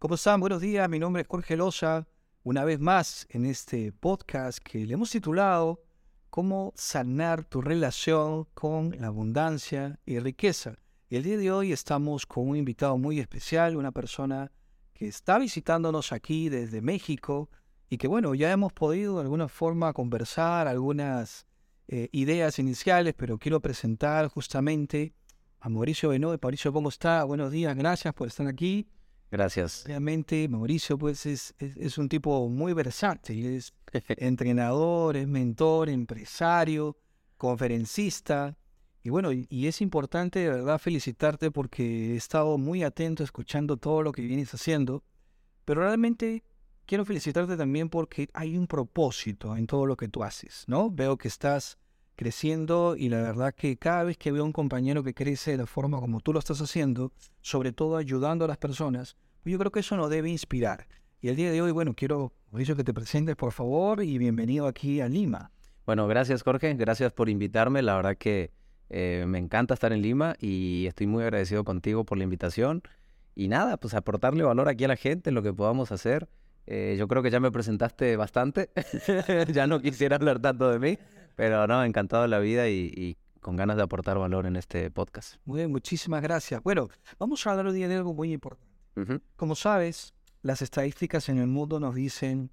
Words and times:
¿Cómo 0.00 0.14
están? 0.14 0.40
Buenos 0.40 0.62
días, 0.62 0.88
mi 0.88 0.98
nombre 0.98 1.20
es 1.20 1.28
Jorge 1.28 1.58
Loza, 1.58 2.06
una 2.42 2.64
vez 2.64 2.80
más 2.80 3.26
en 3.28 3.44
este 3.44 3.92
podcast 3.92 4.58
que 4.58 4.86
le 4.86 4.94
hemos 4.94 5.10
titulado 5.10 5.82
Cómo 6.30 6.72
sanar 6.74 7.44
tu 7.44 7.60
relación 7.60 8.46
con 8.54 8.96
la 8.98 9.08
abundancia 9.08 10.00
y 10.06 10.18
riqueza. 10.18 10.78
Y 11.10 11.16
el 11.16 11.24
día 11.24 11.36
de 11.36 11.52
hoy 11.52 11.72
estamos 11.72 12.24
con 12.24 12.48
un 12.48 12.56
invitado 12.56 12.96
muy 12.96 13.20
especial, 13.20 13.76
una 13.76 13.92
persona 13.92 14.50
que 14.94 15.06
está 15.06 15.38
visitándonos 15.38 16.12
aquí 16.12 16.48
desde 16.48 16.80
México 16.80 17.50
y 17.90 17.98
que 17.98 18.08
bueno, 18.08 18.34
ya 18.34 18.50
hemos 18.50 18.72
podido 18.72 19.16
de 19.16 19.24
alguna 19.24 19.48
forma 19.48 19.92
conversar 19.92 20.66
algunas 20.66 21.44
eh, 21.88 22.08
ideas 22.12 22.58
iniciales, 22.58 23.12
pero 23.18 23.36
quiero 23.36 23.60
presentar 23.60 24.28
justamente 24.28 25.12
a 25.58 25.68
Mauricio 25.68 26.08
Benoit. 26.08 26.42
Mauricio, 26.42 26.72
¿cómo 26.72 26.88
está? 26.88 27.22
Buenos 27.24 27.52
días, 27.52 27.76
gracias 27.76 28.14
por 28.14 28.28
estar 28.28 28.46
aquí. 28.46 28.88
Gracias. 29.30 29.84
Realmente 29.86 30.48
Mauricio 30.48 30.98
pues 30.98 31.24
es, 31.24 31.54
es, 31.58 31.98
un 31.98 32.08
tipo 32.08 32.48
muy 32.48 32.72
versátil, 32.72 33.46
es 33.46 33.72
entrenador, 34.08 35.16
es 35.16 35.28
mentor, 35.28 35.88
empresario, 35.88 36.96
conferencista. 37.36 38.56
Y 39.02 39.10
bueno, 39.10 39.32
y, 39.32 39.66
es 39.66 39.80
importante 39.80 40.40
de 40.40 40.50
verdad 40.50 40.78
felicitarte 40.78 41.50
porque 41.50 42.12
he 42.12 42.16
estado 42.16 42.58
muy 42.58 42.82
atento 42.82 43.22
escuchando 43.22 43.76
todo 43.76 44.02
lo 44.02 44.12
que 44.12 44.22
vienes 44.22 44.52
haciendo, 44.52 45.04
pero 45.64 45.82
realmente 45.82 46.42
quiero 46.84 47.04
felicitarte 47.04 47.56
también 47.56 47.88
porque 47.88 48.28
hay 48.34 48.58
un 48.58 48.66
propósito 48.66 49.56
en 49.56 49.66
todo 49.66 49.86
lo 49.86 49.96
que 49.96 50.08
tú 50.08 50.24
haces, 50.24 50.64
¿no? 50.66 50.90
Veo 50.90 51.16
que 51.16 51.28
estás 51.28 51.78
creciendo 52.20 52.96
y 52.98 53.08
la 53.08 53.22
verdad 53.22 53.54
que 53.54 53.78
cada 53.78 54.04
vez 54.04 54.18
que 54.18 54.30
veo 54.30 54.42
a 54.42 54.44
un 54.44 54.52
compañero 54.52 55.02
que 55.02 55.14
crece 55.14 55.52
de 55.52 55.56
la 55.56 55.66
forma 55.66 56.00
como 56.00 56.20
tú 56.20 56.34
lo 56.34 56.38
estás 56.38 56.60
haciendo, 56.60 57.12
sobre 57.40 57.72
todo 57.72 57.96
ayudando 57.96 58.44
a 58.44 58.48
las 58.48 58.58
personas, 58.58 59.16
yo 59.44 59.58
creo 59.58 59.70
que 59.70 59.80
eso 59.80 59.96
nos 59.96 60.10
debe 60.10 60.30
inspirar. 60.30 60.86
Y 61.20 61.28
el 61.28 61.36
día 61.36 61.50
de 61.50 61.60
hoy, 61.60 61.70
bueno, 61.70 61.94
quiero, 61.94 62.32
Mauricio, 62.50 62.76
que 62.76 62.84
te 62.84 62.94
presentes, 62.94 63.36
por 63.36 63.52
favor, 63.52 64.02
y 64.02 64.18
bienvenido 64.18 64.66
aquí 64.66 65.00
a 65.00 65.08
Lima. 65.08 65.50
Bueno, 65.86 66.06
gracias, 66.06 66.42
Jorge. 66.42 66.72
Gracias 66.74 67.12
por 67.12 67.28
invitarme. 67.28 67.82
La 67.82 67.96
verdad 67.96 68.16
que 68.16 68.52
eh, 68.88 69.24
me 69.26 69.38
encanta 69.38 69.74
estar 69.74 69.92
en 69.92 70.02
Lima 70.02 70.34
y 70.38 70.86
estoy 70.86 71.06
muy 71.06 71.22
agradecido 71.22 71.64
contigo 71.64 72.04
por 72.04 72.18
la 72.18 72.24
invitación. 72.24 72.82
Y 73.34 73.48
nada, 73.48 73.76
pues 73.76 73.94
aportarle 73.94 74.44
valor 74.44 74.68
aquí 74.68 74.84
a 74.84 74.88
la 74.88 74.96
gente, 74.96 75.30
lo 75.30 75.42
que 75.42 75.52
podamos 75.52 75.92
hacer. 75.92 76.28
Eh, 76.66 76.96
yo 76.98 77.08
creo 77.08 77.22
que 77.22 77.30
ya 77.30 77.40
me 77.40 77.50
presentaste 77.50 78.16
bastante. 78.16 78.70
ya 79.52 79.66
no 79.66 79.80
quisiera 79.80 80.16
hablar 80.16 80.40
tanto 80.40 80.70
de 80.70 80.78
mí. 80.78 80.98
Pero 81.36 81.66
no, 81.66 81.82
encantado 81.84 82.22
de 82.22 82.28
la 82.28 82.38
vida 82.38 82.68
y, 82.68 83.16
con 83.40 83.56
ganas 83.56 83.76
de 83.76 83.82
aportar 83.82 84.18
valor 84.18 84.46
en 84.46 84.56
este 84.56 84.90
podcast. 84.90 85.36
Muy 85.44 85.58
bien, 85.58 85.70
muchísimas 85.70 86.22
gracias. 86.22 86.62
Bueno, 86.62 86.88
vamos 87.18 87.46
a 87.46 87.50
hablar 87.52 87.66
hoy 87.66 87.80
de 87.80 87.94
algo 87.94 88.12
muy 88.12 88.32
importante. 88.32 88.69
Como 89.36 89.54
sabes, 89.54 90.14
las 90.42 90.62
estadísticas 90.62 91.28
en 91.28 91.38
el 91.38 91.46
mundo 91.46 91.80
nos 91.80 91.94
dicen 91.94 92.50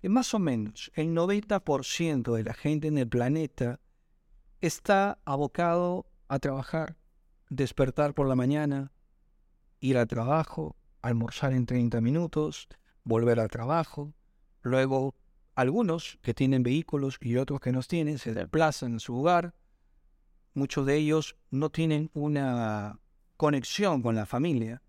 que 0.00 0.08
más 0.08 0.34
o 0.34 0.38
menos 0.38 0.90
el 0.94 1.14
90% 1.14 2.34
de 2.34 2.44
la 2.44 2.52
gente 2.52 2.88
en 2.88 2.98
el 2.98 3.08
planeta 3.08 3.80
está 4.60 5.18
abocado 5.24 6.06
a 6.28 6.38
trabajar, 6.38 6.96
despertar 7.48 8.14
por 8.14 8.28
la 8.28 8.34
mañana, 8.34 8.92
ir 9.80 9.98
al 9.98 10.06
trabajo, 10.06 10.76
almorzar 11.02 11.52
en 11.52 11.66
30 11.66 12.00
minutos, 12.00 12.68
volver 13.04 13.40
al 13.40 13.48
trabajo, 13.48 14.14
luego 14.62 15.14
algunos 15.54 16.18
que 16.22 16.34
tienen 16.34 16.62
vehículos 16.62 17.18
y 17.20 17.36
otros 17.36 17.60
que 17.60 17.72
no 17.72 17.82
tienen 17.82 18.18
se 18.18 18.32
desplazan 18.32 18.92
en 18.92 19.00
su 19.00 19.16
hogar. 19.16 19.54
Muchos 20.54 20.86
de 20.86 20.96
ellos 20.96 21.36
no 21.50 21.70
tienen 21.70 22.10
una 22.14 22.98
conexión 23.36 24.02
con 24.02 24.14
la 24.14 24.26
familia. 24.26 24.82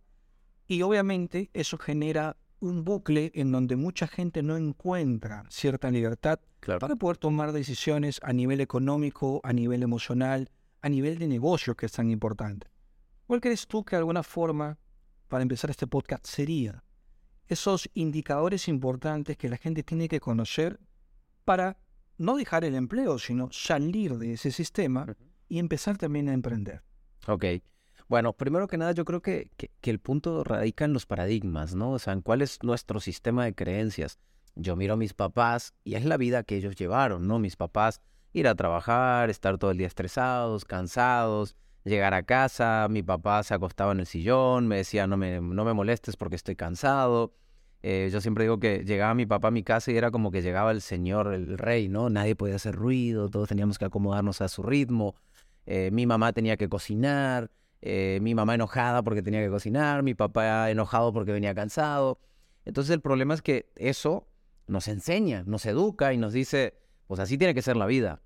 Y 0.74 0.82
obviamente 0.82 1.52
eso 1.54 1.78
genera 1.78 2.36
un 2.60 2.84
bucle 2.84 3.32
en 3.36 3.52
donde 3.52 3.76
mucha 3.76 4.08
gente 4.08 4.42
no 4.42 4.58
encuentra 4.58 5.46
cierta 5.48 5.92
libertad 5.92 6.40
para 6.80 6.96
poder 6.96 7.18
tomar 7.18 7.52
decisiones 7.52 8.20
a 8.24 8.34
nivel 8.34 8.60
económico, 8.60 9.39
a 9.44 9.54
nivel 9.54 9.83
emocional, 9.83 10.50
a 10.82 10.89
nivel 10.89 11.20
de 11.20 11.28
negocio, 11.28 11.76
que 11.76 11.86
es 11.86 11.92
tan 11.92 12.10
importante. 12.10 12.72
¿Cuál 13.28 13.39
crees 13.39 13.67
tú 13.67 13.86
que 13.86 13.95
de 13.95 14.00
alguna 14.00 14.23
forma, 14.23 14.80
para 15.28 15.44
empezar 15.44 15.70
este 15.70 15.86
podcast, 15.86 16.26
sería 16.26 16.83
esos 17.48 17.88
indicadores 17.94 18.67
importantes 18.67 19.38
que 19.38 19.50
la 19.50 19.58
gente 19.58 19.83
tiene 19.83 20.08
que 20.08 20.20
conocer 20.20 20.80
para 21.45 21.78
no 22.17 22.36
dejar 22.36 22.66
el 22.66 22.73
empleo, 22.73 23.20
sino 23.20 23.52
salir 23.52 24.17
de 24.17 24.33
ese 24.33 24.50
sistema 24.50 25.06
y 25.48 25.60
empezar 25.60 26.00
también 26.00 26.30
a 26.30 26.33
emprender. 26.33 26.82
Ok. 27.28 27.45
Bueno, 28.14 28.34
primero 28.34 28.68
que 28.68 28.78
nada, 28.78 28.92
yo 28.92 29.06
creo 29.06 29.24
que, 29.24 29.50
que, 29.58 29.90
el 29.90 29.98
punto 29.98 30.44
radica 30.44 30.86
en 30.86 30.94
los 30.94 31.08
paradigmas, 31.08 31.74
¿no? 31.74 31.94
O 31.94 31.98
sea, 31.98 32.14
en 32.14 32.22
cuál 32.22 32.44
es 32.44 32.62
nuestro 32.62 33.00
sistema 33.00 33.44
de 33.46 33.56
creencias. 33.56 34.20
Yo 34.54 34.76
miro 34.76 34.94
a 34.94 34.98
mis 34.98 35.16
papás 35.16 35.74
y 35.84 35.96
es 35.96 36.06
la 36.06 36.18
vida 36.18 36.44
que 36.44 36.56
ellos 36.56 36.76
llevaron, 36.76 37.28
¿no? 37.28 37.40
Mis 37.40 37.56
papás 37.56 38.02
ir 38.32 38.48
a 38.48 38.54
trabajar, 38.54 39.32
estar 39.32 39.58
todo 39.58 39.72
el 39.72 39.80
día 39.80 39.88
estresados, 39.88 40.64
cansados, 40.64 41.56
llegar 41.86 42.14
a 42.14 42.22
casa, 42.22 42.86
mi 42.88 43.02
papá 43.02 43.42
se 43.42 43.56
acostaba 43.56 43.94
en 43.94 44.02
el 44.02 44.06
sillón, 44.06 44.68
me 44.68 44.76
decía 44.76 45.08
no 45.08 45.18
me, 45.18 45.42
no 45.42 45.66
me 45.66 45.74
molestes 45.74 46.16
porque 46.16 46.36
estoy 46.36 46.56
cansado. 46.56 47.34
Eh, 47.82 48.12
yo 48.14 48.22
siempre 48.22 48.44
digo 48.44 48.60
que 48.60 48.84
llegaba 48.86 49.16
mi 49.16 49.26
papá 49.26 49.48
a 49.48 49.52
mi 49.52 49.64
casa 49.64 49.92
y 49.92 49.98
era 49.98 50.12
como 50.12 50.30
que 50.30 50.44
llegaba 50.44 50.70
el 50.70 50.84
señor, 50.84 51.34
el 51.34 51.58
rey, 51.58 51.90
¿no? 51.90 52.12
Nadie 52.12 52.36
podía 52.36 52.58
hacer 52.58 52.76
ruido, 52.76 53.32
todos 53.32 53.50
teníamos 53.50 53.80
que 53.80 53.86
acomodarnos 53.86 54.40
a 54.42 54.50
su 54.50 54.62
ritmo. 54.62 55.16
Eh, 55.66 55.90
mi 55.92 56.06
mamá 56.06 56.32
tenía 56.32 56.58
que 56.58 56.70
cocinar, 56.70 57.50
eh, 57.86 58.20
mi 58.21 58.33
mamá 58.33 58.55
enojada 58.55 59.04
porque 59.04 59.21
tenía 59.21 59.42
que 59.42 59.49
cocinar, 59.49 60.04
mi 60.04 60.14
papá 60.14 60.71
enojado 60.71 61.11
porque 61.11 61.33
venía 61.33 61.54
cansado. 61.54 62.17
Entonces 62.64 62.94
el 62.94 63.02
problema 63.02 63.33
es 63.33 63.42
que 63.42 63.70
eso 63.76 64.26
nos 64.67 64.88
enseña, 64.88 65.44
nos 65.45 65.66
educa 65.66 66.14
y 66.14 66.17
nos 66.17 66.32
dice, 66.32 66.80
pues 67.08 67.20
así 67.20 67.38
tiene 67.38 67.54
que 67.54 67.61
ser 67.61 67.76
la 67.76 67.86
vida. 67.86 68.21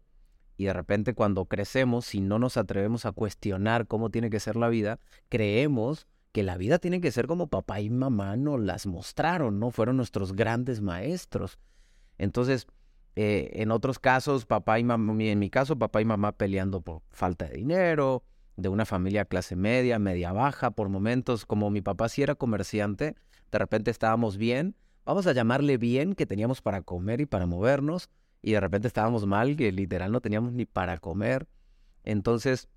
Y 0.57 0.65
de 0.65 0.73
repente 0.73 1.15
cuando 1.15 1.45
crecemos, 1.45 2.05
si 2.05 2.21
no 2.21 2.37
nos 2.37 2.55
atrevemos 2.55 3.07
a 3.07 3.13
cuestionar 3.13 3.87
cómo 3.87 4.11
tiene 4.11 4.29
que 4.29 4.39
ser 4.39 4.57
la 4.57 4.69
vida, 4.69 4.99
creemos 5.27 6.05
que 6.33 6.43
la 6.43 6.55
vida 6.55 6.77
tiene 6.77 7.01
que 7.01 7.11
ser 7.11 7.25
como 7.25 7.47
papá 7.47 7.79
y 7.81 7.89
mamá 7.89 8.37
nos 8.37 8.59
las 8.59 8.85
mostraron, 8.85 9.59
¿no? 9.59 9.71
Fueron 9.71 9.97
nuestros 9.97 10.33
grandes 10.33 10.81
maestros. 10.81 11.57
Entonces, 12.19 12.67
eh, 13.15 13.49
en 13.53 13.71
otros 13.71 13.97
casos, 13.97 14.45
papá 14.45 14.77
y 14.77 14.83
mamá, 14.83 15.23
en 15.23 15.39
mi 15.39 15.49
caso, 15.49 15.79
papá 15.79 15.99
y 15.99 16.05
mamá 16.05 16.33
peleando 16.33 16.81
por 16.81 17.01
falta 17.09 17.45
de 17.45 17.57
dinero, 17.57 18.23
de 18.57 18.69
una 18.69 18.85
familia 18.85 19.25
clase 19.25 19.55
media, 19.55 19.99
media 19.99 20.33
baja, 20.33 20.71
por 20.71 20.89
momentos, 20.89 21.45
como 21.45 21.69
mi 21.69 21.81
papá 21.81 22.09
sí 22.09 22.23
era 22.23 22.35
comerciante, 22.35 23.15
de 23.51 23.57
repente 23.57 23.91
estábamos 23.91 24.37
bien, 24.37 24.75
vamos 25.05 25.27
a 25.27 25.31
llamarle 25.31 25.77
bien, 25.77 26.15
que 26.15 26.25
teníamos 26.25 26.61
para 26.61 26.81
comer 26.81 27.21
y 27.21 27.25
para 27.25 27.45
movernos, 27.45 28.09
y 28.41 28.51
de 28.51 28.59
repente 28.59 28.87
estábamos 28.87 29.25
mal, 29.25 29.55
que 29.55 29.71
literal 29.71 30.11
no 30.11 30.21
teníamos 30.21 30.53
ni 30.53 30.65
para 30.65 30.97
comer. 30.97 31.47
Entonces, 32.03 32.67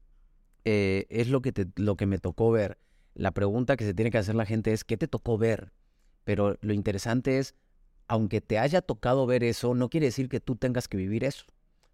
eh, 0.64 1.06
es 1.08 1.28
lo 1.28 1.40
que, 1.42 1.52
te, 1.52 1.66
lo 1.76 1.96
que 1.96 2.06
me 2.06 2.18
tocó 2.18 2.50
ver. 2.50 2.78
La 3.14 3.30
pregunta 3.32 3.76
que 3.76 3.84
se 3.84 3.94
tiene 3.94 4.10
que 4.10 4.18
hacer 4.18 4.34
la 4.34 4.46
gente 4.46 4.72
es, 4.72 4.84
¿qué 4.84 4.96
te 4.96 5.08
tocó 5.08 5.38
ver? 5.38 5.72
Pero 6.24 6.56
lo 6.60 6.72
interesante 6.72 7.38
es, 7.38 7.54
aunque 8.06 8.40
te 8.40 8.58
haya 8.58 8.82
tocado 8.82 9.26
ver 9.26 9.44
eso, 9.44 9.74
no 9.74 9.88
quiere 9.88 10.06
decir 10.06 10.28
que 10.28 10.40
tú 10.40 10.56
tengas 10.56 10.88
que 10.88 10.96
vivir 10.96 11.24
eso. 11.24 11.46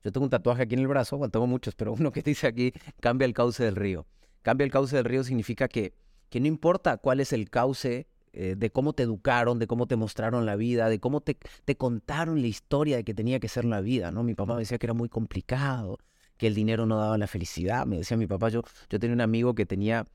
Yo 0.06 0.12
tengo 0.12 0.22
un 0.22 0.30
tatuaje 0.30 0.62
aquí 0.62 0.74
en 0.74 0.82
el 0.82 0.86
brazo, 0.86 1.18
bueno, 1.18 1.32
tengo 1.32 1.48
muchos, 1.48 1.74
pero 1.74 1.92
uno 1.92 2.12
que 2.12 2.22
dice 2.22 2.46
aquí, 2.46 2.72
cambia 3.00 3.26
el 3.26 3.34
cauce 3.34 3.64
del 3.64 3.74
río. 3.74 4.06
Cambia 4.42 4.64
el 4.64 4.70
cauce 4.70 4.94
del 4.94 5.04
río 5.04 5.24
significa 5.24 5.66
que, 5.66 5.94
que 6.28 6.38
no 6.38 6.46
importa 6.46 6.98
cuál 6.98 7.18
es 7.18 7.32
el 7.32 7.50
cauce 7.50 8.06
eh, 8.32 8.54
de 8.56 8.70
cómo 8.70 8.92
te 8.92 9.02
educaron, 9.02 9.58
de 9.58 9.66
cómo 9.66 9.88
te 9.88 9.96
mostraron 9.96 10.46
la 10.46 10.54
vida, 10.54 10.88
de 10.88 11.00
cómo 11.00 11.22
te, 11.22 11.36
te 11.64 11.76
contaron 11.76 12.40
la 12.40 12.46
historia 12.46 12.98
de 12.98 13.02
que 13.02 13.14
tenía 13.14 13.40
que 13.40 13.48
ser 13.48 13.64
la 13.64 13.80
vida, 13.80 14.12
¿no? 14.12 14.22
Mi 14.22 14.36
papá 14.36 14.54
me 14.54 14.60
decía 14.60 14.78
que 14.78 14.86
era 14.86 14.94
muy 14.94 15.08
complicado, 15.08 15.98
que 16.36 16.46
el 16.46 16.54
dinero 16.54 16.86
no 16.86 16.98
daba 16.98 17.18
la 17.18 17.26
felicidad. 17.26 17.84
Me 17.84 17.96
decía 17.96 18.16
mi 18.16 18.28
papá, 18.28 18.48
yo, 18.48 18.62
yo 18.88 19.00
tenía 19.00 19.12
un 19.12 19.22
amigo 19.22 19.56
que 19.56 19.66
tenía, 19.66 20.06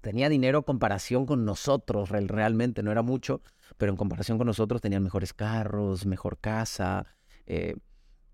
tenía 0.00 0.30
dinero 0.30 0.56
en 0.56 0.64
comparación 0.64 1.26
con 1.26 1.44
nosotros, 1.44 2.08
realmente, 2.08 2.82
no 2.82 2.90
era 2.90 3.02
mucho, 3.02 3.42
pero 3.76 3.92
en 3.92 3.98
comparación 3.98 4.38
con 4.38 4.46
nosotros 4.46 4.80
tenían 4.80 5.02
mejores 5.02 5.34
carros, 5.34 6.06
mejor 6.06 6.38
casa. 6.38 7.04
Eh, 7.44 7.74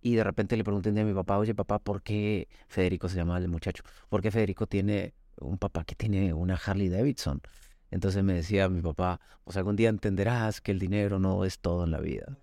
y 0.01 0.15
de 0.15 0.25
repente 0.25 0.57
le 0.57 0.65
pregunté 0.65 0.89
a 0.89 1.05
mi 1.05 1.15
papá, 1.15 1.39
oye 1.39 1.55
papá, 1.55 1.79
¿por 1.79 2.03
qué 2.03 2.49
Federico 2.69 3.09
se 3.09 3.17
llamaba 3.17 3.39
el 3.39 3.49
muchacho? 3.49 3.83
¿Por 4.09 4.23
qué 4.23 4.31
Federico 4.31 4.67
tiene 4.67 5.15
un 5.41 5.59
papá 5.59 5.85
que 5.85 5.95
tiene 5.95 6.33
una 6.33 6.55
Harley 6.55 6.89
Davidson? 6.89 7.41
Entonces 7.91 8.23
me 8.23 8.35
decía 8.35 8.69
mi 8.69 8.83
papá, 8.83 9.21
pues 9.45 9.57
algún 9.57 9.77
día 9.77 9.89
entenderás 9.89 10.61
que 10.61 10.73
el 10.73 10.79
dinero 10.79 11.19
no 11.19 11.45
es 11.45 11.59
todo 11.59 11.85
en 11.85 11.91
la 11.91 12.01
vida. 12.01 12.39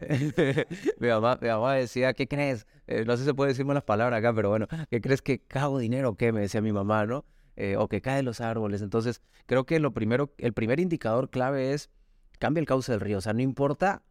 mi, 0.98 1.08
mamá, 1.08 1.38
mi, 1.40 1.48
mamá, 1.48 1.74
decía, 1.74 2.14
¿qué 2.14 2.26
crees? 2.26 2.66
Eh, 2.86 3.04
no 3.06 3.16
sé 3.16 3.22
si 3.22 3.26
se 3.26 3.34
puede 3.34 3.50
decir 3.50 3.66
las 3.66 3.84
palabras 3.84 4.18
acá, 4.18 4.32
pero 4.34 4.48
bueno, 4.48 4.66
¿qué 4.90 5.00
crees 5.00 5.22
que 5.22 5.40
cago 5.40 5.78
dinero 5.78 6.10
o 6.10 6.16
qué? 6.16 6.32
Me 6.32 6.40
decía 6.40 6.60
mi 6.60 6.72
mamá, 6.72 7.06
¿no? 7.06 7.24
Eh, 7.56 7.76
o 7.76 7.88
que 7.88 8.00
cae 8.00 8.22
los 8.22 8.40
árboles. 8.40 8.82
Entonces, 8.82 9.20
creo 9.46 9.66
que 9.66 9.78
lo 9.78 9.92
primero, 9.92 10.32
el 10.38 10.54
primer 10.54 10.80
indicador 10.80 11.28
clave 11.28 11.72
es 11.72 11.90
cambia 12.38 12.60
el 12.60 12.66
cauce 12.66 12.90
del 12.92 13.00
río. 13.00 13.18
O 13.18 13.20
sea, 13.20 13.34
no 13.34 13.42
importa 13.42 14.02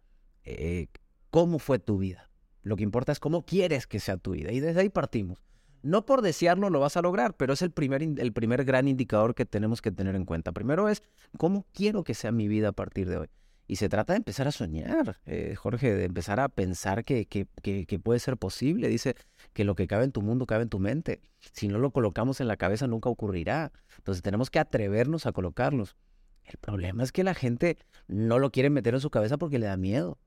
eh, 0.43 0.87
cómo 1.31 1.59
fue 1.59 1.79
tu 1.79 1.97
vida. 1.97 2.28
Lo 2.69 2.75
que 2.75 2.83
importa 2.83 3.11
es 3.11 3.19
cómo 3.19 3.47
quieres 3.47 3.87
que 3.87 3.99
sea 3.99 4.17
tu 4.17 4.33
vida. 4.33 4.51
Y 4.51 4.59
desde 4.59 4.81
ahí 4.81 4.89
partimos. 4.89 5.43
No 5.81 6.05
por 6.05 6.21
desearlo 6.21 6.69
lo 6.69 6.79
vas 6.79 6.97
a 6.97 7.01
lograr, 7.01 7.35
pero 7.35 7.53
es 7.53 7.63
el 7.63 7.71
primer, 7.71 8.03
el 8.03 8.31
primer 8.31 8.63
gran 8.63 8.87
indicador 8.87 9.33
que 9.33 9.43
tenemos 9.43 9.81
que 9.81 9.91
tener 9.91 10.15
en 10.15 10.23
cuenta. 10.23 10.51
Primero 10.51 10.87
es, 10.87 11.01
¿cómo 11.39 11.65
quiero 11.73 12.03
que 12.03 12.13
sea 12.13 12.31
mi 12.31 12.47
vida 12.47 12.67
a 12.67 12.71
partir 12.71 13.09
de 13.09 13.17
hoy? 13.17 13.27
Y 13.65 13.77
se 13.77 13.89
trata 13.89 14.13
de 14.13 14.17
empezar 14.17 14.47
a 14.47 14.51
soñar, 14.51 15.19
eh, 15.25 15.55
Jorge, 15.55 15.95
de 15.95 16.05
empezar 16.05 16.39
a 16.39 16.47
pensar 16.47 17.03
que, 17.05 17.25
que, 17.25 17.47
que, 17.63 17.99
puede 17.99 18.19
ser 18.19 18.37
posible. 18.37 18.87
Dice 18.87 19.15
que 19.53 19.63
lo 19.63 19.73
que 19.73 19.87
cabe 19.87 20.03
en 20.03 20.11
tu 20.11 20.21
mundo 20.21 20.45
cabe 20.45 20.61
en 20.61 20.69
tu 20.69 20.77
mente. 20.77 21.21
Si 21.39 21.67
no 21.67 21.79
lo 21.79 21.89
colocamos 21.89 22.39
en 22.39 22.47
la 22.47 22.57
cabeza, 22.57 22.85
nunca 22.85 23.09
ocurrirá. 23.09 23.71
Entonces 23.97 24.21
tenemos 24.21 24.51
que 24.51 24.59
atrevernos 24.59 25.25
a 25.25 25.31
colocarlos. 25.31 25.95
El 26.43 26.57
problema 26.57 27.01
es 27.01 27.11
que 27.11 27.23
la 27.23 27.33
gente 27.33 27.79
no 28.07 28.37
lo 28.37 28.51
quiere 28.51 28.69
meter 28.69 28.93
en 28.93 29.01
su 29.01 29.09
cabeza 29.09 29.37
porque 29.37 29.57
le 29.57 29.65
da 29.65 29.77
miedo. 29.77 30.19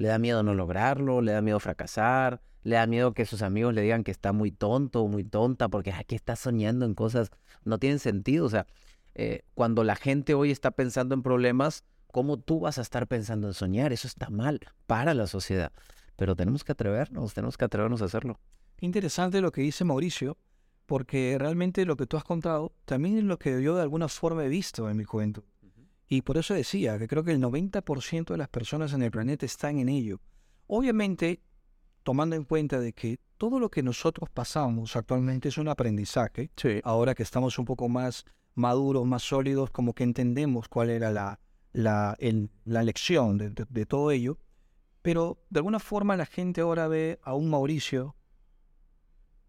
Le 0.00 0.08
da 0.08 0.18
miedo 0.18 0.42
no 0.42 0.54
lograrlo, 0.54 1.20
le 1.20 1.32
da 1.32 1.42
miedo 1.42 1.60
fracasar, 1.60 2.40
le 2.62 2.76
da 2.76 2.86
miedo 2.86 3.12
que 3.12 3.26
sus 3.26 3.42
amigos 3.42 3.74
le 3.74 3.82
digan 3.82 4.04
que 4.04 4.10
está 4.10 4.32
muy 4.32 4.50
tonto 4.50 5.02
o 5.02 5.08
muy 5.08 5.24
tonta 5.24 5.68
porque 5.68 5.92
aquí 5.92 6.14
está 6.14 6.36
soñando 6.36 6.86
en 6.86 6.94
cosas 6.94 7.30
no 7.64 7.78
tienen 7.78 7.98
sentido. 7.98 8.46
O 8.46 8.48
sea, 8.48 8.66
eh, 9.14 9.42
cuando 9.54 9.84
la 9.84 9.96
gente 9.96 10.34
hoy 10.34 10.50
está 10.50 10.70
pensando 10.70 11.14
en 11.14 11.22
problemas, 11.22 11.84
¿Cómo 12.12 12.38
tú 12.38 12.60
vas 12.60 12.78
a 12.78 12.82
estar 12.82 13.06
pensando 13.06 13.46
en 13.46 13.54
soñar? 13.54 13.92
Eso 13.92 14.08
está 14.08 14.30
mal 14.30 14.60
para 14.86 15.14
la 15.14 15.26
sociedad. 15.26 15.72
Pero 16.16 16.34
tenemos 16.34 16.64
que 16.64 16.72
atrevernos, 16.72 17.34
tenemos 17.34 17.56
que 17.56 17.64
atrevernos 17.64 18.02
a 18.02 18.06
hacerlo. 18.06 18.40
Interesante 18.80 19.40
lo 19.40 19.52
que 19.52 19.62
dice 19.62 19.84
Mauricio, 19.84 20.36
porque 20.86 21.36
realmente 21.38 21.84
lo 21.84 21.96
que 21.96 22.06
tú 22.06 22.16
has 22.16 22.24
contado 22.24 22.72
también 22.84 23.18
es 23.18 23.24
lo 23.24 23.38
que 23.38 23.62
yo 23.62 23.76
de 23.76 23.82
alguna 23.82 24.08
forma 24.08 24.44
he 24.44 24.48
visto 24.48 24.90
en 24.90 24.96
mi 24.96 25.04
juventud. 25.04 25.44
Y 26.12 26.22
por 26.22 26.36
eso 26.38 26.54
decía 26.54 26.98
que 26.98 27.06
creo 27.06 27.22
que 27.22 27.30
el 27.30 27.40
90% 27.40 28.32
de 28.32 28.36
las 28.36 28.48
personas 28.48 28.92
en 28.92 29.02
el 29.02 29.12
planeta 29.12 29.46
están 29.46 29.78
en 29.78 29.88
ello. 29.88 30.20
Obviamente, 30.66 31.40
tomando 32.02 32.34
en 32.34 32.42
cuenta 32.42 32.80
de 32.80 32.92
que 32.92 33.20
todo 33.38 33.60
lo 33.60 33.70
que 33.70 33.84
nosotros 33.84 34.28
pasamos 34.28 34.96
actualmente 34.96 35.50
es 35.50 35.56
un 35.56 35.68
aprendizaje, 35.68 36.50
ahora 36.82 37.14
que 37.14 37.22
estamos 37.22 37.60
un 37.60 37.64
poco 37.64 37.88
más 37.88 38.24
maduros, 38.56 39.06
más 39.06 39.22
sólidos, 39.22 39.70
como 39.70 39.94
que 39.94 40.02
entendemos 40.02 40.68
cuál 40.68 40.90
era 40.90 41.12
la, 41.12 41.38
la, 41.72 42.18
la 42.64 42.82
lección 42.82 43.38
de, 43.38 43.86
todo 43.86 44.10
ello, 44.10 44.36
pero 45.02 45.40
de 45.48 45.60
alguna 45.60 45.78
forma 45.78 46.16
la 46.16 46.26
gente 46.26 46.60
ahora 46.60 46.88
ve 46.88 47.20
a 47.22 47.34
un 47.34 47.48
Mauricio 47.48 48.16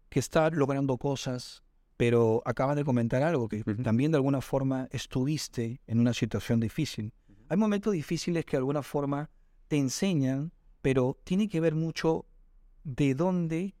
que 0.08 0.20
está 0.20 0.48
logrando 0.50 0.96
cosas, 0.96 1.64
pero 1.96 2.42
acaba 2.44 2.74
de 2.74 2.84
comentar 2.84 3.22
algo, 3.22 3.48
que 3.48 3.62
también 3.62 4.12
de 4.12 4.16
alguna 4.16 4.40
forma 4.40 4.88
estuviste 4.90 5.80
en 5.86 6.00
una 6.00 6.14
situación 6.14 6.60
difícil. 6.60 7.12
Hay 7.48 7.56
momentos 7.56 7.92
difíciles 7.92 8.44
que 8.44 8.52
de 8.52 8.58
alguna 8.58 8.82
forma 8.82 9.30
te 9.68 9.76
enseñan, 9.76 10.52
pero 10.80 11.18
tiene 11.24 11.48
que 11.48 11.60
ver 11.60 11.74
mucho 11.74 12.26
de 12.84 13.14
dónde 13.14 13.74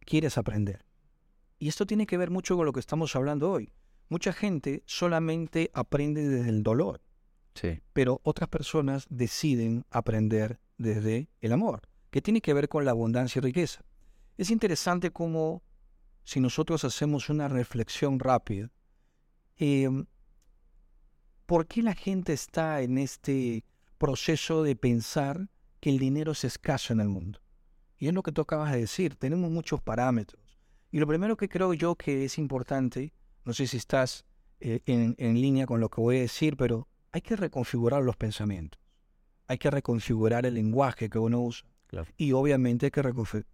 quieres 0.00 0.38
aprender. 0.38 0.84
Y 1.58 1.68
esto 1.68 1.86
tiene 1.86 2.06
que 2.06 2.16
ver 2.16 2.30
mucho 2.30 2.56
con 2.56 2.66
lo 2.66 2.72
que 2.72 2.80
estamos 2.80 3.14
hablando 3.14 3.50
hoy. 3.50 3.72
Mucha 4.08 4.32
gente 4.32 4.82
solamente 4.86 5.70
aprende 5.74 6.26
desde 6.26 6.48
el 6.48 6.62
dolor. 6.62 7.00
Pero 7.92 8.20
otras 8.22 8.48
personas 8.48 9.06
deciden 9.10 9.84
aprender 9.90 10.58
desde 10.78 11.28
el 11.40 11.52
amor, 11.52 11.82
que 12.10 12.22
tiene 12.22 12.40
que 12.40 12.54
ver 12.54 12.68
con 12.68 12.84
la 12.84 12.92
abundancia 12.92 13.38
y 13.38 13.42
riqueza. 13.42 13.84
Es 14.38 14.50
interesante 14.50 15.10
cómo, 15.10 15.62
si 16.30 16.38
nosotros 16.38 16.84
hacemos 16.84 17.28
una 17.28 17.48
reflexión 17.48 18.20
rápida, 18.20 18.70
em, 19.56 20.06
¿por 21.44 21.66
qué 21.66 21.82
la 21.82 21.96
gente 21.96 22.32
está 22.32 22.82
en 22.82 22.98
este 22.98 23.64
proceso 23.98 24.62
de 24.62 24.76
pensar 24.76 25.48
que 25.80 25.90
el 25.90 25.98
dinero 25.98 26.30
es 26.30 26.44
escaso 26.44 26.92
en 26.92 27.00
el 27.00 27.08
mundo? 27.08 27.40
Y 27.98 28.06
es 28.06 28.14
lo 28.14 28.22
que 28.22 28.30
tú 28.30 28.42
acabas 28.42 28.70
de 28.70 28.78
decir, 28.78 29.16
tenemos 29.16 29.50
muchos 29.50 29.82
parámetros. 29.82 30.56
Y 30.92 31.00
lo 31.00 31.08
primero 31.08 31.36
que 31.36 31.48
creo 31.48 31.74
yo 31.74 31.96
que 31.96 32.24
es 32.24 32.38
importante, 32.38 33.12
no 33.44 33.52
sé 33.52 33.66
si 33.66 33.78
estás 33.78 34.24
eh, 34.60 34.82
en, 34.86 35.16
en 35.18 35.34
línea 35.34 35.66
con 35.66 35.80
lo 35.80 35.88
que 35.88 36.00
voy 36.00 36.18
a 36.18 36.20
decir, 36.20 36.56
pero 36.56 36.86
hay 37.10 37.22
que 37.22 37.34
reconfigurar 37.34 38.04
los 38.04 38.16
pensamientos, 38.16 38.80
hay 39.48 39.58
que 39.58 39.68
reconfigurar 39.68 40.46
el 40.46 40.54
lenguaje 40.54 41.10
que 41.10 41.18
uno 41.18 41.40
usa. 41.40 41.68
Y 42.16 42.32
obviamente 42.32 42.86
hay 42.86 42.90
que 42.90 43.02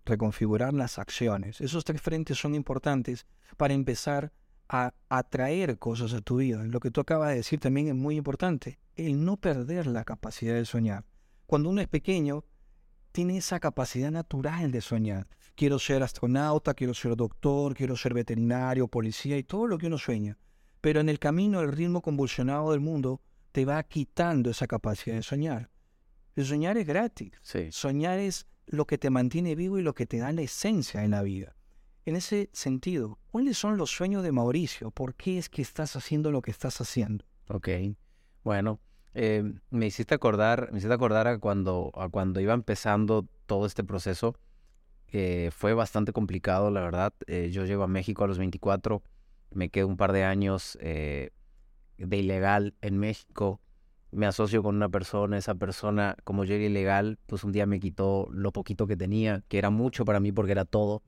reconfigurar 0.05 0.75
las 0.75 0.99
acciones. 0.99 1.61
Esos 1.61 1.85
tres 1.85 2.01
frentes 2.01 2.39
son 2.39 2.55
importantes 2.55 3.27
para 3.57 3.75
empezar 3.75 4.33
a 4.69 4.95
atraer 5.09 5.79
cosas 5.79 6.13
a 6.13 6.21
tu 6.21 6.37
vida. 6.37 6.65
Lo 6.65 6.81
que 6.81 6.91
tú 6.91 7.01
acabas 7.01 7.31
de 7.31 7.37
decir 7.37 7.61
también 7.61 7.89
es 7.89 7.95
muy 7.95 8.17
importante, 8.17 8.79
el 8.97 9.25
no 9.25 9.37
perder 9.37 9.87
la 9.87 10.05
capacidad 10.05 10.55
de 10.55 10.65
soñar. 10.65 11.05
Cuando 11.47 11.71
uno 11.71 11.81
es 11.81 11.89
pequeño, 11.89 12.45
tiene 13.13 13.39
esa 13.39 13.61
capacidad 13.61 14.11
natural 14.11 14.71
de 14.73 14.81
soñar. 14.81 15.29
Quiero 15.55 15.79
ser 15.79 16.03
astronauta, 16.03 16.75
quiero 16.75 16.93
ser 16.93 17.17
doctor, 17.17 17.75
quiero 17.75 17.97
ser 17.97 18.13
veterinario, 18.13 18.89
policía 18.89 19.39
y 19.39 19.45
todo 19.45 19.67
lo 19.67 19.79
que 19.79 19.87
uno 19.87 19.97
sueña. 19.97 20.37
Pero 20.83 21.01
en 21.01 21.09
el 21.09 21.19
camino, 21.19 21.61
el 21.61 21.73
ritmo 21.73 22.03
convulsionado 22.03 22.73
del 22.73 22.81
mundo 22.81 23.23
te 23.53 23.65
va 23.65 23.83
quitando 23.85 24.51
esa 24.51 24.67
capacidad 24.67 25.17
de 25.17 25.23
soñar. 25.23 25.71
Soñar 26.45 26.77
es 26.77 26.87
gratis. 26.87 27.33
Soñar 27.71 28.19
es 28.19 28.47
lo 28.67 28.87
que 28.87 28.99
te 28.99 29.11
mantiene 29.11 29.55
vivo 29.55 29.79
y 29.79 29.83
lo 29.83 29.95
que 29.95 30.07
te 30.07 30.19
da 30.19 30.33
la 30.33 30.43
esencia 30.43 31.05
en 31.05 31.13
la 31.13 31.23
vida. 31.23 31.57
En 32.05 32.15
ese 32.15 32.51
sentido, 32.53 33.19
¿cuáles 33.27 33.59
son 33.59 33.77
los 33.77 33.91
sueños 33.91 34.23
de 34.23 34.33
Mauricio? 34.33 34.91
¿Por 34.91 35.15
qué 35.15 35.39
es 35.39 35.49
que 35.49 35.63
estás 35.63 35.97
haciendo 35.97 36.31
lo 36.31 36.43
que 36.43 36.51
estás 36.51 36.81
haciendo? 36.81 37.25
Ok, 37.49 37.69
bueno, 38.45 38.81
eh, 39.15 39.43
me 39.71 39.87
hiciste 39.87 40.15
acordar, 40.15 40.69
me 40.73 40.79
hiciste 40.79 40.95
acordar 40.95 41.27
a 41.27 41.39
cuando, 41.39 41.91
a 41.97 42.09
cuando 42.09 42.39
iba 42.41 42.55
empezando 42.55 43.27
todo 43.47 43.67
este 43.67 43.83
proceso. 43.83 44.37
que 45.07 45.51
fue 45.53 45.73
bastante 45.73 46.13
complicado, 46.13 46.71
la 46.71 46.81
verdad. 46.81 47.15
Eh, 47.27 47.51
yo 47.53 47.65
llego 47.65 47.85
a 47.85 47.87
México 47.89 48.25
a 48.25 48.27
los 48.27 48.39
24, 48.39 49.03
me 49.53 49.69
quedo 49.71 49.87
un 49.87 49.97
par 49.97 50.13
de 50.13 50.25
años 50.25 50.77
eh, 50.81 51.31
de 51.97 52.17
ilegal 52.17 52.75
en 52.83 52.99
México, 52.99 53.61
me 54.17 54.27
asocio 54.27 54.63
con 54.63 54.75
una 54.75 54.89
persona, 54.89 55.37
esa 55.37 55.55
persona, 55.55 56.17
como 56.25 56.45
yo 56.45 56.55
era 56.55 56.65
ilegal, 56.65 57.19
pues 57.27 57.45
un 57.45 57.53
día 57.53 57.67
me 57.67 57.79
quitó 57.79 58.29
lo 58.33 58.51
poquito 58.51 58.87
que 58.87 58.97
tenía, 58.97 59.43
que 59.49 59.59
era 59.59 59.71
mucho 59.71 60.05
para 60.05 60.21
mí 60.21 60.33
porque 60.33 60.53
era 60.53 60.65
todo. 60.65 61.03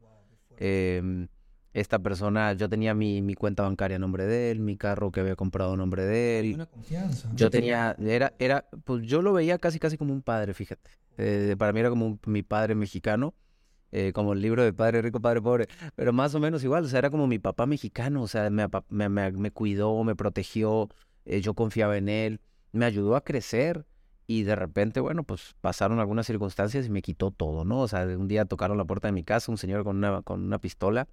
Em, 0.58 1.28
esta 1.72 1.98
persona, 1.98 2.52
yo 2.52 2.68
tenía 2.68 2.94
mi, 2.94 3.22
mi, 3.22 3.34
cuenta 3.34 3.62
bancaria 3.62 3.96
a 3.96 3.98
nombre 3.98 4.26
de 4.26 4.50
él, 4.50 4.60
mi 4.60 4.76
carro 4.76 5.10
que 5.10 5.20
había 5.20 5.36
comprado 5.36 5.72
a 5.72 5.76
nombre 5.76 6.04
de 6.04 6.40
él. 6.40 6.54
Una 6.54 6.66
confianza. 6.66 7.30
Yo 7.34 7.50
tenía, 7.50 7.96
era, 7.98 8.34
era, 8.38 8.66
pues 8.84 9.02
yo 9.06 9.22
lo 9.22 9.32
veía 9.32 9.58
casi, 9.58 9.78
casi 9.78 9.96
como 9.96 10.12
un 10.12 10.22
padre, 10.22 10.52
fíjate. 10.52 10.90
Eh, 11.16 11.56
para 11.58 11.72
mí 11.72 11.80
era 11.80 11.90
como 11.90 12.18
mi 12.26 12.42
padre 12.42 12.74
mexicano. 12.74 13.34
Eh, 13.90 14.12
como 14.12 14.34
el 14.34 14.42
libro 14.42 14.62
de 14.62 14.74
Padre 14.74 15.00
Rico, 15.00 15.18
Padre 15.18 15.40
Pobre, 15.40 15.66
pero 15.94 16.12
más 16.12 16.34
o 16.34 16.40
menos 16.40 16.62
igual, 16.62 16.84
o 16.84 16.88
sea, 16.88 16.98
era 16.98 17.08
como 17.08 17.26
mi 17.26 17.38
papá 17.38 17.64
mexicano, 17.64 18.20
o 18.20 18.28
sea, 18.28 18.50
me, 18.50 18.68
me, 18.90 19.08
me 19.08 19.50
cuidó, 19.50 20.04
me 20.04 20.14
protegió, 20.14 20.90
eh, 21.24 21.40
yo 21.40 21.54
confiaba 21.54 21.96
en 21.96 22.10
él, 22.10 22.40
me 22.72 22.84
ayudó 22.84 23.16
a 23.16 23.24
crecer 23.24 23.86
y 24.26 24.42
de 24.42 24.56
repente, 24.56 25.00
bueno, 25.00 25.24
pues 25.24 25.54
pasaron 25.60 26.00
algunas 26.00 26.26
circunstancias 26.26 26.86
y 26.86 26.90
me 26.90 27.02
quitó 27.02 27.30
todo, 27.30 27.64
¿no? 27.64 27.80
O 27.80 27.88
sea, 27.88 28.04
un 28.04 28.28
día 28.28 28.44
tocaron 28.44 28.76
la 28.76 28.84
puerta 28.84 29.08
de 29.08 29.12
mi 29.12 29.24
casa 29.24 29.50
un 29.50 29.58
señor 29.58 29.84
con 29.84 29.96
una, 29.96 30.22
con 30.22 30.44
una 30.44 30.58
pistola, 30.58 31.08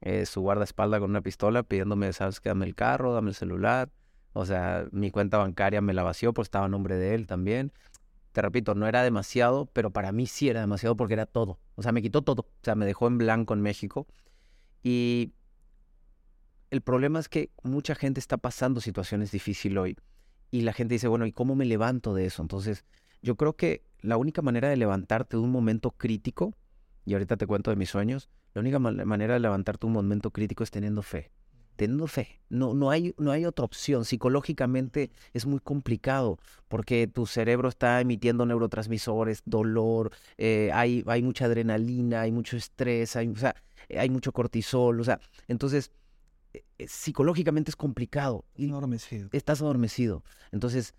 eh, 0.00 0.26
su 0.26 0.40
guardaespaldas 0.40 1.00
con 1.00 1.10
una 1.10 1.22
pistola 1.22 1.62
pidiéndome, 1.62 2.12
¿sabes 2.12 2.40
qué? 2.40 2.48
Dame 2.50 2.66
el 2.66 2.74
carro, 2.74 3.14
dame 3.14 3.30
el 3.30 3.34
celular. 3.34 3.90
O 4.32 4.44
sea, 4.44 4.86
mi 4.92 5.10
cuenta 5.10 5.38
bancaria 5.38 5.80
me 5.80 5.94
la 5.94 6.02
vació, 6.02 6.34
pues 6.34 6.46
estaba 6.46 6.66
a 6.66 6.68
nombre 6.68 6.96
de 6.96 7.14
él 7.14 7.26
también 7.26 7.72
te 8.36 8.42
repito, 8.42 8.74
no 8.74 8.86
era 8.86 9.02
demasiado, 9.02 9.64
pero 9.64 9.90
para 9.92 10.12
mí 10.12 10.26
sí 10.26 10.50
era 10.50 10.60
demasiado 10.60 10.94
porque 10.94 11.14
era 11.14 11.24
todo. 11.24 11.58
O 11.74 11.82
sea, 11.82 11.92
me 11.92 12.02
quitó 12.02 12.20
todo. 12.20 12.42
O 12.42 12.64
sea, 12.64 12.74
me 12.74 12.84
dejó 12.84 13.06
en 13.06 13.16
blanco 13.16 13.54
en 13.54 13.62
México. 13.62 14.06
Y 14.82 15.32
el 16.70 16.82
problema 16.82 17.18
es 17.18 17.30
que 17.30 17.48
mucha 17.62 17.94
gente 17.94 18.20
está 18.20 18.36
pasando 18.36 18.82
situaciones 18.82 19.32
difíciles 19.32 19.78
hoy. 19.78 19.96
Y 20.50 20.62
la 20.62 20.72
gente 20.72 20.94
dice, 20.94 21.08
bueno, 21.08 21.26
¿y 21.26 21.32
cómo 21.32 21.54
me 21.54 21.64
levanto 21.64 22.14
de 22.14 22.26
eso? 22.26 22.42
Entonces, 22.42 22.84
yo 23.22 23.36
creo 23.36 23.56
que 23.56 23.82
la 24.00 24.16
única 24.16 24.42
manera 24.42 24.68
de 24.68 24.76
levantarte 24.76 25.36
de 25.36 25.42
un 25.42 25.50
momento 25.50 25.90
crítico, 25.90 26.54
y 27.04 27.14
ahorita 27.14 27.36
te 27.36 27.46
cuento 27.46 27.70
de 27.70 27.76
mis 27.76 27.90
sueños, 27.90 28.28
la 28.54 28.60
única 28.60 28.78
manera 28.78 29.34
de 29.34 29.40
levantarte 29.40 29.82
de 29.82 29.88
un 29.88 29.92
momento 29.92 30.30
crítico 30.30 30.64
es 30.64 30.70
teniendo 30.70 31.02
fe 31.02 31.30
teniendo 31.76 32.06
fe. 32.06 32.40
No, 32.48 32.74
no, 32.74 32.90
hay, 32.90 33.14
no 33.18 33.30
hay 33.30 33.44
otra 33.44 33.64
opción. 33.64 34.04
Psicológicamente 34.04 35.10
es 35.32 35.46
muy 35.46 35.60
complicado 35.60 36.38
porque 36.68 37.06
tu 37.06 37.26
cerebro 37.26 37.68
está 37.68 38.00
emitiendo 38.00 38.46
neurotransmisores, 38.46 39.42
dolor, 39.44 40.10
eh, 40.38 40.70
hay, 40.72 41.04
hay 41.06 41.22
mucha 41.22 41.44
adrenalina, 41.44 42.22
hay 42.22 42.32
mucho 42.32 42.56
estrés, 42.56 43.14
hay, 43.14 43.28
o 43.28 43.36
sea, 43.36 43.54
hay 43.96 44.10
mucho 44.10 44.32
cortisol. 44.32 45.00
O 45.00 45.04
sea, 45.04 45.20
entonces 45.46 45.92
psicológicamente 46.86 47.70
es 47.70 47.76
complicado. 47.76 48.44
Y 48.56 48.70
adormecido. 48.70 49.28
Estás 49.32 49.60
adormecido. 49.60 50.22
Entonces, 50.52 50.94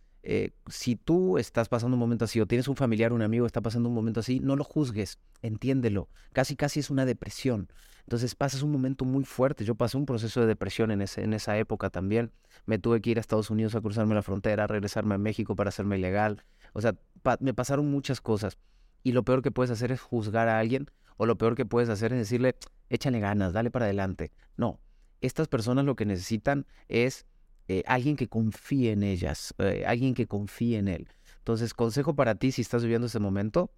si 0.68 0.96
tú 0.96 1.38
estás 1.38 1.70
pasando 1.70 1.96
un 1.96 2.00
momento 2.00 2.26
así 2.26 2.42
o 2.42 2.46
tienes 2.46 2.68
un 2.68 2.76
familiar, 2.76 3.14
un 3.14 3.22
amigo 3.22 3.46
está 3.46 3.62
pasando 3.62 3.88
un 3.88 3.96
momento 3.96 4.20
así, 4.20 4.40
no 4.40 4.56
lo 4.56 4.64
juzgues, 4.64 5.20
entiéndelo. 5.42 6.10
Casi, 6.34 6.56
casi 6.56 6.82
es 6.82 6.90
una 6.90 7.06
depresión. 7.06 7.70
Entonces 8.02 8.36
pasas 8.36 8.62
un 8.62 8.72
momento 8.72 9.06
muy 9.06 9.24
fuerte. 9.24 9.64
Yo 9.64 9.76
pasé 9.76 9.98
un 9.98 10.06
proceso 10.06 10.42
de 10.42 10.48
depresión 10.48 10.92
en, 10.92 11.02
ese, 11.02 11.24
en 11.24 11.34
esa 11.34 11.58
época 11.58 11.90
también. 11.90 12.32
Me 12.66 12.80
tuve 12.80 13.02
que 13.02 13.10
ir 13.10 13.18
a 13.18 13.22
Estados 13.22 13.50
Unidos 13.50 13.76
a 13.76 13.82
cruzarme 13.82 14.16
la 14.16 14.22
frontera, 14.22 14.66
a 14.66 14.68
regresarme 14.68 15.16
a 15.16 15.18
México 15.18 15.56
para 15.56 15.70
hacerme 15.70 15.98
ilegal. 15.98 16.44
O 16.74 16.82
sea, 16.82 16.96
me 17.40 17.54
pasaron 17.54 17.90
muchas 17.90 18.22
cosas. 18.22 18.58
Y 19.04 19.14
lo 19.14 19.24
peor 19.24 19.42
que 19.42 19.52
puedes 19.52 19.72
hacer 19.72 19.92
es 19.92 20.02
juzgar 20.02 20.48
a 20.50 20.60
alguien 20.60 20.88
o 21.18 21.26
lo 21.26 21.38
peor 21.38 21.56
que 21.56 21.66
puedes 21.66 21.90
hacer 21.90 22.14
es 22.14 22.20
decirle, 22.20 22.56
échale 22.90 23.20
ganas, 23.20 23.54
dale 23.54 23.72
para 23.72 23.86
adelante. 23.86 24.32
No, 24.56 24.80
estas 25.22 25.48
personas 25.48 25.86
lo 25.86 25.96
que 25.96 26.06
necesitan 26.06 26.66
es 26.88 27.26
eh, 27.68 27.84
alguien 27.86 28.16
que 28.16 28.28
confíe 28.28 28.92
en 28.92 29.04
ellas, 29.04 29.54
eh, 29.58 29.84
alguien 29.86 30.14
que 30.14 30.28
confíe 30.28 30.78
en 30.78 30.88
él. 30.88 31.08
Entonces, 31.40 31.74
consejo 31.74 32.16
para 32.16 32.36
ti 32.36 32.52
si 32.52 32.62
estás 32.62 32.84
viviendo 32.84 33.08
ese 33.08 33.20
momento, 33.20 33.72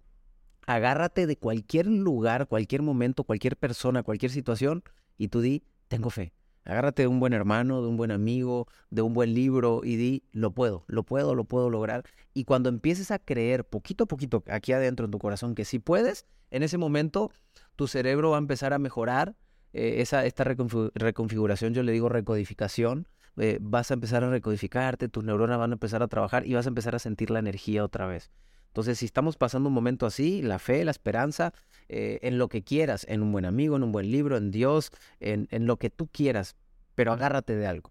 agárrate 0.66 1.26
de 1.26 1.36
cualquier 1.36 1.86
lugar, 1.86 2.46
cualquier 2.46 2.82
momento, 2.82 3.24
cualquier 3.24 3.56
persona, 3.56 4.02
cualquier 4.02 4.30
situación 4.30 4.82
y 5.18 5.28
tú 5.28 5.40
di, 5.40 5.62
tengo 5.88 6.10
fe. 6.10 6.32
Agárrate 6.64 7.02
de 7.02 7.08
un 7.08 7.20
buen 7.20 7.32
hermano, 7.32 7.82
de 7.82 7.88
un 7.88 7.96
buen 7.96 8.10
amigo, 8.10 8.68
de 8.90 9.02
un 9.02 9.14
buen 9.14 9.34
libro 9.34 9.80
y 9.82 9.96
di, 9.96 10.22
lo 10.32 10.52
puedo, 10.52 10.84
lo 10.88 11.02
puedo, 11.02 11.34
lo 11.34 11.44
puedo 11.44 11.70
lograr. 11.70 12.04
Y 12.34 12.44
cuando 12.44 12.68
empieces 12.68 13.10
a 13.10 13.18
creer 13.18 13.64
poquito 13.64 14.04
a 14.04 14.06
poquito 14.06 14.44
aquí 14.46 14.72
adentro 14.72 15.06
en 15.06 15.10
tu 15.10 15.18
corazón 15.18 15.54
que 15.54 15.64
sí 15.64 15.78
puedes, 15.78 16.26
en 16.50 16.62
ese 16.62 16.78
momento 16.78 17.32
tu 17.76 17.88
cerebro 17.88 18.30
va 18.30 18.36
a 18.36 18.40
empezar 18.40 18.72
a 18.72 18.78
mejorar. 18.78 19.34
Eh, 19.72 19.96
esa, 20.00 20.24
esta 20.26 20.44
reconfiguración, 20.44 21.74
yo 21.74 21.82
le 21.82 21.92
digo 21.92 22.08
recodificación, 22.08 23.06
eh, 23.36 23.58
vas 23.60 23.90
a 23.90 23.94
empezar 23.94 24.24
a 24.24 24.30
recodificarte, 24.30 25.08
tus 25.08 25.24
neuronas 25.24 25.58
van 25.58 25.70
a 25.70 25.74
empezar 25.74 26.02
a 26.02 26.08
trabajar 26.08 26.46
y 26.46 26.54
vas 26.54 26.66
a 26.66 26.68
empezar 26.68 26.94
a 26.94 26.98
sentir 26.98 27.30
la 27.30 27.38
energía 27.38 27.84
otra 27.84 28.06
vez. 28.06 28.30
Entonces, 28.68 28.98
si 28.98 29.04
estamos 29.04 29.36
pasando 29.36 29.68
un 29.68 29.74
momento 29.74 30.06
así, 30.06 30.42
la 30.42 30.58
fe, 30.58 30.84
la 30.84 30.90
esperanza, 30.90 31.52
eh, 31.88 32.20
en 32.22 32.38
lo 32.38 32.48
que 32.48 32.62
quieras, 32.62 33.04
en 33.08 33.22
un 33.22 33.32
buen 33.32 33.44
amigo, 33.44 33.76
en 33.76 33.82
un 33.82 33.92
buen 33.92 34.10
libro, 34.10 34.36
en 34.36 34.50
Dios, 34.50 34.92
en, 35.18 35.48
en 35.50 35.66
lo 35.66 35.76
que 35.76 35.90
tú 35.90 36.08
quieras, 36.08 36.56
pero 36.94 37.12
agárrate 37.12 37.56
de 37.56 37.66
algo. 37.66 37.90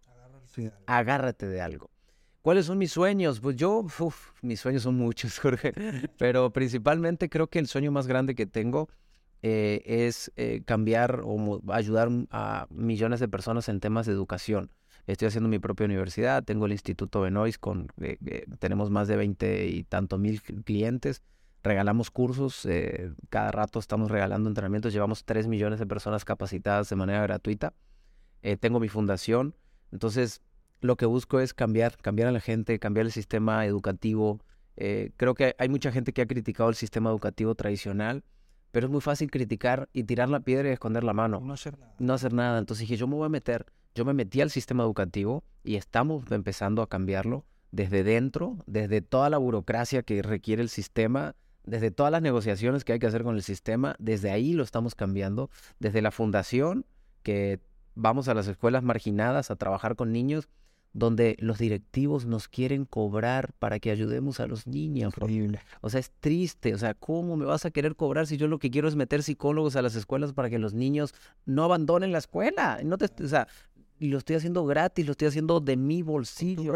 Agárrate 0.85 1.47
de 1.47 1.61
algo. 1.61 1.89
¿Cuáles 2.41 2.65
son 2.65 2.77
mis 2.77 2.91
sueños? 2.91 3.41
Pues 3.41 3.57
yo, 3.57 3.85
mis 4.41 4.59
sueños 4.59 4.83
son 4.83 4.95
muchos, 4.95 5.37
Jorge, 5.41 5.73
pero 6.17 6.51
principalmente 6.51 7.29
creo 7.29 7.47
que 7.47 7.59
el 7.59 7.67
sueño 7.67 7.91
más 7.91 8.07
grande 8.07 8.35
que 8.35 8.45
tengo 8.45 8.89
eh, 9.41 9.83
es 9.85 10.33
eh, 10.35 10.63
cambiar 10.65 11.21
o 11.23 11.61
ayudar 11.71 12.09
a 12.29 12.67
millones 12.71 13.21
de 13.21 13.29
personas 13.29 13.69
en 13.69 13.79
temas 13.79 14.05
de 14.05 14.11
educación. 14.11 14.69
Estoy 15.07 15.29
haciendo 15.29 15.47
mi 15.47 15.59
propia 15.59 15.85
universidad, 15.85 16.43
tengo 16.43 16.65
el 16.65 16.73
Instituto 16.73 17.21
Benoist, 17.21 17.57
con, 17.57 17.87
eh, 18.01 18.45
tenemos 18.59 18.89
más 18.89 19.07
de 19.07 19.15
20 19.15 19.67
y 19.67 19.83
tanto 19.83 20.17
mil 20.17 20.41
clientes, 20.41 21.23
regalamos 21.63 22.11
cursos, 22.11 22.67
cada 23.29 23.51
rato 23.51 23.79
estamos 23.79 24.11
regalando 24.11 24.49
entrenamientos, 24.49 24.93
llevamos 24.93 25.25
3 25.25 25.47
millones 25.47 25.79
de 25.79 25.87
personas 25.87 26.25
capacitadas 26.25 26.89
de 26.89 26.95
manera 26.95 27.21
gratuita, 27.23 27.73
tengo 28.59 28.79
mi 28.79 28.87
fundación, 28.87 29.55
entonces 29.91 30.41
lo 30.79 30.95
que 30.95 31.05
busco 31.05 31.39
es 31.39 31.53
cambiar, 31.53 31.97
cambiar 31.97 32.27
a 32.29 32.31
la 32.31 32.39
gente, 32.39 32.77
cambiar 32.77 33.07
el 33.07 33.11
sistema 33.11 33.65
educativo. 33.65 34.39
creo 34.75 35.33
que 35.33 35.55
hay 35.57 35.69
mucha 35.69 35.91
gente 35.91 36.13
que 36.13 36.21
ha 36.21 36.27
criticado 36.27 36.69
el 36.69 36.75
sistema 36.75 37.09
educativo 37.09 37.55
tradicional, 37.55 38.23
pero 38.71 38.87
es 38.87 38.91
muy 38.91 39.01
fácil 39.01 39.31
criticar 39.31 39.89
y 39.93 40.03
tirar 40.03 40.29
la 40.29 40.39
piedra 40.39 40.69
y 40.69 40.71
esconder 40.73 41.03
la 41.03 41.13
mano. 41.13 41.39
No 41.39 41.53
hacer 41.53 41.77
nada. 41.77 41.95
No 41.99 42.13
hacer 42.13 42.33
nada. 42.33 42.59
Entonces 42.59 42.81
dije, 42.87 42.97
yo 42.97 43.07
me 43.07 43.15
voy 43.15 43.25
a 43.25 43.29
meter 43.29 43.65
yo 43.95 44.05
me 44.05 44.13
metí 44.13 44.41
al 44.41 44.49
sistema 44.49 44.83
educativo 44.83 45.43
y 45.63 45.75
estamos 45.75 46.31
empezando 46.31 46.81
a 46.81 46.87
cambiarlo 46.87 47.45
desde 47.71 48.03
dentro, 48.03 48.57
desde 48.65 49.01
toda 49.01 49.29
la 49.29 49.37
burocracia 49.37 50.03
que 50.03 50.21
requiere 50.21 50.61
el 50.61 50.69
sistema, 50.69 51.35
desde 51.65 51.91
todas 51.91 52.11
las 52.11 52.21
negociaciones 52.21 52.83
que 52.83 52.93
hay 52.93 52.99
que 52.99 53.07
hacer 53.07 53.23
con 53.23 53.35
el 53.35 53.43
sistema, 53.43 53.95
desde 53.99 54.31
ahí 54.31 54.53
lo 54.53 54.63
estamos 54.63 54.95
cambiando, 54.95 55.49
desde 55.79 56.01
la 56.01 56.11
fundación, 56.11 56.85
que 57.23 57.59
vamos 57.95 58.27
a 58.27 58.33
las 58.33 58.47
escuelas 58.47 58.83
marginadas 58.83 59.51
a 59.51 59.55
trabajar 59.55 59.95
con 59.95 60.11
niños, 60.11 60.47
donde 60.93 61.35
los 61.39 61.59
directivos 61.59 62.25
nos 62.25 62.47
quieren 62.47 62.85
cobrar 62.85 63.53
para 63.59 63.79
que 63.79 63.91
ayudemos 63.91 64.39
a 64.39 64.47
los 64.47 64.67
niños. 64.67 65.13
Increíble. 65.15 65.61
O 65.81 65.89
sea, 65.89 65.99
es 65.99 66.11
triste. 66.19 66.73
O 66.73 66.77
sea, 66.77 66.93
¿cómo 66.93 67.37
me 67.37 67.45
vas 67.45 67.65
a 67.65 67.71
querer 67.71 67.95
cobrar 67.95 68.27
si 68.27 68.37
yo 68.37 68.47
lo 68.47 68.59
que 68.59 68.71
quiero 68.71 68.87
es 68.87 68.95
meter 68.95 69.23
psicólogos 69.23 69.75
a 69.75 69.81
las 69.81 69.95
escuelas 69.95 70.33
para 70.33 70.49
que 70.49 70.59
los 70.59 70.73
niños 70.73 71.13
no 71.45 71.63
abandonen 71.63 72.11
la 72.11 72.17
escuela? 72.17 72.79
No 72.83 72.97
te, 72.97 73.23
o 73.23 73.27
sea, 73.27 73.47
y 73.99 74.07
lo 74.07 74.17
estoy 74.17 74.37
haciendo 74.37 74.65
gratis, 74.65 75.05
lo 75.05 75.11
estoy 75.11 75.27
haciendo 75.27 75.59
de 75.59 75.77
mi 75.77 76.01
bolsillo. 76.01 76.73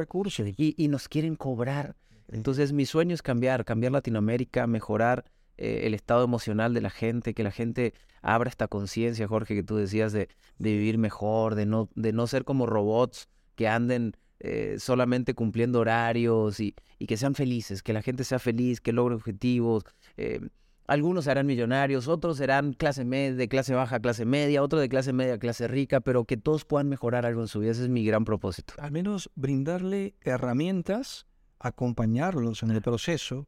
Y, 0.57 0.75
y 0.77 0.87
nos 0.89 1.07
quieren 1.07 1.35
cobrar. 1.35 1.95
Entonces 2.27 2.73
mi 2.73 2.85
sueño 2.85 3.13
es 3.13 3.21
cambiar, 3.21 3.65
cambiar 3.65 3.91
Latinoamérica, 3.91 4.67
mejorar 4.67 5.25
eh, 5.57 5.81
el 5.83 5.93
estado 5.93 6.23
emocional 6.23 6.73
de 6.73 6.81
la 6.81 6.89
gente, 6.89 7.33
que 7.33 7.43
la 7.43 7.51
gente 7.51 7.93
abra 8.21 8.49
esta 8.49 8.67
conciencia, 8.67 9.27
Jorge, 9.27 9.55
que 9.55 9.63
tú 9.63 9.75
decías 9.75 10.13
de, 10.13 10.29
de, 10.57 10.71
vivir 10.71 10.97
mejor, 10.97 11.55
de 11.55 11.65
no, 11.65 11.89
de 11.95 12.11
no 12.11 12.25
ser 12.27 12.43
como 12.43 12.65
robots 12.65 13.29
que 13.55 13.67
anden 13.67 14.15
eh, 14.39 14.75
solamente 14.79 15.33
cumpliendo 15.33 15.79
horarios 15.79 16.59
y, 16.59 16.75
y, 16.99 17.07
que 17.07 17.17
sean 17.17 17.33
felices, 17.33 17.81
que 17.81 17.93
la 17.93 18.01
gente 18.01 18.23
sea 18.23 18.39
feliz, 18.39 18.81
que 18.81 18.91
logre 18.91 19.15
objetivos. 19.15 19.83
Eh, 20.17 20.41
algunos 20.85 21.25
serán 21.25 21.45
millonarios, 21.45 22.09
otros 22.09 22.37
serán 22.37 22.73
clase 22.73 23.05
media, 23.05 23.35
de 23.35 23.47
clase 23.47 23.73
baja, 23.73 24.01
clase 24.01 24.25
media, 24.25 24.61
otros 24.61 24.81
de 24.81 24.89
clase 24.89 25.13
media, 25.13 25.37
clase 25.39 25.67
rica, 25.67 26.01
pero 26.01 26.25
que 26.25 26.35
todos 26.35 26.65
puedan 26.65 26.89
mejorar 26.89 27.25
algo 27.25 27.41
en 27.41 27.47
su 27.47 27.59
vida. 27.59 27.71
Ese 27.71 27.83
es 27.83 27.89
mi 27.89 28.03
gran 28.03 28.25
propósito. 28.25 28.73
Al 28.79 28.91
menos 28.91 29.29
brindarle 29.35 30.15
herramientas, 30.21 31.25
acompañarlos 31.59 32.63
en 32.63 32.71
el 32.71 32.81
proceso 32.81 33.47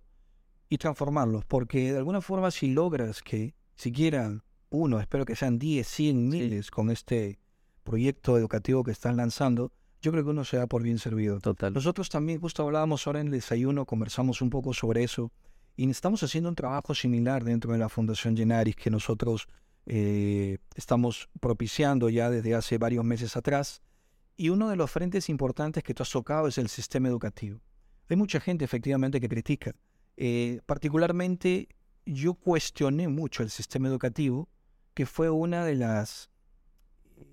y 0.70 0.78
transformarlos, 0.78 1.44
porque 1.46 1.92
de 1.92 1.98
alguna 1.98 2.22
forma 2.22 2.52
si 2.52 2.68
logras 2.68 3.22
que 3.22 3.54
siquiera 3.76 4.44
uno, 4.70 5.00
espero 5.00 5.26
que 5.26 5.36
sean 5.36 5.60
10, 5.60 5.86
100 5.86 6.30
miles 6.30 6.72
con 6.72 6.90
este 6.90 7.40
proyecto 7.84 8.38
educativo 8.38 8.84
que 8.84 8.92
están 8.92 9.18
lanzando, 9.18 9.72
yo 10.06 10.12
creo 10.12 10.24
que 10.24 10.30
uno 10.30 10.46
se 10.46 10.58
da 10.58 10.68
por 10.68 10.84
bien 10.84 11.00
servido. 11.00 11.40
Total. 11.40 11.74
Nosotros 11.74 12.10
también 12.10 12.40
justo 12.40 12.62
hablábamos 12.62 13.06
ahora 13.08 13.22
en 13.22 13.28
el 13.28 13.34
desayuno, 13.34 13.86
conversamos 13.86 14.40
un 14.42 14.52
poco 14.52 14.74
sobre 14.74 15.04
eso 15.04 15.32
y 15.76 15.90
estamos 15.90 16.22
haciendo 16.22 16.50
un 16.50 16.56
trabajo 16.56 16.94
similar 16.94 17.44
dentro 17.44 17.74
de 17.74 17.80
la 17.80 17.90
Fundación 17.90 18.38
Genaris 18.38 18.76
que 18.76 18.92
nosotros 18.92 19.48
eh, 19.88 20.60
estamos 20.76 21.28
propiciando 21.40 22.10
ya 22.10 22.30
desde 22.30 22.54
hace 22.54 22.78
varios 22.78 23.04
meses 23.04 23.36
atrás. 23.36 23.82
Y 24.38 24.50
uno 24.50 24.70
de 24.70 24.76
los 24.76 24.92
frentes 24.92 25.28
importantes 25.28 25.84
que 25.84 25.96
tú 25.96 26.04
has 26.04 26.12
tocado 26.12 26.48
es 26.48 26.60
el 26.60 26.70
sistema 26.70 27.08
educativo. 27.08 27.60
Hay 28.08 28.16
mucha 28.16 28.40
gente 28.40 28.64
efectivamente 28.64 29.20
que 29.20 29.28
critica. 29.28 29.74
Eh, 30.18 30.62
particularmente 30.68 31.68
yo 32.06 32.36
cuestioné 32.36 33.08
mucho 33.08 33.42
el 33.42 33.50
sistema 33.50 33.88
educativo, 33.88 34.50
que 34.94 35.08
fue 35.08 35.32
una 35.32 35.66
de 35.66 35.76
las 35.76 36.30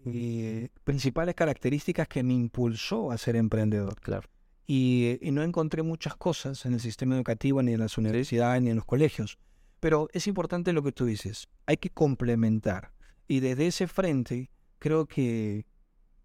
eh, 0.06 0.68
principales 0.84 1.34
características 1.34 2.08
que 2.08 2.22
me 2.22 2.34
impulsó 2.34 3.10
a 3.10 3.18
ser 3.18 3.36
emprendedor. 3.36 4.00
Claro. 4.00 4.28
Y, 4.66 5.18
no 5.32 5.42
encontré 5.42 5.82
muchas 5.82 6.16
cosas 6.16 6.64
en 6.66 6.74
el 6.74 6.80
sistema 6.80 7.14
educativo, 7.14 7.62
ni 7.62 7.72
en 7.72 7.80
las 7.80 7.98
universidades, 7.98 8.62
ni 8.62 8.70
en 8.70 8.76
los 8.76 8.84
colegios. 8.84 9.38
Pero 9.80 10.08
es 10.12 10.26
importante 10.26 10.72
lo 10.72 10.82
que 10.82 10.92
tú 10.92 11.04
dices, 11.04 11.48
hay 11.66 11.76
que 11.76 11.90
complementar. 11.90 12.92
Y 13.26 13.40
desde 13.40 13.66
ese 13.66 13.88
frente, 13.88 14.50
creo 14.78 15.06
que 15.06 15.66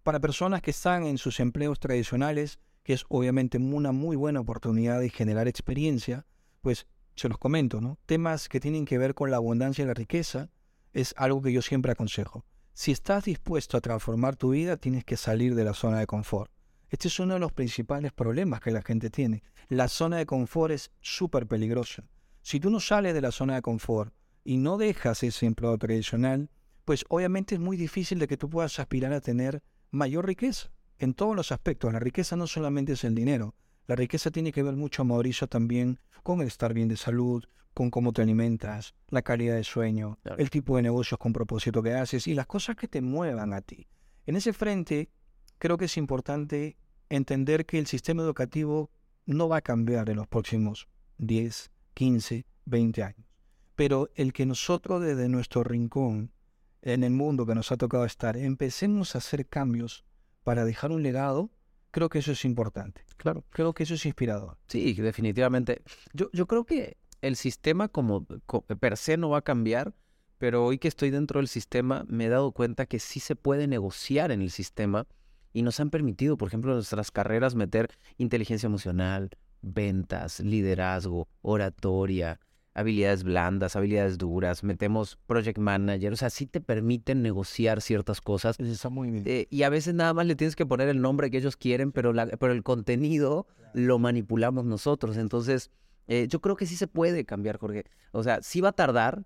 para 0.03 0.19
personas 0.19 0.61
que 0.61 0.71
están 0.71 1.05
en 1.05 1.17
sus 1.17 1.39
empleos 1.39 1.79
tradicionales, 1.79 2.59
que 2.83 2.93
es 2.93 3.05
obviamente 3.09 3.57
una 3.57 3.91
muy 3.91 4.15
buena 4.15 4.39
oportunidad 4.39 4.99
de 4.99 5.09
generar 5.09 5.47
experiencia, 5.47 6.25
pues 6.61 6.87
se 7.15 7.27
los 7.27 7.37
comento, 7.37 7.81
¿no? 7.81 7.97
Temas 8.05 8.47
que 8.47 8.59
tienen 8.59 8.85
que 8.85 8.97
ver 8.97 9.15
con 9.15 9.31
la 9.31 9.37
abundancia 9.37 9.83
y 9.83 9.87
la 9.87 9.93
riqueza 9.93 10.49
es 10.93 11.13
algo 11.17 11.41
que 11.41 11.51
yo 11.51 11.61
siempre 11.61 11.91
aconsejo. 11.91 12.45
Si 12.79 12.91
estás 12.91 13.23
dispuesto 13.23 13.75
a 13.75 13.81
transformar 13.81 14.35
tu 14.35 14.51
vida, 14.51 14.77
tienes 14.77 15.03
que 15.03 15.17
salir 15.17 15.55
de 15.55 15.63
la 15.63 15.73
zona 15.73 15.97
de 15.97 16.05
confort. 16.05 16.51
Este 16.89 17.07
es 17.07 17.19
uno 17.19 17.33
de 17.33 17.39
los 17.39 17.51
principales 17.51 18.13
problemas 18.13 18.61
que 18.61 18.69
la 18.69 18.83
gente 18.83 19.09
tiene. 19.09 19.41
La 19.67 19.87
zona 19.87 20.17
de 20.17 20.27
confort 20.27 20.71
es 20.71 20.91
súper 21.01 21.47
peligrosa. 21.47 22.03
Si 22.43 22.59
tú 22.59 22.69
no 22.69 22.79
sales 22.79 23.15
de 23.15 23.21
la 23.21 23.31
zona 23.31 23.55
de 23.55 23.63
confort 23.63 24.13
y 24.43 24.57
no 24.57 24.77
dejas 24.77 25.23
ese 25.23 25.47
empleo 25.47 25.75
tradicional, 25.79 26.51
pues 26.85 27.03
obviamente 27.09 27.55
es 27.55 27.61
muy 27.61 27.77
difícil 27.77 28.19
de 28.19 28.27
que 28.27 28.37
tú 28.37 28.47
puedas 28.47 28.77
aspirar 28.77 29.11
a 29.11 29.21
tener 29.21 29.63
mayor 29.89 30.27
riqueza 30.27 30.69
en 30.99 31.15
todos 31.15 31.35
los 31.35 31.51
aspectos. 31.51 31.91
La 31.91 31.99
riqueza 31.99 32.35
no 32.35 32.45
solamente 32.45 32.93
es 32.93 33.03
el 33.03 33.15
dinero, 33.15 33.55
la 33.87 33.95
riqueza 33.95 34.29
tiene 34.29 34.51
que 34.51 34.61
ver 34.61 34.75
mucho, 34.75 35.03
Mauricio, 35.03 35.47
también 35.47 35.99
con 36.21 36.41
el 36.41 36.47
estar 36.47 36.75
bien 36.75 36.89
de 36.89 36.97
salud, 36.97 37.43
con 37.77 37.91
cómo 37.91 38.11
te 38.11 38.23
alimentas, 38.23 38.95
la 39.09 39.21
calidad 39.21 39.55
de 39.55 39.63
sueño, 39.63 40.17
el 40.39 40.49
tipo 40.49 40.77
de 40.77 40.81
negocios 40.81 41.19
con 41.19 41.31
propósito 41.31 41.83
que 41.83 41.93
haces 41.93 42.25
y 42.25 42.33
las 42.33 42.47
cosas 42.47 42.75
que 42.75 42.87
te 42.87 43.01
muevan 43.01 43.53
a 43.53 43.61
ti. 43.61 43.87
En 44.25 44.35
ese 44.35 44.51
frente, 44.51 45.11
creo 45.59 45.77
que 45.77 45.85
es 45.85 45.95
importante 45.95 46.75
entender 47.07 47.67
que 47.67 47.77
el 47.77 47.85
sistema 47.85 48.23
educativo 48.23 48.89
no 49.27 49.47
va 49.47 49.57
a 49.57 49.61
cambiar 49.61 50.09
en 50.09 50.15
los 50.15 50.25
próximos 50.25 50.87
10, 51.19 51.69
15, 51.93 52.47
20 52.65 53.03
años. 53.03 53.27
Pero 53.75 54.09
el 54.15 54.33
que 54.33 54.47
nosotros 54.47 55.03
desde 55.03 55.29
nuestro 55.29 55.63
rincón, 55.63 56.31
en 56.81 57.03
el 57.03 57.11
mundo 57.11 57.45
que 57.45 57.53
nos 57.53 57.71
ha 57.71 57.77
tocado 57.77 58.05
estar, 58.05 58.37
empecemos 58.37 59.13
a 59.13 59.19
hacer 59.19 59.45
cambios 59.45 60.03
para 60.43 60.65
dejar 60.65 60.91
un 60.91 61.03
legado, 61.03 61.51
creo 61.91 62.09
que 62.09 62.17
eso 62.17 62.31
es 62.31 62.43
importante. 62.43 63.03
Claro. 63.17 63.45
Creo 63.51 63.75
que 63.75 63.83
eso 63.83 63.93
es 63.93 64.03
inspirador. 64.07 64.57
Sí, 64.67 64.95
definitivamente. 64.95 65.83
Yo, 66.13 66.31
yo 66.33 66.47
creo 66.47 66.65
que 66.65 66.97
el 67.27 67.35
sistema 67.35 67.87
como, 67.87 68.25
como 68.45 68.65
per 68.65 68.97
se 68.97 69.17
no 69.17 69.29
va 69.29 69.39
a 69.39 69.43
cambiar, 69.43 69.93
pero 70.37 70.65
hoy 70.65 70.77
que 70.77 70.87
estoy 70.87 71.09
dentro 71.09 71.39
del 71.39 71.47
sistema 71.47 72.05
me 72.07 72.25
he 72.25 72.29
dado 72.29 72.51
cuenta 72.51 72.85
que 72.85 72.99
sí 72.99 73.19
se 73.19 73.35
puede 73.35 73.67
negociar 73.67 74.31
en 74.31 74.41
el 74.41 74.51
sistema 74.51 75.07
y 75.53 75.63
nos 75.63 75.79
han 75.79 75.89
permitido, 75.89 76.37
por 76.37 76.47
ejemplo, 76.47 76.71
en 76.71 76.77
nuestras 76.77 77.11
carreras 77.11 77.55
meter 77.55 77.89
inteligencia 78.17 78.67
emocional, 78.67 79.31
ventas, 79.61 80.39
liderazgo, 80.39 81.27
oratoria, 81.41 82.39
habilidades 82.77 83.23
blandas, 83.23 83.75
habilidades 83.75 84.19
duras, 84.19 84.63
metemos 84.63 85.17
project 85.25 85.57
manager, 85.57 86.13
o 86.13 86.15
sea, 86.15 86.29
sí 86.29 86.45
te 86.45 86.61
permiten 86.61 87.23
negociar 87.23 87.81
ciertas 87.81 88.21
cosas. 88.21 88.59
Está 88.59 88.89
muy 88.89 89.09
bien. 89.09 89.23
Eh, 89.25 89.47
y 89.49 89.63
a 89.63 89.69
veces 89.69 89.95
nada 89.95 90.13
más 90.13 90.27
le 90.27 90.35
tienes 90.35 90.55
que 90.55 90.67
poner 90.67 90.87
el 90.89 91.01
nombre 91.01 91.31
que 91.31 91.37
ellos 91.37 91.57
quieren, 91.57 91.91
pero, 91.91 92.13
la, 92.13 92.27
pero 92.27 92.53
el 92.53 92.61
contenido 92.61 93.47
lo 93.73 93.97
manipulamos 93.97 94.65
nosotros. 94.65 95.17
Entonces, 95.17 95.71
eh, 96.07 96.27
yo 96.29 96.39
creo 96.41 96.55
que 96.55 96.65
sí 96.65 96.75
se 96.75 96.87
puede 96.87 97.25
cambiar, 97.25 97.57
Jorge. 97.57 97.85
O 98.11 98.23
sea, 98.23 98.41
sí 98.41 98.61
va 98.61 98.69
a 98.69 98.73
tardar, 98.73 99.23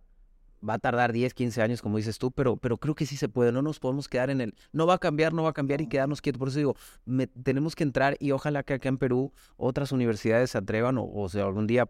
va 0.68 0.76
a 0.76 0.80
tardar 0.80 1.12
10, 1.12 1.34
15 1.34 1.62
años, 1.62 1.82
como 1.82 1.98
dices 1.98 2.18
tú, 2.18 2.32
pero, 2.32 2.58
pero 2.58 2.78
creo 2.78 2.96
que 2.96 3.06
sí 3.06 3.18
se 3.18 3.30
puede. 3.30 3.52
No 3.52 3.62
nos 3.62 3.80
podemos 3.80 4.08
quedar 4.08 4.30
en 4.30 4.42
el, 4.42 4.56
no 4.72 4.86
va 4.88 4.96
a 4.96 4.98
cambiar, 4.98 5.34
no 5.34 5.44
va 5.44 5.50
a 5.50 5.54
cambiar 5.54 5.82
y 5.82 5.88
quedarnos 5.88 6.22
quietos. 6.22 6.40
Por 6.40 6.50
eso 6.50 6.58
digo, 6.58 6.76
tenemos 7.44 7.76
que 7.76 7.84
entrar 7.84 8.18
y 8.20 8.32
ojalá 8.32 8.64
que 8.64 8.74
acá 8.74 8.90
en 8.90 8.98
Perú 8.98 9.34
otras 9.58 9.92
universidades 9.92 10.52
se 10.52 10.58
atrevan, 10.58 10.98
o, 10.98 11.06
o 11.06 11.30
sea, 11.30 11.46
algún 11.46 11.68
día 11.68 11.86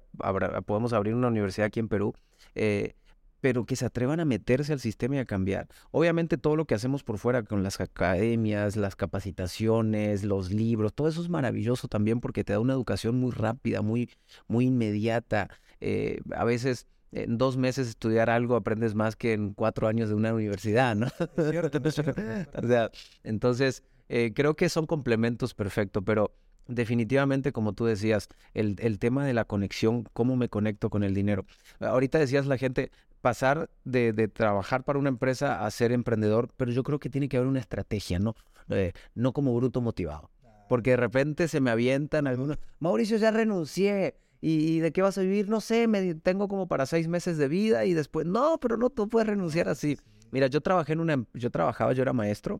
podemos 0.65 0.93
abrir 0.93 1.15
una 1.15 1.27
universidad 1.27 1.67
aquí 1.67 1.79
en 1.79 1.87
Perú. 1.87 2.13
Eh, 2.55 2.95
pero 3.41 3.65
que 3.65 3.75
se 3.75 3.85
atrevan 3.85 4.19
a 4.19 4.25
meterse 4.25 4.71
al 4.71 4.79
sistema 4.79 5.15
y 5.15 5.19
a 5.19 5.25
cambiar. 5.25 5.67
Obviamente 5.89 6.37
todo 6.37 6.55
lo 6.55 6.65
que 6.65 6.75
hacemos 6.75 7.03
por 7.03 7.17
fuera 7.17 7.43
con 7.43 7.63
las 7.63 7.81
academias, 7.81 8.77
las 8.77 8.95
capacitaciones, 8.95 10.23
los 10.23 10.51
libros, 10.51 10.93
todo 10.93 11.07
eso 11.07 11.21
es 11.21 11.29
maravilloso 11.29 11.87
también 11.87 12.21
porque 12.21 12.43
te 12.43 12.53
da 12.53 12.59
una 12.59 12.73
educación 12.73 13.19
muy 13.19 13.31
rápida, 13.31 13.81
muy, 13.81 14.09
muy 14.47 14.67
inmediata. 14.67 15.49
Eh, 15.81 16.21
a 16.35 16.45
veces 16.45 16.87
en 17.11 17.37
dos 17.37 17.57
meses 17.57 17.87
estudiar 17.87 18.29
algo 18.29 18.55
aprendes 18.55 18.95
más 18.95 19.15
que 19.15 19.33
en 19.33 19.53
cuatro 19.53 19.87
años 19.87 20.09
de 20.09 20.15
una 20.15 20.33
universidad, 20.33 20.95
¿no? 20.95 21.07
entonces, 23.23 23.83
eh, 24.07 24.31
creo 24.33 24.55
que 24.55 24.69
son 24.69 24.85
complementos 24.85 25.53
perfectos, 25.53 26.03
pero 26.05 26.33
definitivamente, 26.67 27.51
como 27.51 27.73
tú 27.73 27.85
decías, 27.85 28.29
el, 28.53 28.75
el, 28.79 28.99
tema 28.99 29.25
de 29.25 29.33
la 29.33 29.45
conexión, 29.45 30.05
cómo 30.13 30.37
me 30.37 30.47
conecto 30.47 30.89
con 30.89 31.03
el 31.03 31.13
dinero. 31.13 31.45
Ahorita 31.79 32.17
decías 32.17 32.45
la 32.45 32.57
gente, 32.57 32.91
pasar 33.21 33.69
de, 33.83 34.13
trabajar 34.27 34.83
para 34.83 34.99
una 34.99 35.09
empresa 35.09 35.65
a 35.65 35.71
ser 35.71 35.91
emprendedor, 35.91 36.49
pero 36.57 36.71
yo 36.71 36.83
creo 36.83 36.99
que 36.99 37.09
tiene 37.09 37.29
que 37.29 37.37
haber 37.37 37.47
una 37.47 37.59
estrategia, 37.59 38.19
¿no? 38.19 38.35
Eh, 38.69 38.93
no 39.15 39.33
como 39.33 39.55
bruto 39.55 39.81
motivado. 39.81 40.29
Porque 40.67 40.91
de 40.91 40.97
repente 40.97 41.47
se 41.47 41.59
me 41.59 41.71
avientan 41.71 42.27
algunos, 42.27 42.57
Mauricio, 42.79 43.17
ya 43.17 43.31
renuncié, 43.31 44.15
¿Y, 44.43 44.79
de 44.79 44.91
qué 44.91 45.03
vas 45.03 45.19
a 45.19 45.21
vivir? 45.21 45.47
No 45.49 45.61
sé, 45.61 45.87
me 45.87 46.15
tengo 46.15 46.47
como 46.47 46.67
para 46.67 46.87
seis 46.87 47.07
meses 47.07 47.37
de 47.37 47.47
vida 47.47 47.85
y 47.85 47.93
después, 47.93 48.25
no, 48.25 48.57
pero 48.59 48.75
no, 48.75 48.89
tú 48.89 49.07
puedes 49.07 49.27
renunciar 49.27 49.69
así. 49.69 49.99
Mira, 50.31 50.47
yo 50.47 50.61
trabajé 50.61 50.93
en 50.93 50.99
una, 50.99 51.13
em, 51.13 51.25
yo 51.35 51.51
trabajaba, 51.51 51.93
yo 51.93 52.01
era 52.01 52.11
maestro 52.11 52.59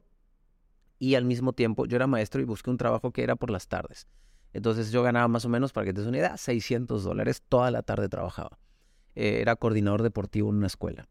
y 0.99 1.15
al 1.15 1.25
mismo 1.25 1.53
tiempo 1.53 1.87
yo 1.87 1.95
era 1.95 2.05
maestro 2.05 2.39
y 2.39 2.43
busqué 2.43 2.69
un 2.69 2.77
trabajo 2.77 3.11
que 3.11 3.23
era 3.23 3.35
por 3.35 3.49
las 3.49 3.67
tardes. 3.67 4.07
Entonces 4.53 4.91
yo 4.91 5.01
ganaba 5.01 5.27
más 5.27 5.43
o 5.45 5.49
menos, 5.49 5.73
para 5.73 5.85
que 5.85 5.93
te 5.93 6.01
des 6.01 6.07
una 6.07 6.19
idea, 6.19 6.37
600 6.37 7.03
dólares, 7.03 7.41
toda 7.49 7.71
la 7.71 7.81
tarde 7.81 8.09
trabajaba. 8.09 8.59
Eh, 9.15 9.39
era 9.41 9.55
coordinador 9.55 10.03
deportivo 10.03 10.49
en 10.49 10.57
una 10.57 10.67
escuela 10.67 11.07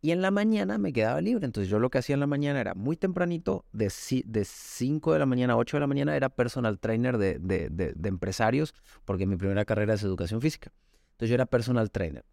y 0.00 0.12
en 0.12 0.22
la 0.22 0.30
mañana 0.30 0.78
me 0.78 0.92
quedaba 0.92 1.20
libre. 1.20 1.44
Entonces 1.44 1.68
yo 1.70 1.78
lo 1.78 1.90
que 1.90 1.98
hacía 1.98 2.14
en 2.14 2.20
la 2.20 2.26
mañana 2.26 2.60
era 2.60 2.74
muy 2.74 2.96
tempranito, 2.96 3.64
de, 3.72 3.92
de 4.24 4.44
5 4.44 5.12
de 5.12 5.18
la 5.18 5.26
mañana 5.26 5.54
a 5.54 5.56
8 5.56 5.76
de 5.76 5.80
la 5.80 5.86
mañana 5.86 6.16
era 6.16 6.28
personal 6.28 6.78
trainer 6.78 7.18
de, 7.18 7.38
de, 7.38 7.68
de, 7.70 8.08
empresarios, 8.08 8.74
porque 9.04 9.26
mi 9.26 9.36
primera 9.36 9.64
carrera 9.64 9.94
es 9.94 10.02
educación 10.02 10.40
física. 10.40 10.72
Entonces 11.12 11.30
yo 11.30 11.34
era 11.34 11.46
personal 11.46 11.90
trainer. 11.90 12.24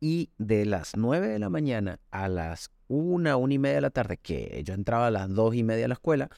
Y 0.00 0.30
de 0.38 0.64
las 0.64 0.96
9 0.96 1.28
de 1.28 1.38
la 1.38 1.48
mañana 1.48 2.00
a 2.10 2.28
las 2.28 2.70
1, 2.88 3.36
1 3.36 3.54
y 3.54 3.58
media 3.58 3.76
de 3.76 3.80
la 3.82 3.90
tarde, 3.90 4.16
que 4.16 4.62
yo 4.64 4.74
entraba 4.74 5.08
a 5.08 5.10
las 5.10 5.32
2 5.32 5.54
y 5.54 5.62
media 5.62 5.84
a 5.84 5.88
la 5.88 5.94
escuela, 5.94 6.30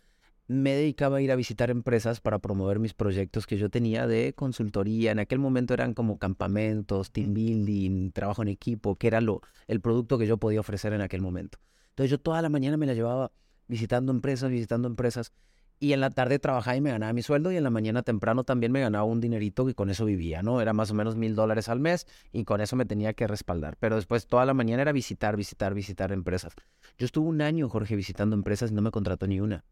me 0.46 0.74
dedicaba 0.74 1.18
a 1.18 1.20
ir 1.22 1.32
a 1.32 1.36
visitar 1.36 1.70
empresas 1.70 2.20
para 2.20 2.38
promover 2.38 2.78
mis 2.78 2.92
proyectos 2.92 3.46
que 3.46 3.56
yo 3.56 3.70
tenía 3.70 4.06
de 4.06 4.34
consultoría. 4.34 5.12
En 5.12 5.18
aquel 5.18 5.38
momento 5.38 5.72
eran 5.72 5.94
como 5.94 6.18
campamentos, 6.18 7.12
team 7.12 7.32
building, 7.32 8.10
trabajo 8.10 8.42
en 8.42 8.48
equipo, 8.48 8.96
que 8.96 9.06
era 9.06 9.20
lo, 9.20 9.40
el 9.66 9.80
producto 9.80 10.18
que 10.18 10.26
yo 10.26 10.36
podía 10.36 10.60
ofrecer 10.60 10.92
en 10.92 11.00
aquel 11.00 11.22
momento. 11.22 11.58
Entonces 11.90 12.10
yo 12.10 12.20
toda 12.20 12.42
la 12.42 12.50
mañana 12.50 12.76
me 12.76 12.86
la 12.86 12.94
llevaba 12.94 13.32
visitando 13.68 14.12
empresas, 14.12 14.50
visitando 14.50 14.86
empresas. 14.88 15.32
Y 15.80 15.92
en 15.92 16.00
la 16.00 16.10
tarde 16.10 16.38
trabajaba 16.38 16.76
y 16.76 16.80
me 16.80 16.90
ganaba 16.90 17.12
mi 17.12 17.22
sueldo 17.22 17.50
y 17.50 17.56
en 17.56 17.64
la 17.64 17.70
mañana 17.70 18.02
temprano 18.02 18.44
también 18.44 18.70
me 18.70 18.80
ganaba 18.80 19.04
un 19.04 19.20
dinerito 19.20 19.68
y 19.68 19.74
con 19.74 19.90
eso 19.90 20.04
vivía, 20.04 20.42
¿no? 20.42 20.60
Era 20.60 20.72
más 20.72 20.90
o 20.92 20.94
menos 20.94 21.16
mil 21.16 21.34
dólares 21.34 21.68
al 21.68 21.80
mes 21.80 22.06
y 22.32 22.44
con 22.44 22.60
eso 22.60 22.76
me 22.76 22.86
tenía 22.86 23.12
que 23.12 23.26
respaldar. 23.26 23.76
Pero 23.80 23.96
después 23.96 24.26
toda 24.26 24.44
la 24.46 24.54
mañana 24.54 24.82
era 24.82 24.92
visitar, 24.92 25.36
visitar, 25.36 25.74
visitar 25.74 26.12
empresas. 26.12 26.54
Yo 26.96 27.06
estuve 27.06 27.28
un 27.28 27.42
año, 27.42 27.68
Jorge, 27.68 27.96
visitando 27.96 28.36
empresas 28.36 28.70
y 28.70 28.74
no 28.74 28.82
me 28.82 28.92
contrató 28.92 29.26
ni 29.26 29.40
una 29.40 29.64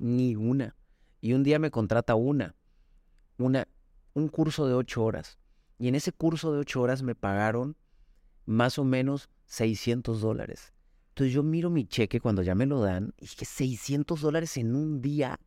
ni 0.00 0.36
una. 0.36 0.76
Y 1.20 1.32
un 1.32 1.42
día 1.42 1.58
me 1.58 1.70
contrata 1.70 2.14
una, 2.14 2.54
una, 3.38 3.66
un 4.12 4.28
curso 4.28 4.66
de 4.66 4.74
ocho 4.74 5.04
horas. 5.04 5.38
Y 5.78 5.88
en 5.88 5.94
ese 5.94 6.12
curso 6.12 6.52
de 6.52 6.60
ocho 6.60 6.80
horas 6.82 7.02
me 7.02 7.14
pagaron 7.14 7.76
más 8.46 8.78
o 8.78 8.84
menos 8.84 9.28
600 9.46 10.20
dólares. 10.20 10.72
Entonces 11.10 11.32
yo 11.32 11.42
miro 11.42 11.70
mi 11.70 11.86
cheque 11.86 12.20
cuando 12.20 12.42
ya 12.42 12.54
me 12.54 12.66
lo 12.66 12.80
dan 12.80 13.14
y 13.18 13.22
dije, 13.22 13.44
600 13.44 14.20
dólares 14.20 14.56
en 14.56 14.74
un 14.74 15.00
día. 15.00 15.38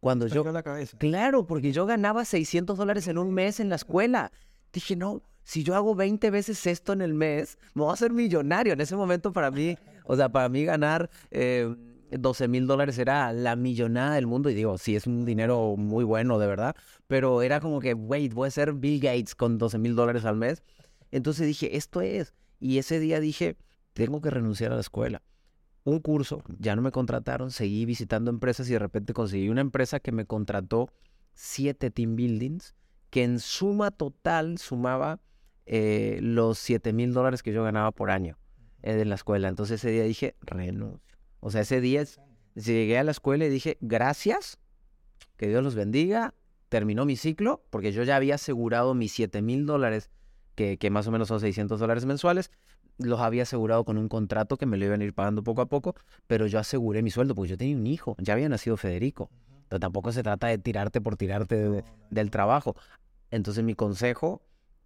Cuando 0.00 0.26
yo... 0.26 0.44
La 0.52 0.62
cabeza. 0.62 0.96
Claro, 0.98 1.46
porque 1.46 1.72
yo 1.72 1.86
ganaba 1.86 2.24
600 2.24 2.76
dólares 2.76 3.08
en 3.08 3.18
un 3.18 3.32
mes 3.32 3.58
en 3.58 3.68
la 3.68 3.76
escuela. 3.76 4.32
Dije, 4.72 4.96
no, 4.96 5.22
si 5.42 5.64
yo 5.64 5.74
hago 5.74 5.94
20 5.94 6.30
veces 6.30 6.66
esto 6.66 6.92
en 6.92 7.02
el 7.02 7.14
mes, 7.14 7.58
me 7.74 7.82
voy 7.82 7.90
a 7.90 7.94
hacer 7.94 8.12
millonario. 8.12 8.72
En 8.72 8.80
ese 8.80 8.96
momento 8.96 9.32
para 9.32 9.50
mí, 9.50 9.76
o 10.04 10.16
sea, 10.16 10.28
para 10.28 10.48
mí 10.48 10.64
ganar... 10.64 11.10
Eh, 11.30 11.74
12 12.18 12.48
mil 12.48 12.66
dólares 12.66 12.98
era 12.98 13.32
la 13.32 13.56
millonada 13.56 14.14
del 14.14 14.26
mundo. 14.26 14.50
Y 14.50 14.54
digo, 14.54 14.78
sí, 14.78 14.96
es 14.96 15.06
un 15.06 15.24
dinero 15.24 15.76
muy 15.76 16.04
bueno, 16.04 16.38
de 16.38 16.46
verdad. 16.46 16.76
Pero 17.06 17.42
era 17.42 17.60
como 17.60 17.80
que, 17.80 17.94
wait, 17.94 18.32
voy 18.32 18.48
a 18.48 18.50
ser 18.50 18.72
Bill 18.72 19.00
Gates 19.00 19.34
con 19.34 19.58
12 19.58 19.78
mil 19.78 19.94
dólares 19.94 20.24
al 20.24 20.36
mes. 20.36 20.62
Entonces 21.10 21.46
dije, 21.46 21.76
esto 21.76 22.00
es. 22.00 22.34
Y 22.60 22.78
ese 22.78 22.98
día 22.98 23.20
dije, 23.20 23.56
tengo 23.92 24.20
que 24.20 24.30
renunciar 24.30 24.72
a 24.72 24.76
la 24.76 24.80
escuela. 24.80 25.22
Un 25.84 26.00
curso, 26.00 26.42
ya 26.58 26.74
no 26.76 26.82
me 26.82 26.90
contrataron, 26.90 27.50
seguí 27.50 27.84
visitando 27.84 28.30
empresas 28.30 28.68
y 28.70 28.72
de 28.72 28.78
repente 28.78 29.12
conseguí 29.12 29.50
una 29.50 29.60
empresa 29.60 30.00
que 30.00 30.12
me 30.12 30.24
contrató 30.24 30.88
siete 31.34 31.90
team 31.90 32.16
buildings, 32.16 32.74
que 33.10 33.22
en 33.22 33.38
suma 33.38 33.90
total 33.90 34.56
sumaba 34.56 35.20
eh, 35.66 36.18
los 36.20 36.58
7 36.58 36.92
mil 36.92 37.12
dólares 37.12 37.42
que 37.42 37.52
yo 37.52 37.64
ganaba 37.64 37.90
por 37.90 38.10
año 38.10 38.38
en 38.82 39.00
eh, 39.00 39.04
la 39.04 39.14
escuela. 39.14 39.48
Entonces 39.48 39.80
ese 39.80 39.90
día 39.90 40.04
dije, 40.04 40.36
renuncio. 40.42 41.13
O 41.44 41.50
sea, 41.50 41.60
ese 41.60 41.82
día 41.82 42.02
llegué 42.54 42.96
a 42.96 43.04
la 43.04 43.10
escuela 43.10 43.44
y 43.44 43.50
dije, 43.50 43.76
gracias, 43.82 44.56
que 45.36 45.46
Dios 45.46 45.62
los 45.62 45.74
bendiga, 45.74 46.32
terminó 46.70 47.04
mi 47.04 47.16
ciclo, 47.16 47.62
porque 47.68 47.92
yo 47.92 48.02
ya 48.02 48.16
había 48.16 48.36
asegurado 48.36 48.94
mis 48.94 49.12
7 49.12 49.42
mil 49.42 49.66
dólares, 49.66 50.08
que, 50.54 50.78
más 50.90 51.06
o 51.06 51.10
menos 51.10 51.28
son 51.28 51.40
600 51.40 51.78
dólares 51.78 52.06
mensuales, 52.06 52.50
los 52.96 53.20
había 53.20 53.42
asegurado 53.42 53.84
con 53.84 53.98
un 53.98 54.08
contrato 54.08 54.56
que 54.56 54.64
me 54.64 54.78
lo 54.78 54.86
iban 54.86 55.02
a 55.02 55.04
ir 55.04 55.12
pagando 55.12 55.44
poco 55.44 55.60
a 55.60 55.66
poco, 55.66 55.94
pero 56.26 56.46
yo 56.46 56.58
aseguré 56.58 57.02
mi 57.02 57.10
sueldo, 57.10 57.34
porque 57.34 57.50
yo 57.50 57.58
tenía 57.58 57.76
un 57.76 57.86
hijo, 57.86 58.16
ya 58.20 58.32
había 58.32 58.48
nacido 58.48 58.78
Federico. 58.78 59.28
Entonces 59.64 59.80
tampoco 59.80 60.12
se 60.12 60.22
trata 60.22 60.46
de 60.46 60.56
tirarte 60.56 61.02
por 61.02 61.18
tirarte 61.18 61.84
del 62.08 62.30
trabajo. 62.30 62.74
Entonces 63.30 63.62
mi 63.64 63.74
consejo, 63.74 64.40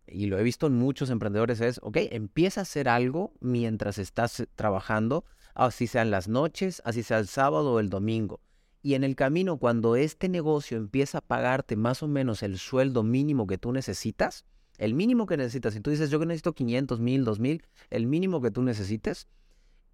y 0.08 0.26
lo 0.26 0.40
he 0.40 0.42
visto 0.42 0.66
en 0.66 0.74
muchos 0.74 1.10
emprendedores, 1.10 1.60
es, 1.60 1.78
ok, 1.84 1.98
empieza 2.10 2.62
a 2.62 2.62
hacer 2.62 2.88
algo 2.88 3.32
mientras 3.38 3.98
estás 3.98 4.44
trabajando 4.56 5.24
así 5.66 5.86
sean 5.86 6.10
las 6.10 6.28
noches, 6.28 6.80
así 6.84 7.02
sea 7.02 7.18
el 7.18 7.26
sábado 7.26 7.74
o 7.74 7.80
el 7.80 7.90
domingo. 7.90 8.40
Y 8.80 8.94
en 8.94 9.04
el 9.04 9.16
camino, 9.16 9.58
cuando 9.58 9.96
este 9.96 10.28
negocio 10.28 10.76
empieza 10.76 11.18
a 11.18 11.20
pagarte 11.20 11.76
más 11.76 12.02
o 12.02 12.08
menos 12.08 12.42
el 12.42 12.58
sueldo 12.58 13.02
mínimo 13.02 13.46
que 13.46 13.58
tú 13.58 13.72
necesitas, 13.72 14.44
el 14.78 14.94
mínimo 14.94 15.26
que 15.26 15.36
necesitas, 15.36 15.74
si 15.74 15.80
tú 15.80 15.90
dices 15.90 16.10
yo 16.10 16.20
que 16.20 16.26
necesito 16.26 16.54
500, 16.54 17.00
1000, 17.00 17.24
2000, 17.24 17.62
el 17.90 18.06
mínimo 18.06 18.40
que 18.40 18.52
tú 18.52 18.62
necesites, 18.62 19.26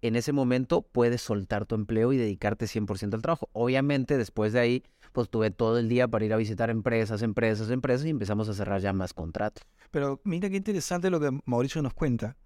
en 0.01 0.15
ese 0.15 0.33
momento 0.33 0.83
puedes 0.83 1.21
soltar 1.21 1.65
tu 1.65 1.73
empleo 1.73 2.13
y 2.13 2.17
dedicarte 2.17 2.67
100% 2.67 3.15
al 3.15 3.23
trabajo. 3.23 3.49
Obviamente, 3.53 4.17
después 4.17 4.53
de 4.53 4.59
ahí, 4.59 4.83
pues 5.13 5.29
tuve 5.29 5.49
todo 5.49 5.79
el 5.79 5.89
día 5.89 6.07
para 6.07 6.25
ir 6.25 6.33
a 6.33 6.37
visitar 6.37 6.69
empresas, 6.69 7.23
empresas, 7.23 7.71
empresas 7.71 8.05
y 8.05 8.11
empezamos 8.11 8.47
a 8.49 8.53
cerrar 8.53 8.81
ya 8.81 8.93
más 8.93 9.13
contratos. 9.13 9.63
Pero 9.89 10.21
mira 10.23 10.47
qué 10.49 10.57
interesante 10.57 11.09
lo 11.09 11.19
que 11.19 11.31
Mauricio 11.45 11.81
nos 11.81 11.95
cuenta. 11.95 12.37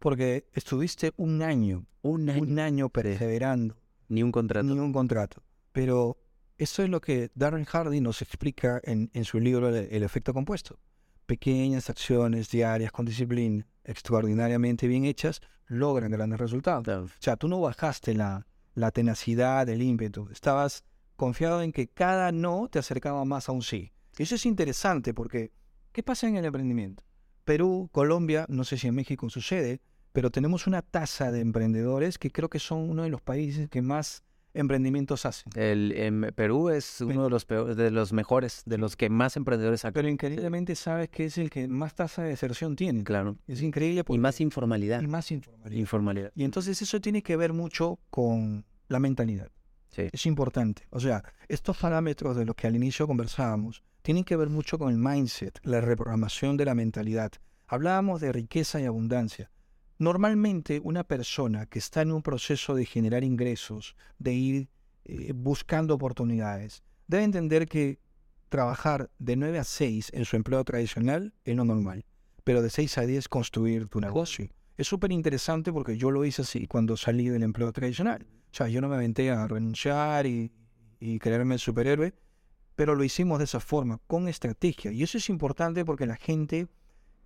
Porque 0.00 0.48
estuviste 0.54 1.12
un 1.16 1.42
año, 1.42 1.86
un 2.02 2.58
año, 2.58 2.88
perseverando. 2.88 3.76
Ni 4.08 4.22
un 4.22 4.32
contrato. 4.32 4.66
Ni 4.66 4.80
un 4.80 4.92
contrato. 4.92 5.42
Pero 5.72 6.18
eso 6.58 6.82
es 6.82 6.88
lo 6.88 7.00
que 7.00 7.30
Darren 7.34 7.64
Hardy 7.64 8.00
nos 8.00 8.22
explica 8.22 8.80
en, 8.82 9.10
en 9.12 9.24
su 9.24 9.38
libro 9.38 9.68
El 9.68 10.02
efecto 10.02 10.34
compuesto. 10.34 10.80
Pequeñas 11.26 11.90
acciones 11.90 12.50
diarias 12.50 12.90
con 12.90 13.04
disciplina, 13.04 13.66
extraordinariamente 13.84 14.88
bien 14.88 15.04
hechas, 15.04 15.42
logran 15.66 16.10
grandes 16.10 16.40
resultados. 16.40 16.88
O 16.88 17.22
sea, 17.22 17.36
tú 17.36 17.46
no 17.46 17.60
bajaste 17.60 18.14
la, 18.14 18.46
la 18.74 18.90
tenacidad, 18.90 19.68
el 19.68 19.82
ímpetu. 19.82 20.28
Estabas 20.32 20.82
confiado 21.14 21.60
en 21.62 21.72
que 21.72 21.88
cada 21.88 22.32
no 22.32 22.68
te 22.68 22.78
acercaba 22.78 23.24
más 23.26 23.50
a 23.50 23.52
un 23.52 23.62
sí. 23.62 23.92
Eso 24.16 24.34
es 24.34 24.46
interesante 24.46 25.12
porque, 25.12 25.52
¿qué 25.92 26.02
pasa 26.02 26.26
en 26.26 26.36
el 26.36 26.46
emprendimiento? 26.46 27.04
Perú, 27.44 27.88
Colombia, 27.92 28.46
no 28.48 28.64
sé 28.64 28.78
si 28.78 28.88
en 28.88 28.94
México 28.94 29.28
sucede, 29.28 29.80
pero 30.12 30.30
tenemos 30.30 30.66
una 30.66 30.82
tasa 30.82 31.30
de 31.30 31.40
emprendedores 31.40 32.18
que 32.18 32.30
creo 32.30 32.48
que 32.48 32.58
son 32.58 32.90
uno 32.90 33.02
de 33.04 33.10
los 33.10 33.20
países 33.20 33.68
que 33.68 33.82
más 33.82 34.24
emprendimientos 34.54 35.26
hacen. 35.26 35.52
El, 35.54 35.92
en 35.92 36.32
Perú 36.34 36.70
es 36.70 37.00
uno 37.00 37.24
de 37.24 37.30
los, 37.30 37.46
de 37.46 37.90
los 37.90 38.12
mejores, 38.12 38.62
de 38.66 38.78
los 38.78 38.96
que 38.96 39.08
más 39.08 39.36
emprendedores 39.36 39.82
Pero 39.92 40.08
increíblemente 40.08 40.74
sabes 40.74 41.08
que 41.08 41.26
es 41.26 41.38
el 41.38 41.50
que 41.50 41.68
más 41.68 41.94
tasa 41.94 42.22
de 42.22 42.30
deserción 42.30 42.76
tiene. 42.76 43.04
Claro. 43.04 43.36
Es 43.46 43.62
increíble. 43.62 44.04
Y 44.08 44.18
más 44.18 44.40
informalidad. 44.40 45.00
Y 45.02 45.06
más 45.06 45.30
informalidad. 45.30 45.78
informalidad. 45.78 46.32
Y 46.34 46.44
entonces 46.44 46.80
eso 46.82 47.00
tiene 47.00 47.22
que 47.22 47.36
ver 47.36 47.52
mucho 47.52 47.98
con 48.10 48.64
la 48.88 48.98
mentalidad. 48.98 49.50
Sí. 49.90 50.08
Es 50.12 50.26
importante. 50.26 50.86
O 50.90 51.00
sea, 51.00 51.22
estos 51.48 51.76
parámetros 51.76 52.36
de 52.36 52.44
los 52.44 52.54
que 52.54 52.66
al 52.66 52.76
inicio 52.76 53.06
conversábamos 53.06 53.82
tienen 54.02 54.24
que 54.24 54.36
ver 54.36 54.48
mucho 54.48 54.78
con 54.78 54.90
el 54.90 54.98
mindset, 54.98 55.58
la 55.62 55.80
reprogramación 55.80 56.56
de 56.56 56.64
la 56.64 56.74
mentalidad. 56.74 57.32
Hablábamos 57.66 58.20
de 58.20 58.32
riqueza 58.32 58.80
y 58.80 58.84
abundancia. 58.84 59.50
Normalmente 60.00 60.80
una 60.82 61.04
persona 61.04 61.66
que 61.66 61.78
está 61.78 62.00
en 62.00 62.10
un 62.10 62.22
proceso 62.22 62.74
de 62.74 62.86
generar 62.86 63.22
ingresos, 63.22 63.96
de 64.18 64.32
ir 64.32 64.68
eh, 65.04 65.34
buscando 65.34 65.92
oportunidades, 65.92 66.82
debe 67.06 67.24
entender 67.24 67.66
que 67.66 67.98
trabajar 68.48 69.10
de 69.18 69.36
9 69.36 69.58
a 69.58 69.64
6 69.64 70.12
en 70.14 70.24
su 70.24 70.36
empleo 70.36 70.64
tradicional 70.64 71.34
es 71.44 71.54
lo 71.54 71.66
normal, 71.66 72.06
pero 72.44 72.62
de 72.62 72.70
6 72.70 72.96
a 72.96 73.02
10 73.02 73.28
construir 73.28 73.88
tu 73.88 74.00
negocio. 74.00 74.48
Es 74.78 74.86
súper 74.86 75.12
interesante 75.12 75.70
porque 75.70 75.98
yo 75.98 76.10
lo 76.10 76.24
hice 76.24 76.40
así 76.40 76.66
cuando 76.66 76.96
salí 76.96 77.28
del 77.28 77.42
empleo 77.42 77.70
tradicional. 77.70 78.26
O 78.50 78.54
sea, 78.54 78.68
yo 78.68 78.80
no 78.80 78.88
me 78.88 78.94
aventé 78.94 79.30
a 79.30 79.46
renunciar 79.46 80.24
y, 80.24 80.50
y 80.98 81.18
creerme 81.18 81.56
el 81.56 81.60
superhéroe, 81.60 82.14
pero 82.74 82.94
lo 82.94 83.04
hicimos 83.04 83.36
de 83.36 83.44
esa 83.44 83.60
forma, 83.60 84.00
con 84.06 84.28
estrategia. 84.28 84.92
Y 84.92 85.02
eso 85.02 85.18
es 85.18 85.28
importante 85.28 85.84
porque 85.84 86.06
la 86.06 86.16
gente 86.16 86.68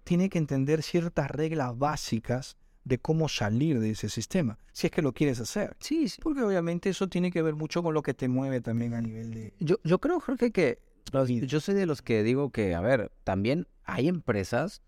tiene 0.03 0.29
que 0.29 0.39
entender 0.39 0.83
ciertas 0.83 1.31
reglas 1.31 1.79
básicas 1.79 2.57
de 2.85 2.99
cómo 2.99 3.29
salir 3.29 3.81
de 3.81 3.91
ese 3.91 4.09
sistema, 4.09 4.59
si 4.73 4.87
es 4.87 4.91
que 4.93 5.03
lo 5.03 5.13
quieres 5.13 5.41
hacer. 5.41 5.77
Sí, 5.81 6.09
sí. 6.09 6.21
Porque 6.23 6.43
obviamente 6.43 6.91
eso 6.91 7.09
tiene 7.09 7.31
que 7.31 7.43
ver 7.43 7.55
mucho 7.55 7.83
con 7.83 7.95
lo 7.95 8.03
que 8.03 8.15
te 8.15 8.29
mueve 8.29 8.61
también 8.61 8.95
a 8.95 9.01
nivel 9.01 9.33
de... 9.33 9.55
Yo, 9.59 9.77
yo 9.85 9.99
creo, 9.99 10.21
Jorge, 10.21 10.53
que 10.53 10.79
yo 11.47 11.61
soy 11.61 11.75
de 11.75 11.87
los 11.87 12.03
que 12.03 12.23
digo 12.23 12.51
que, 12.51 12.75
a 12.75 12.81
ver, 12.81 13.13
también 13.25 13.67
hay 13.85 14.09
empresas 14.09 14.83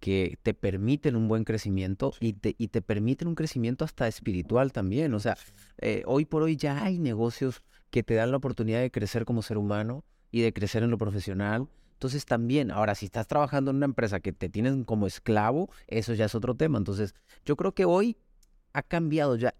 que 0.00 0.38
te 0.42 0.52
permiten 0.52 1.16
un 1.16 1.28
buen 1.28 1.44
crecimiento 1.44 2.12
y, 2.20 2.34
te, 2.34 2.54
y 2.58 2.68
te 2.68 2.82
permiten 2.82 3.28
un 3.28 3.34
crecimiento 3.34 3.84
hasta 3.84 4.06
espiritual 4.06 4.72
también. 4.72 5.14
O 5.14 5.20
sea, 5.20 5.36
eh, 5.78 6.02
hoy 6.06 6.26
por 6.26 6.42
hoy 6.42 6.56
ya 6.56 6.84
hay 6.84 6.98
negocios 6.98 7.62
que 7.90 8.02
te 8.02 8.14
dan 8.14 8.30
la 8.30 8.36
oportunidad 8.36 8.80
de 8.80 8.90
crecer 8.90 9.24
como 9.24 9.40
ser 9.40 9.56
humano 9.56 10.04
y 10.30 10.42
de 10.42 10.52
crecer 10.52 10.82
en 10.82 10.90
lo 10.90 10.98
profesional 10.98 11.68
entonces 11.94 12.26
también, 12.26 12.70
ahora, 12.70 12.94
si 12.94 13.06
estás 13.06 13.26
trabajando 13.26 13.70
en 13.70 13.78
una 13.78 13.86
empresa 13.86 14.20
que 14.20 14.32
te 14.32 14.48
tienen 14.48 14.84
como 14.84 15.06
esclavo, 15.06 15.70
eso 15.86 16.14
ya 16.14 16.26
es 16.26 16.34
otro 16.34 16.54
tema. 16.54 16.78
Entonces, 16.78 17.14
yo 17.44 17.56
creo 17.56 17.72
que 17.72 17.84
hoy 17.84 18.16
ha 18.72 18.82
cambiado 18.82 19.36
ya, 19.36 19.54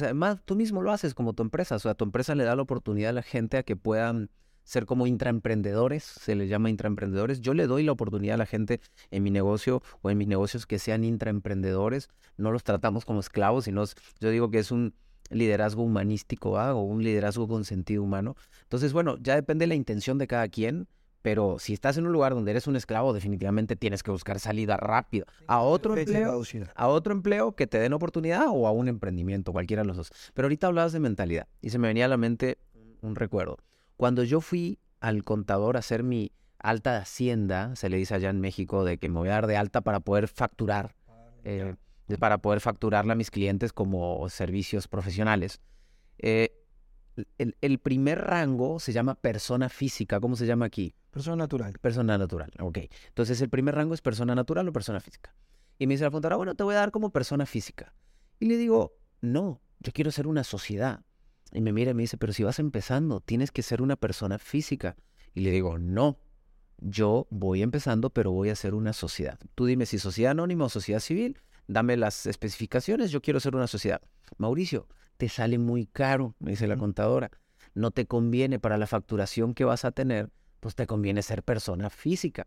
además 0.00 0.38
tú 0.44 0.54
mismo 0.54 0.80
lo 0.80 0.92
haces 0.92 1.12
como 1.12 1.32
tu 1.32 1.42
empresa, 1.42 1.74
o 1.74 1.78
sea, 1.80 1.94
tu 1.94 2.04
empresa 2.04 2.34
le 2.36 2.44
da 2.44 2.54
la 2.54 2.62
oportunidad 2.62 3.10
a 3.10 3.14
la 3.14 3.22
gente 3.22 3.58
a 3.58 3.64
que 3.64 3.74
puedan 3.74 4.30
ser 4.62 4.86
como 4.86 5.08
intraemprendedores, 5.08 6.04
se 6.04 6.36
les 6.36 6.48
llama 6.48 6.70
intraemprendedores. 6.70 7.40
Yo 7.40 7.54
le 7.54 7.66
doy 7.66 7.82
la 7.82 7.92
oportunidad 7.92 8.34
a 8.34 8.38
la 8.38 8.46
gente 8.46 8.80
en 9.10 9.24
mi 9.24 9.30
negocio 9.30 9.82
o 10.02 10.10
en 10.10 10.18
mis 10.18 10.28
negocios 10.28 10.66
que 10.66 10.78
sean 10.78 11.02
intraemprendedores, 11.02 12.08
no 12.36 12.52
los 12.52 12.62
tratamos 12.62 13.04
como 13.04 13.18
esclavos, 13.18 13.64
sino 13.64 13.84
yo 14.20 14.30
digo 14.30 14.50
que 14.50 14.60
es 14.60 14.70
un 14.70 14.94
liderazgo 15.30 15.82
humanístico 15.82 16.52
o 16.52 16.82
un 16.82 17.02
liderazgo 17.02 17.48
con 17.48 17.64
sentido 17.64 18.02
humano. 18.02 18.36
Entonces, 18.62 18.92
bueno, 18.92 19.16
ya 19.20 19.34
depende 19.34 19.64
de 19.64 19.68
la 19.68 19.74
intención 19.74 20.18
de 20.18 20.26
cada 20.26 20.48
quien. 20.48 20.86
Pero 21.22 21.58
si 21.58 21.74
estás 21.74 21.98
en 21.98 22.06
un 22.06 22.12
lugar 22.12 22.34
donde 22.34 22.50
eres 22.50 22.66
un 22.66 22.76
esclavo, 22.76 23.12
definitivamente 23.12 23.76
tienes 23.76 24.02
que 24.02 24.10
buscar 24.10 24.40
salida 24.40 24.76
rápida 24.76 25.26
a 25.46 25.60
otro 25.60 25.96
empleo, 25.96 26.42
a 26.74 26.88
otro 26.88 27.12
empleo 27.12 27.52
que 27.52 27.66
te 27.66 27.78
den 27.78 27.92
oportunidad 27.92 28.46
o 28.48 28.66
a 28.66 28.72
un 28.72 28.88
emprendimiento, 28.88 29.52
cualquiera 29.52 29.82
de 29.82 29.88
los 29.88 29.96
dos. 29.96 30.12
Pero 30.34 30.46
ahorita 30.46 30.68
hablabas 30.68 30.92
de 30.92 31.00
mentalidad 31.00 31.46
y 31.60 31.70
se 31.70 31.78
me 31.78 31.88
venía 31.88 32.06
a 32.06 32.08
la 32.08 32.16
mente 32.16 32.58
un 33.02 33.16
recuerdo. 33.16 33.58
Cuando 33.96 34.24
yo 34.24 34.40
fui 34.40 34.78
al 35.00 35.24
contador 35.24 35.76
a 35.76 35.80
hacer 35.80 36.02
mi 36.02 36.32
alta 36.58 36.92
de 36.92 36.98
hacienda, 36.98 37.74
se 37.76 37.88
le 37.88 37.96
dice 37.96 38.14
allá 38.14 38.30
en 38.30 38.40
México 38.40 38.84
de 38.84 38.98
que 38.98 39.08
me 39.08 39.18
voy 39.18 39.28
a 39.28 39.32
dar 39.32 39.46
de 39.46 39.56
alta 39.56 39.80
para 39.82 40.00
poder 40.00 40.28
facturar, 40.28 40.94
eh, 41.44 41.74
para 42.18 42.38
poder 42.38 42.60
facturarle 42.60 43.12
a 43.12 43.16
mis 43.16 43.30
clientes 43.30 43.72
como 43.72 44.28
servicios 44.28 44.88
profesionales. 44.88 45.60
Eh, 46.18 46.59
el, 47.38 47.78
primer 47.78 48.18
rango 48.18 48.80
se 48.80 48.92
llama 48.92 49.14
persona 49.14 49.68
física. 49.68 50.20
¿Cómo 50.20 50.36
se 50.36 50.46
llama 50.46 50.66
aquí? 50.66 50.94
Persona 51.10 51.36
natural. 51.36 51.78
Persona 51.80 52.16
natural, 52.18 52.50
ok. 52.60 52.78
Entonces 53.08 53.40
el 53.40 53.48
primer 53.48 53.74
rango 53.74 53.94
es 53.94 54.00
persona 54.00 54.34
natural 54.34 54.68
o 54.68 54.72
persona 54.72 55.00
física. 55.00 55.34
Y 55.78 55.86
me 55.86 55.94
dice 55.94 56.04
la 56.04 56.10
contadora, 56.10 56.36
bueno, 56.36 56.54
te 56.54 56.62
voy 56.62 56.74
a 56.74 56.78
dar 56.78 56.90
como 56.90 57.10
persona 57.10 57.46
física. 57.46 57.94
Y 58.38 58.46
le 58.46 58.56
digo, 58.56 58.96
no, 59.20 59.60
yo 59.80 59.92
quiero 59.92 60.10
ser 60.10 60.26
una 60.26 60.44
sociedad. 60.44 61.02
Y 61.52 61.60
me 61.60 61.72
mira 61.72 61.90
y 61.90 61.94
me 61.94 62.02
dice, 62.02 62.16
pero 62.16 62.32
si 62.32 62.44
vas 62.44 62.58
empezando, 62.58 63.20
tienes 63.20 63.50
que 63.50 63.62
ser 63.62 63.82
una 63.82 63.96
persona 63.96 64.38
física. 64.38 64.96
Y 65.34 65.40
le 65.40 65.50
digo, 65.50 65.78
no, 65.78 66.18
yo 66.78 67.26
voy 67.30 67.62
empezando, 67.62 68.10
pero 68.10 68.30
voy 68.30 68.50
a 68.50 68.56
ser 68.56 68.74
una 68.74 68.92
sociedad. 68.92 69.38
Tú 69.54 69.66
dime 69.66 69.86
si 69.86 69.98
sociedad 69.98 70.32
anónima 70.32 70.66
o 70.66 70.68
sociedad 70.68 71.00
civil, 71.00 71.38
dame 71.66 71.96
las 71.96 72.26
especificaciones, 72.26 73.10
yo 73.10 73.20
quiero 73.20 73.40
ser 73.40 73.54
una 73.54 73.66
sociedad. 73.66 74.02
Mauricio, 74.38 74.88
te 75.20 75.28
sale 75.28 75.58
muy 75.58 75.84
caro, 75.84 76.34
me 76.38 76.52
dice 76.52 76.66
la 76.66 76.78
contadora. 76.78 77.30
No 77.74 77.90
te 77.90 78.06
conviene 78.06 78.58
para 78.58 78.78
la 78.78 78.86
facturación 78.86 79.52
que 79.52 79.66
vas 79.66 79.84
a 79.84 79.92
tener, 79.92 80.30
pues 80.60 80.74
te 80.74 80.86
conviene 80.86 81.20
ser 81.20 81.42
persona 81.42 81.90
física. 81.90 82.46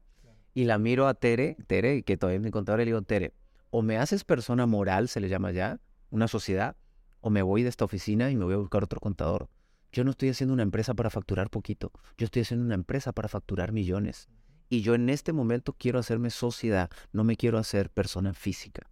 Y 0.55 0.63
la 0.63 0.79
miro 0.79 1.07
a 1.07 1.13
Tere, 1.13 1.55
Tere, 1.67 2.01
que 2.01 2.17
todavía 2.17 2.38
es 2.38 2.43
mi 2.43 2.49
contadora, 2.49 2.81
y 2.81 2.86
le 2.88 2.89
digo, 2.89 3.03
Tere, 3.03 3.31
o 3.69 3.83
me 3.83 3.99
haces 3.99 4.23
persona 4.23 4.65
moral, 4.65 5.07
se 5.07 5.19
le 5.19 5.29
llama 5.29 5.51
ya, 5.51 5.79
una 6.09 6.27
sociedad, 6.27 6.75
o 7.21 7.29
me 7.29 7.43
voy 7.43 7.62
de 7.62 7.69
esta 7.69 7.86
oficina 7.86 8.31
y 8.31 8.36
me 8.36 8.43
voy 8.43 8.55
a 8.55 8.57
buscar 8.57 8.83
otro 8.83 8.99
contador. 8.99 9.49
Yo 9.91 10.03
no 10.03 10.09
estoy 10.09 10.29
haciendo 10.29 10.55
una 10.55 10.63
empresa 10.63 10.95
para 10.95 11.12
facturar 11.12 11.51
poquito, 11.51 11.91
yo 12.17 12.25
estoy 12.25 12.41
haciendo 12.41 12.65
una 12.65 12.73
empresa 12.73 13.12
para 13.12 13.27
facturar 13.27 13.71
millones. 13.71 14.29
Y 14.69 14.81
yo 14.81 14.95
en 14.95 15.09
este 15.09 15.31
momento 15.31 15.75
quiero 15.77 15.99
hacerme 15.99 16.31
sociedad, 16.31 16.89
no 17.12 17.23
me 17.23 17.38
quiero 17.38 17.59
hacer 17.59 17.91
persona 17.91 18.33
física. 18.33 18.89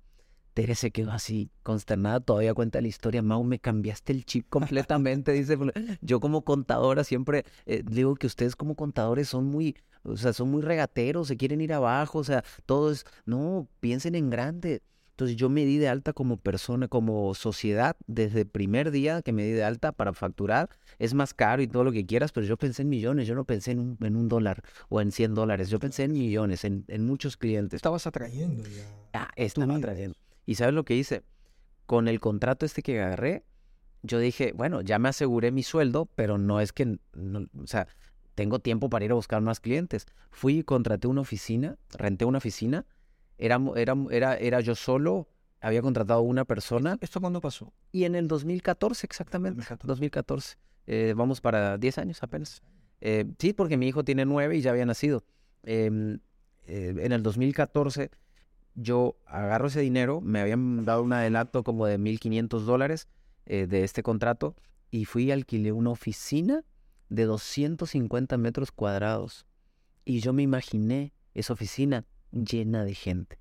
Tere 0.53 0.75
se 0.75 0.91
quedó 0.91 1.11
así, 1.11 1.49
consternada, 1.63 2.19
todavía 2.19 2.53
cuenta 2.53 2.81
la 2.81 2.87
historia, 2.87 3.21
Mau, 3.21 3.43
me 3.43 3.59
cambiaste 3.59 4.11
el 4.11 4.25
chip 4.25 4.47
completamente, 4.49 5.31
dice, 5.33 5.57
yo 6.01 6.19
como 6.19 6.43
contadora 6.43 7.03
siempre 7.03 7.45
eh, 7.65 7.83
digo 7.85 8.15
que 8.15 8.27
ustedes 8.27 8.55
como 8.55 8.75
contadores 8.75 9.29
son 9.29 9.45
muy, 9.45 9.77
o 10.03 10.17
sea, 10.17 10.33
son 10.33 10.51
muy 10.51 10.61
regateros, 10.61 11.27
se 11.29 11.37
quieren 11.37 11.61
ir 11.61 11.73
abajo, 11.73 12.19
o 12.19 12.23
sea, 12.23 12.43
todo 12.65 12.91
es, 12.91 13.05
no, 13.25 13.67
piensen 13.79 14.15
en 14.15 14.29
grande. 14.29 14.81
Entonces 15.11 15.37
yo 15.37 15.49
me 15.49 15.65
di 15.65 15.77
de 15.77 15.87
alta 15.87 16.13
como 16.13 16.37
persona, 16.37 16.87
como 16.87 17.35
sociedad, 17.35 17.95
desde 18.07 18.41
el 18.41 18.47
primer 18.47 18.89
día 18.89 19.21
que 19.21 19.31
me 19.31 19.43
di 19.43 19.51
de 19.51 19.63
alta 19.63 19.91
para 19.91 20.13
facturar. 20.13 20.69
Es 20.97 21.13
más 21.13 21.35
caro 21.35 21.61
y 21.61 21.67
todo 21.67 21.83
lo 21.83 21.91
que 21.91 22.07
quieras, 22.07 22.31
pero 22.31 22.47
yo 22.47 22.57
pensé 22.57 22.81
en 22.81 22.89
millones, 22.89 23.27
yo 23.27 23.35
no 23.35 23.43
pensé 23.43 23.71
en 23.71 23.79
un, 23.79 23.97
en 24.01 24.15
un 24.15 24.27
dólar 24.27 24.63
o 24.89 24.99
en 24.99 25.11
100 25.11 25.35
dólares, 25.35 25.69
yo 25.69 25.77
pensé 25.77 26.05
en 26.05 26.13
millones, 26.13 26.65
en, 26.65 26.85
en 26.87 27.05
muchos 27.05 27.37
clientes. 27.37 27.77
Estabas 27.77 28.07
atrayendo 28.07 28.63
ya. 28.63 28.83
Ah, 29.13 29.31
estaba 29.35 29.75
atrayendo. 29.75 30.17
¿Y 30.51 30.55
sabes 30.55 30.73
lo 30.73 30.83
que 30.83 30.97
hice? 30.97 31.23
Con 31.85 32.09
el 32.09 32.19
contrato 32.19 32.65
este 32.65 32.81
que 32.81 33.01
agarré, 33.01 33.45
yo 34.03 34.19
dije, 34.19 34.51
bueno, 34.51 34.81
ya 34.81 34.99
me 34.99 35.07
aseguré 35.07 35.49
mi 35.49 35.63
sueldo, 35.63 36.07
pero 36.13 36.37
no 36.37 36.59
es 36.59 36.73
que, 36.73 36.97
o 37.15 37.67
sea, 37.67 37.87
tengo 38.35 38.59
tiempo 38.59 38.89
para 38.89 39.05
ir 39.05 39.11
a 39.11 39.13
buscar 39.13 39.41
más 39.41 39.61
clientes. 39.61 40.07
Fui 40.29 40.57
y 40.57 40.63
contraté 40.63 41.07
una 41.07 41.21
oficina, 41.21 41.77
renté 41.91 42.25
una 42.25 42.39
oficina, 42.39 42.85
era, 43.37 43.61
era, 43.77 43.95
era, 44.09 44.35
era 44.35 44.59
yo 44.59 44.75
solo, 44.75 45.29
había 45.61 45.81
contratado 45.81 46.19
una 46.19 46.43
persona. 46.43 46.97
¿Esto 46.99 47.21
cuándo 47.21 47.39
pasó? 47.39 47.71
Y 47.93 48.03
en 48.03 48.15
el 48.15 48.27
2014, 48.27 49.05
exactamente. 49.05 49.63
2014. 49.81 50.57
Eh, 50.85 51.13
vamos 51.15 51.39
para 51.39 51.77
10 51.77 51.97
años 51.97 52.23
apenas. 52.23 52.61
Eh, 52.99 53.23
sí, 53.39 53.53
porque 53.53 53.77
mi 53.77 53.87
hijo 53.87 54.03
tiene 54.03 54.25
9 54.25 54.57
y 54.57 54.59
ya 54.59 54.71
había 54.71 54.85
nacido. 54.85 55.23
Em, 55.63 56.19
eh, 56.67 56.93
en 56.97 57.13
el 57.13 57.23
2014 57.23 58.11
yo 58.75 59.17
agarro 59.25 59.67
ese 59.67 59.81
dinero, 59.81 60.21
me 60.21 60.39
habían 60.39 60.85
dado 60.85 61.03
un 61.03 61.13
adelanto 61.13 61.63
como 61.63 61.85
de 61.85 61.99
1.500 61.99 62.59
dólares 62.61 63.07
eh, 63.45 63.67
de 63.67 63.83
este 63.83 64.03
contrato 64.03 64.55
y 64.89 65.05
fui 65.05 65.25
y 65.25 65.31
alquilé 65.31 65.71
una 65.71 65.89
oficina 65.89 66.63
de 67.09 67.25
250 67.25 68.37
metros 68.37 68.71
cuadrados. 68.71 69.45
Y 70.05 70.19
yo 70.19 70.33
me 70.33 70.43
imaginé 70.43 71.13
esa 71.33 71.53
oficina 71.53 72.05
llena 72.31 72.83
de 72.83 72.95
gente. 72.95 73.39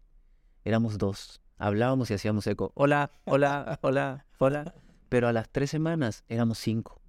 Éramos 0.65 0.99
dos. 0.99 1.41
Hablábamos 1.57 2.11
y 2.11 2.15
hacíamos 2.15 2.47
eco. 2.47 2.73
Hola, 2.75 3.11
hola, 3.25 3.79
hola, 3.83 4.27
hola. 4.39 4.75
Pero 5.09 5.29
a 5.29 5.33
las 5.33 5.49
tres 5.51 5.71
semanas 5.71 6.25
éramos 6.29 6.59
cinco. 6.59 7.01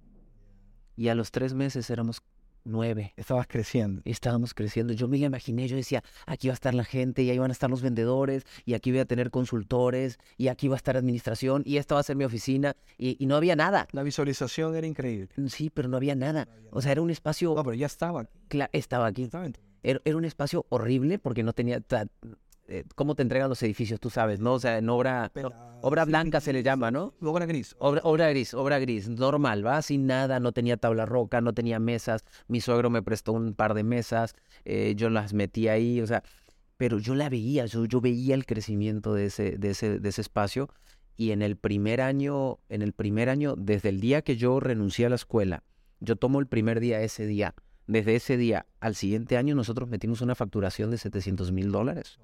Y 0.96 1.08
a 1.08 1.14
los 1.14 1.30
tres 1.30 1.54
meses 1.54 1.88
éramos 1.90 2.22
nueve. 2.64 3.12
Estabas 3.16 3.46
creciendo. 3.46 4.02
Estábamos 4.04 4.54
creciendo. 4.54 4.92
Yo 4.92 5.08
me 5.08 5.18
imaginé, 5.18 5.68
yo 5.68 5.76
decía, 5.76 6.02
aquí 6.26 6.48
va 6.48 6.52
a 6.52 6.54
estar 6.54 6.74
la 6.74 6.84
gente, 6.84 7.22
y 7.22 7.30
ahí 7.30 7.38
van 7.38 7.50
a 7.50 7.52
estar 7.52 7.70
los 7.70 7.82
vendedores, 7.82 8.44
y 8.64 8.74
aquí 8.74 8.90
voy 8.90 9.00
a 9.00 9.04
tener 9.04 9.30
consultores, 9.30 10.18
y 10.36 10.48
aquí 10.48 10.68
va 10.68 10.74
a 10.74 10.76
estar 10.76 10.96
administración, 10.96 11.62
y 11.64 11.76
esta 11.76 11.94
va 11.94 12.00
a 12.00 12.04
ser 12.04 12.16
mi 12.16 12.24
oficina, 12.24 12.76
y, 12.98 13.24
no 13.26 13.36
había 13.36 13.56
nada. 13.56 13.88
La 13.92 14.02
visualización 14.02 14.74
era 14.76 14.86
increíble. 14.86 15.28
Mm, 15.36 15.46
sí, 15.46 15.70
pero 15.70 15.88
no 15.88 15.96
había 15.96 16.14
nada. 16.14 16.48
O 16.70 16.82
sea, 16.82 16.92
era 16.92 17.02
un 17.02 17.10
espacio... 17.10 17.54
No, 17.54 17.62
pero 17.62 17.74
ya 17.74 17.86
estaba 17.86 18.20
aquí. 18.20 18.58
estaba 18.72 19.06
aquí. 19.06 19.28
Era, 19.82 20.00
un 20.16 20.24
espacio 20.24 20.66
horrible 20.68 21.18
porque 21.18 21.42
no 21.42 21.52
tenía... 21.52 21.82
eh, 22.72 22.84
cómo 22.94 23.14
te 23.14 23.20
entregan 23.20 23.50
los 23.50 23.62
edificios, 23.62 24.00
tú 24.00 24.08
sabes, 24.08 24.40
¿no? 24.40 24.54
O 24.54 24.58
sea, 24.58 24.78
en 24.78 24.88
obra, 24.88 25.30
obra 25.82 26.06
blanca 26.06 26.40
se 26.40 26.54
le 26.54 26.62
llama, 26.62 26.90
¿no? 26.90 27.12
Obra 27.20 27.44
gris. 27.44 27.76
Obra, 27.78 28.00
obra, 28.02 28.30
gris, 28.30 28.54
obra 28.54 28.78
gris, 28.78 29.10
normal, 29.10 29.66
¿va? 29.66 29.82
Sin 29.82 30.06
nada, 30.06 30.40
no 30.40 30.52
tenía 30.52 30.78
tabla 30.78 31.04
roca, 31.04 31.42
no 31.42 31.52
tenía 31.52 31.78
mesas, 31.78 32.24
mi 32.48 32.62
suegro 32.62 32.88
me 32.88 33.02
prestó 33.02 33.34
un 33.34 33.52
par 33.52 33.74
de 33.74 33.84
mesas, 33.84 34.36
eh, 34.64 34.94
yo 34.96 35.10
las 35.10 35.34
metí 35.34 35.68
ahí, 35.68 36.00
o 36.00 36.06
sea, 36.06 36.22
pero 36.78 36.98
yo 36.98 37.14
la 37.14 37.28
veía, 37.28 37.66
yo, 37.66 37.84
yo 37.84 38.00
veía 38.00 38.34
el 38.34 38.46
crecimiento 38.46 39.12
de 39.12 39.26
ese, 39.26 39.58
de 39.58 39.68
ese, 39.68 39.98
de 39.98 40.08
ese 40.08 40.22
espacio 40.22 40.70
y 41.18 41.32
en 41.32 41.42
el 41.42 41.58
primer 41.58 42.00
año, 42.00 42.58
en 42.70 42.80
el 42.80 42.94
primer 42.94 43.28
año, 43.28 43.54
desde 43.54 43.90
el 43.90 44.00
día 44.00 44.22
que 44.22 44.38
yo 44.38 44.60
renuncié 44.60 45.04
a 45.04 45.10
la 45.10 45.16
escuela, 45.16 45.62
yo 46.00 46.16
tomo 46.16 46.40
el 46.40 46.46
primer 46.46 46.80
día 46.80 47.02
ese 47.02 47.26
día, 47.26 47.54
desde 47.86 48.14
ese 48.14 48.38
día 48.38 48.64
al 48.80 48.94
siguiente 48.94 49.36
año 49.36 49.54
nosotros 49.54 49.90
metimos 49.90 50.22
una 50.22 50.34
facturación 50.34 50.90
de 50.90 50.96
700 50.96 51.52
mil 51.52 51.70
dólares. 51.70 52.18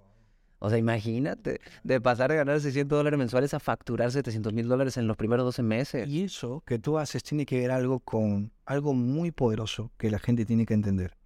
O 0.60 0.68
sea, 0.68 0.78
imagínate, 0.78 1.60
de 1.84 2.00
pasar 2.00 2.30
de 2.30 2.36
ganar 2.36 2.60
600 2.60 2.98
dólares 2.98 3.18
mensuales 3.18 3.54
a 3.54 3.60
facturar 3.60 4.10
700 4.10 4.52
mil 4.52 4.68
dólares 4.68 4.96
en 4.96 5.06
los 5.06 5.16
primeros 5.16 5.44
12 5.44 5.62
meses. 5.62 6.08
Y 6.08 6.24
eso 6.24 6.62
que 6.66 6.78
tú 6.78 6.98
haces 6.98 7.22
tiene 7.22 7.46
que 7.46 7.60
ver 7.60 7.70
algo 7.70 8.00
con 8.00 8.52
algo 8.66 8.92
muy 8.92 9.30
poderoso 9.30 9.92
que 9.96 10.10
la 10.10 10.18
gente 10.18 10.44
tiene 10.44 10.66
que 10.66 10.74
entender. 10.74 11.16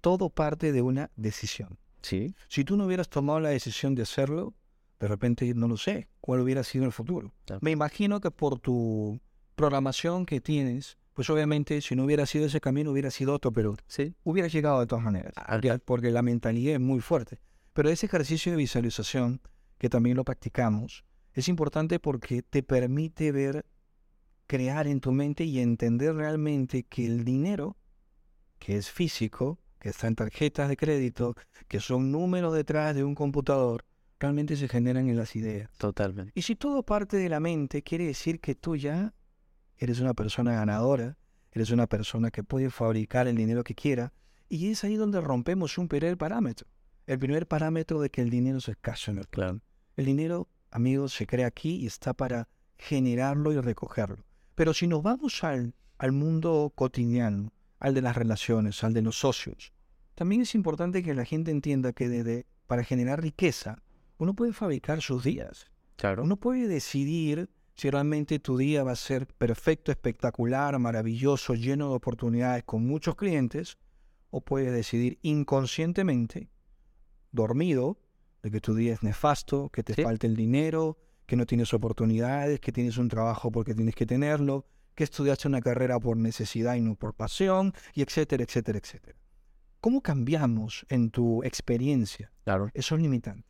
Todo 0.00 0.28
parte 0.28 0.72
de 0.72 0.82
una 0.82 1.10
decisión. 1.16 1.78
Sí. 2.02 2.34
Si 2.48 2.64
tú 2.64 2.76
no 2.76 2.86
hubieras 2.86 3.08
tomado 3.08 3.40
la 3.40 3.48
decisión 3.48 3.94
de 3.94 4.02
hacerlo, 4.02 4.54
de 5.00 5.08
repente 5.08 5.52
no 5.54 5.68
lo 5.68 5.76
sé, 5.76 6.08
cuál 6.20 6.40
hubiera 6.40 6.62
sido 6.62 6.84
el 6.84 6.92
futuro. 6.92 7.32
Me 7.60 7.70
imagino 7.70 8.20
que 8.20 8.30
por 8.30 8.58
tu 8.58 9.20
programación 9.54 10.26
que 10.26 10.40
tienes, 10.40 10.98
pues 11.14 11.30
obviamente 11.30 11.80
si 11.80 11.96
no 11.96 12.04
hubiera 12.04 12.26
sido 12.26 12.46
ese 12.46 12.60
camino 12.60 12.92
hubiera 12.92 13.10
sido 13.10 13.34
otro, 13.34 13.52
pero 13.52 13.76
sí. 13.88 14.14
hubiera 14.22 14.48
llegado 14.48 14.80
de 14.80 14.86
todas 14.86 15.04
maneras, 15.04 15.32
ah, 15.36 15.58
porque 15.84 16.10
la 16.10 16.22
mentalidad 16.22 16.74
es 16.74 16.80
muy 16.80 17.00
fuerte. 17.00 17.38
Pero 17.76 17.90
ese 17.90 18.06
ejercicio 18.06 18.52
de 18.52 18.56
visualización, 18.56 19.42
que 19.76 19.90
también 19.90 20.16
lo 20.16 20.24
practicamos, 20.24 21.04
es 21.34 21.46
importante 21.46 22.00
porque 22.00 22.40
te 22.40 22.62
permite 22.62 23.32
ver, 23.32 23.66
crear 24.46 24.86
en 24.86 25.00
tu 25.00 25.12
mente 25.12 25.44
y 25.44 25.60
entender 25.60 26.14
realmente 26.14 26.84
que 26.84 27.04
el 27.04 27.22
dinero, 27.22 27.76
que 28.58 28.78
es 28.78 28.90
físico, 28.90 29.58
que 29.78 29.90
está 29.90 30.06
en 30.06 30.14
tarjetas 30.14 30.70
de 30.70 30.78
crédito, 30.78 31.34
que 31.68 31.80
son 31.80 32.10
números 32.10 32.54
detrás 32.54 32.94
de 32.94 33.04
un 33.04 33.14
computador, 33.14 33.84
realmente 34.18 34.56
se 34.56 34.68
generan 34.68 35.10
en 35.10 35.18
las 35.18 35.36
ideas. 35.36 35.70
Totalmente. 35.76 36.32
Y 36.34 36.40
si 36.40 36.56
todo 36.56 36.82
parte 36.82 37.18
de 37.18 37.28
la 37.28 37.40
mente, 37.40 37.82
quiere 37.82 38.06
decir 38.06 38.40
que 38.40 38.54
tú 38.54 38.74
ya 38.76 39.12
eres 39.76 40.00
una 40.00 40.14
persona 40.14 40.54
ganadora, 40.54 41.18
eres 41.52 41.70
una 41.70 41.86
persona 41.86 42.30
que 42.30 42.42
puede 42.42 42.70
fabricar 42.70 43.28
el 43.28 43.36
dinero 43.36 43.64
que 43.64 43.74
quiera, 43.74 44.14
y 44.48 44.70
es 44.70 44.82
ahí 44.82 44.96
donde 44.96 45.20
rompemos 45.20 45.76
un 45.76 45.88
primer 45.88 46.16
parámetro. 46.16 46.66
El 47.06 47.20
primer 47.20 47.46
parámetro 47.46 48.00
de 48.00 48.10
que 48.10 48.20
el 48.20 48.30
dinero 48.30 48.58
es 48.58 48.68
escaso 48.68 49.12
en 49.12 49.18
el 49.18 49.28
Claro. 49.28 49.60
El 49.96 50.06
dinero, 50.06 50.48
amigos, 50.72 51.14
se 51.14 51.26
crea 51.26 51.46
aquí 51.46 51.76
y 51.76 51.86
está 51.86 52.14
para 52.14 52.48
generarlo 52.78 53.52
y 53.52 53.60
recogerlo. 53.60 54.24
Pero 54.56 54.74
si 54.74 54.88
nos 54.88 55.02
vamos 55.02 55.44
al, 55.44 55.74
al 55.98 56.10
mundo 56.10 56.72
cotidiano, 56.74 57.52
al 57.78 57.94
de 57.94 58.02
las 58.02 58.16
relaciones, 58.16 58.82
al 58.82 58.92
de 58.92 59.02
los 59.02 59.20
socios, 59.20 59.72
también 60.16 60.40
es 60.40 60.54
importante 60.56 61.04
que 61.04 61.14
la 61.14 61.24
gente 61.24 61.52
entienda 61.52 61.92
que 61.92 62.08
desde, 62.08 62.46
para 62.66 62.82
generar 62.82 63.22
riqueza, 63.22 63.82
uno 64.18 64.34
puede 64.34 64.52
fabricar 64.52 65.00
sus 65.00 65.22
días. 65.22 65.70
Claro. 65.94 66.24
Uno 66.24 66.36
puede 66.36 66.66
decidir 66.66 67.48
si 67.76 67.88
realmente 67.88 68.40
tu 68.40 68.56
día 68.56 68.82
va 68.82 68.92
a 68.92 68.96
ser 68.96 69.26
perfecto, 69.26 69.92
espectacular, 69.92 70.76
maravilloso, 70.78 71.54
lleno 71.54 71.90
de 71.90 71.96
oportunidades 71.96 72.64
con 72.64 72.84
muchos 72.84 73.14
clientes, 73.14 73.78
o 74.30 74.40
puedes 74.40 74.72
decidir 74.72 75.18
inconscientemente, 75.22 76.48
dormido, 77.32 77.98
de 78.42 78.50
que 78.50 78.60
tu 78.60 78.74
día 78.74 78.94
es 78.94 79.02
nefasto, 79.02 79.70
que 79.70 79.82
te 79.82 79.94
falta 80.02 80.26
el 80.26 80.36
dinero, 80.36 80.98
que 81.26 81.36
no 81.36 81.46
tienes 81.46 81.74
oportunidades, 81.74 82.60
que 82.60 82.72
tienes 82.72 82.98
un 82.98 83.08
trabajo 83.08 83.50
porque 83.50 83.74
tienes 83.74 83.94
que 83.94 84.06
tenerlo, 84.06 84.66
que 84.94 85.04
estudiaste 85.04 85.48
una 85.48 85.60
carrera 85.60 85.98
por 85.98 86.16
necesidad 86.16 86.76
y 86.76 86.80
no 86.80 86.94
por 86.94 87.14
pasión, 87.14 87.72
y 87.94 88.02
etcétera, 88.02 88.44
etcétera, 88.44 88.78
etcétera. 88.78 89.18
¿Cómo 89.80 90.00
cambiamos 90.00 90.86
en 90.88 91.10
tu 91.10 91.42
experiencia 91.42 92.32
claro. 92.44 92.70
esos 92.74 93.00
limitantes? 93.00 93.44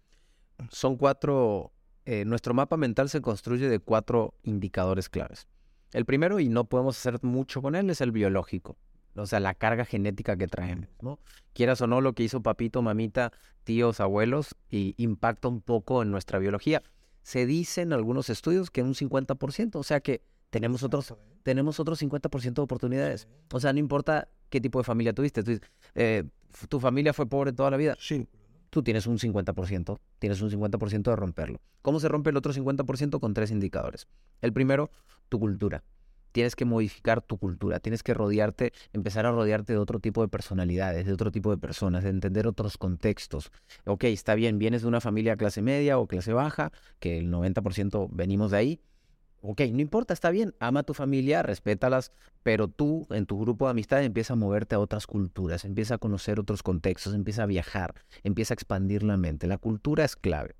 Son 0.70 0.96
cuatro 0.96 1.72
eh, 2.06 2.24
nuestro 2.24 2.54
mapa 2.54 2.76
mental 2.76 3.08
se 3.08 3.20
construye 3.20 3.68
de 3.68 3.80
cuatro 3.80 4.38
indicadores 4.44 5.08
claves. 5.08 5.48
El 5.92 6.04
primero, 6.04 6.38
y 6.38 6.48
no 6.48 6.64
podemos 6.64 6.96
hacer 6.96 7.18
mucho 7.24 7.60
con 7.60 7.74
él, 7.74 7.90
es 7.90 8.00
el 8.00 8.12
biológico. 8.12 8.78
O 9.16 9.26
sea, 9.26 9.40
la 9.40 9.55
carga 9.55 9.85
genética 9.85 10.37
que 10.37 10.46
traemos, 10.46 10.88
¿no? 11.00 11.18
Quieras 11.52 11.81
o 11.81 11.87
no, 11.87 12.00
lo 12.00 12.12
que 12.12 12.22
hizo 12.22 12.42
papito, 12.42 12.83
mamita, 12.83 13.33
tíos, 13.64 14.00
abuelos, 14.00 14.55
y 14.70 14.94
impacta 14.98 15.48
un 15.48 15.61
poco 15.61 16.02
en 16.02 16.11
nuestra 16.11 16.38
biología. 16.38 16.83
Se 17.22 17.46
dice 17.46 17.83
en 17.83 17.92
algunos 17.92 18.31
estudios 18.31 18.70
que 18.70 18.83
un 18.83 18.94
50%, 18.94 19.76
o 19.76 19.83
sea 19.83 20.00
que 20.00 20.22
tenemos 20.50 20.83
otros, 20.83 21.14
tenemos 21.42 21.81
otros 21.81 22.00
50% 22.02 22.55
de 22.55 22.62
oportunidades. 22.62 23.29
O 23.52 23.61
sea, 23.61 23.72
no 23.72 23.79
importa 23.79 24.29
qué 24.48 24.61
tipo 24.61 24.79
de 24.79 24.85
familia 24.85 25.12
tuviste. 25.12 25.42
Eh, 25.94 26.24
¿Tu 26.68 26.81
familia 26.81 27.12
fue 27.12 27.26
pobre 27.26 27.52
toda 27.52 27.70
la 27.70 27.76
vida? 27.76 27.96
Sí 27.98 28.29
tú 28.76 28.83
tienes 28.83 29.07
un 29.07 29.18
50%, 29.18 29.98
tienes 30.18 30.42
un 30.42 30.50
50% 30.50 31.02
de 31.02 31.16
romperlo. 31.16 31.61
¿Cómo 31.81 31.98
se 31.98 32.09
rompe 32.09 32.29
el 32.29 32.37
otro 32.37 32.52
50%? 32.52 33.20
Con 33.20 33.33
tres 33.33 33.50
indicadores. 33.50 34.07
El 34.42 34.52
primero, 34.52 34.90
tu 35.31 35.38
cultura. 35.38 35.83
Tienes 36.37 36.55
que 36.55 36.66
modificar 36.66 37.22
tu 37.22 37.38
cultura, 37.38 37.81
tienes 37.81 38.03
que 38.03 38.12
rodearte, 38.12 38.75
empezar 38.92 39.25
a 39.25 39.31
rodearte 39.31 39.72
de 39.72 39.79
otro 39.79 40.01
tipo 40.01 40.20
de 40.20 40.29
personalidades, 40.29 41.07
de 41.07 41.12
otro 41.14 41.33
tipo 41.33 41.51
de 41.51 41.57
personas, 41.57 42.05
de 42.05 42.11
entender 42.11 42.46
otros 42.46 42.77
contextos. 42.77 43.51
Ok, 43.87 44.05
está 44.05 44.35
bien, 44.35 44.59
vienes 44.59 44.83
de 44.83 44.88
una 44.88 45.01
familia 45.01 45.38
clase 45.38 45.62
media 45.62 45.99
o 45.99 46.07
clase 46.07 46.35
baja, 46.35 46.72
que 47.01 47.16
el 47.16 47.31
90% 47.31 48.11
venimos 48.12 48.51
de 48.51 48.57
ahí, 48.59 48.81
Ok, 49.40 49.62
no 49.72 49.81
importa, 49.81 50.12
está 50.12 50.31
bien, 50.31 50.55
ama 50.61 50.81
a 50.81 50.83
tu 50.83 50.92
familia, 50.92 51.42
respétalas, 51.42 52.12
pero 52.42 52.68
tú 52.68 53.07
en 53.09 53.25
tu 53.25 53.38
grupo 53.38 53.64
de 53.64 53.70
amistad 53.70 54.03
empieza 54.03 54.35
a 54.35 54.37
moverte 54.37 54.75
a 54.75 54.79
otras 54.79 55.07
culturas, 55.07 55.64
empieza 55.64 55.94
a 55.94 55.99
conocer 55.99 56.38
otros 56.38 56.62
contextos, 56.62 57.14
empieza 57.14 57.44
a 57.44 57.46
viajar, 57.46 57.94
empieza 58.25 58.53
a 58.53 58.57
expandir 58.57 59.03
la 59.03 59.16
mente. 59.16 59.46
La 59.46 59.57
cultura 59.57 60.05
es 60.05 60.16
clave. 60.16 60.57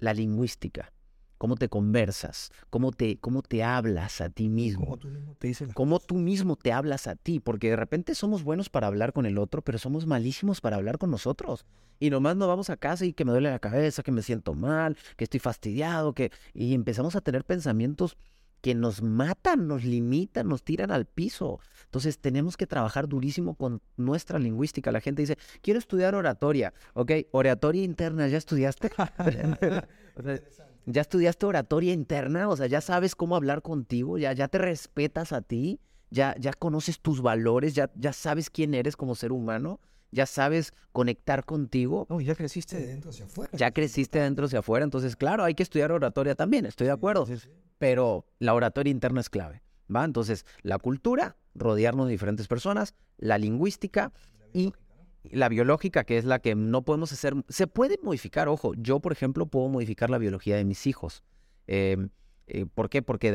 La 0.00 0.12
lingüística 0.12 0.92
cómo 1.38 1.56
te 1.56 1.68
conversas, 1.68 2.50
cómo 2.68 2.92
te, 2.92 3.18
cómo 3.18 3.42
te 3.42 3.62
hablas 3.62 4.20
a 4.20 4.28
ti 4.28 4.48
mismo. 4.48 4.84
Cómo 4.84 4.96
tú 4.98 5.08
mismo 5.08 5.34
te 5.38 5.48
dices 5.48 5.74
Cómo 5.74 6.00
tú 6.00 6.16
mismo 6.16 6.56
te 6.56 6.72
hablas 6.72 7.06
a 7.06 7.14
ti, 7.14 7.40
porque 7.40 7.70
de 7.70 7.76
repente 7.76 8.14
somos 8.14 8.42
buenos 8.42 8.68
para 8.68 8.88
hablar 8.88 9.12
con 9.12 9.24
el 9.24 9.38
otro, 9.38 9.62
pero 9.62 9.78
somos 9.78 10.06
malísimos 10.06 10.60
para 10.60 10.76
hablar 10.76 10.98
con 10.98 11.10
nosotros. 11.10 11.64
Y 12.00 12.10
nomás 12.10 12.36
nos 12.36 12.48
vamos 12.48 12.70
a 12.70 12.76
casa 12.76 13.04
y 13.04 13.12
que 13.12 13.24
me 13.24 13.32
duele 13.32 13.50
la 13.50 13.58
cabeza, 13.58 14.02
que 14.02 14.12
me 14.12 14.22
siento 14.22 14.54
mal, 14.54 14.96
que 15.16 15.24
estoy 15.24 15.40
fastidiado, 15.40 16.12
que... 16.12 16.30
Y 16.54 16.74
empezamos 16.74 17.16
a 17.16 17.20
tener 17.20 17.44
pensamientos 17.44 18.16
que 18.60 18.74
nos 18.74 19.02
matan, 19.02 19.68
nos 19.68 19.84
limitan, 19.84 20.48
nos 20.48 20.62
tiran 20.62 20.90
al 20.90 21.06
piso. 21.06 21.60
Entonces 21.84 22.18
tenemos 22.18 22.56
que 22.56 22.66
trabajar 22.66 23.08
durísimo 23.08 23.54
con 23.54 23.80
nuestra 23.96 24.38
lingüística. 24.38 24.92
La 24.92 25.00
gente 25.00 25.22
dice, 25.22 25.38
quiero 25.62 25.78
estudiar 25.78 26.14
oratoria. 26.14 26.74
Ok, 26.94 27.12
oratoria 27.30 27.84
interna, 27.84 28.28
¿ya 28.28 28.38
estudiaste? 28.38 28.90
o 30.16 30.22
sea, 30.22 30.38
ya 30.90 31.02
estudiaste 31.02 31.44
oratoria 31.44 31.92
interna, 31.92 32.48
o 32.48 32.56
sea, 32.56 32.66
ya 32.66 32.80
sabes 32.80 33.14
cómo 33.14 33.36
hablar 33.36 33.60
contigo, 33.60 34.16
ya, 34.16 34.32
ya 34.32 34.48
te 34.48 34.56
respetas 34.56 35.32
a 35.32 35.42
ti, 35.42 35.80
ya, 36.10 36.34
ya 36.38 36.54
conoces 36.54 37.00
tus 37.00 37.20
valores, 37.20 37.74
ya, 37.74 37.90
ya 37.94 38.14
sabes 38.14 38.48
quién 38.48 38.72
eres 38.72 38.96
como 38.96 39.14
ser 39.14 39.32
humano, 39.32 39.80
ya 40.10 40.24
sabes 40.24 40.72
conectar 40.92 41.44
contigo. 41.44 42.06
No, 42.08 42.22
ya 42.22 42.34
creciste 42.34 42.78
de 42.80 42.86
dentro 42.86 43.10
hacia 43.10 43.26
afuera. 43.26 43.50
Ya 43.52 43.70
creciste 43.70 44.18
de 44.18 44.24
dentro 44.24 44.46
hacia 44.46 44.60
afuera, 44.60 44.84
entonces, 44.84 45.14
claro, 45.14 45.44
hay 45.44 45.54
que 45.54 45.62
estudiar 45.62 45.92
oratoria 45.92 46.34
también, 46.34 46.64
estoy 46.64 46.86
de 46.86 46.94
acuerdo, 46.94 47.26
pero 47.76 48.24
la 48.38 48.54
oratoria 48.54 48.90
interna 48.90 49.20
es 49.20 49.28
clave, 49.28 49.62
¿va? 49.94 50.06
Entonces, 50.06 50.46
la 50.62 50.78
cultura, 50.78 51.36
rodearnos 51.54 52.06
de 52.06 52.12
diferentes 52.12 52.48
personas, 52.48 52.94
la 53.18 53.36
lingüística 53.36 54.12
y 54.54 54.72
la 55.24 55.48
biológica, 55.48 56.04
que 56.04 56.18
es 56.18 56.24
la 56.24 56.38
que 56.38 56.54
no 56.54 56.82
podemos 56.82 57.12
hacer, 57.12 57.34
se 57.48 57.66
puede 57.66 57.98
modificar, 58.02 58.48
ojo, 58.48 58.72
yo 58.76 59.00
por 59.00 59.12
ejemplo 59.12 59.46
puedo 59.46 59.68
modificar 59.68 60.10
la 60.10 60.18
biología 60.18 60.56
de 60.56 60.64
mis 60.64 60.86
hijos. 60.86 61.22
Em, 61.66 62.10
eh, 62.46 62.66
¿Por 62.66 62.88
qué? 62.88 63.02
Porque 63.02 63.30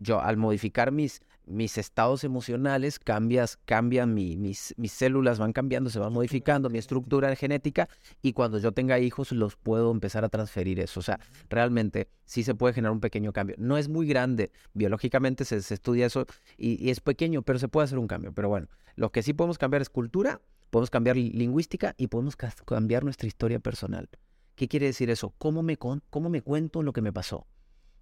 yo 0.00 0.20
al 0.20 0.36
modificar 0.36 0.92
mis, 0.92 1.22
mis 1.46 1.78
estados 1.78 2.24
emocionales, 2.24 2.98
cambias, 2.98 3.58
cambian 3.64 4.12
mis, 4.12 4.74
mis 4.76 4.92
células, 4.92 5.38
van 5.38 5.52
cambiando, 5.52 5.90
se 5.90 5.98
van 5.98 6.12
modificando, 6.12 6.68
mi 6.68 6.78
estructura 6.78 7.34
genética, 7.36 7.88
y 8.22 8.32
cuando 8.32 8.58
yo 8.58 8.72
tenga 8.72 8.98
hijos 8.98 9.32
los 9.32 9.56
puedo 9.56 9.90
empezar 9.92 10.24
a 10.24 10.28
transferir 10.28 10.80
eso. 10.80 11.00
O 11.00 11.02
sea, 11.02 11.20
realmente 11.48 12.08
sí 12.24 12.42
se 12.42 12.54
puede 12.54 12.74
generar 12.74 12.92
un 12.92 13.00
pequeño 13.00 13.32
cambio. 13.32 13.56
No 13.58 13.78
es 13.78 13.88
muy 13.88 14.06
grande, 14.06 14.50
biológicamente 14.74 15.44
se, 15.44 15.56
estudia 15.56 16.06
eso 16.06 16.26
y, 16.58 16.84
y, 16.84 16.90
es 16.90 17.00
pequeño, 17.00 17.42
pero 17.42 17.58
se 17.58 17.68
puede 17.68 17.84
hacer 17.84 17.98
un 17.98 18.08
cambio. 18.08 18.32
Pero 18.32 18.48
bueno, 18.48 18.68
lo 18.96 19.10
que 19.12 19.22
sí 19.22 19.32
podemos 19.32 19.58
cambiar 19.58 19.82
es 19.82 19.90
cultura, 19.90 20.40
podemos 20.76 20.90
cambiar 20.90 21.16
lingüística 21.16 21.94
y 21.96 22.08
podemos 22.08 22.36
cambiar 22.36 23.02
nuestra 23.02 23.26
historia 23.26 23.58
personal. 23.60 24.10
¿Qué 24.56 24.68
quiere 24.68 24.84
decir 24.84 25.08
eso? 25.08 25.32
¿Cómo 25.38 25.62
me, 25.62 25.78
cómo 25.78 26.28
me 26.28 26.42
cuento 26.42 26.82
lo 26.82 26.92
que 26.92 27.00
me 27.00 27.14
pasó? 27.14 27.46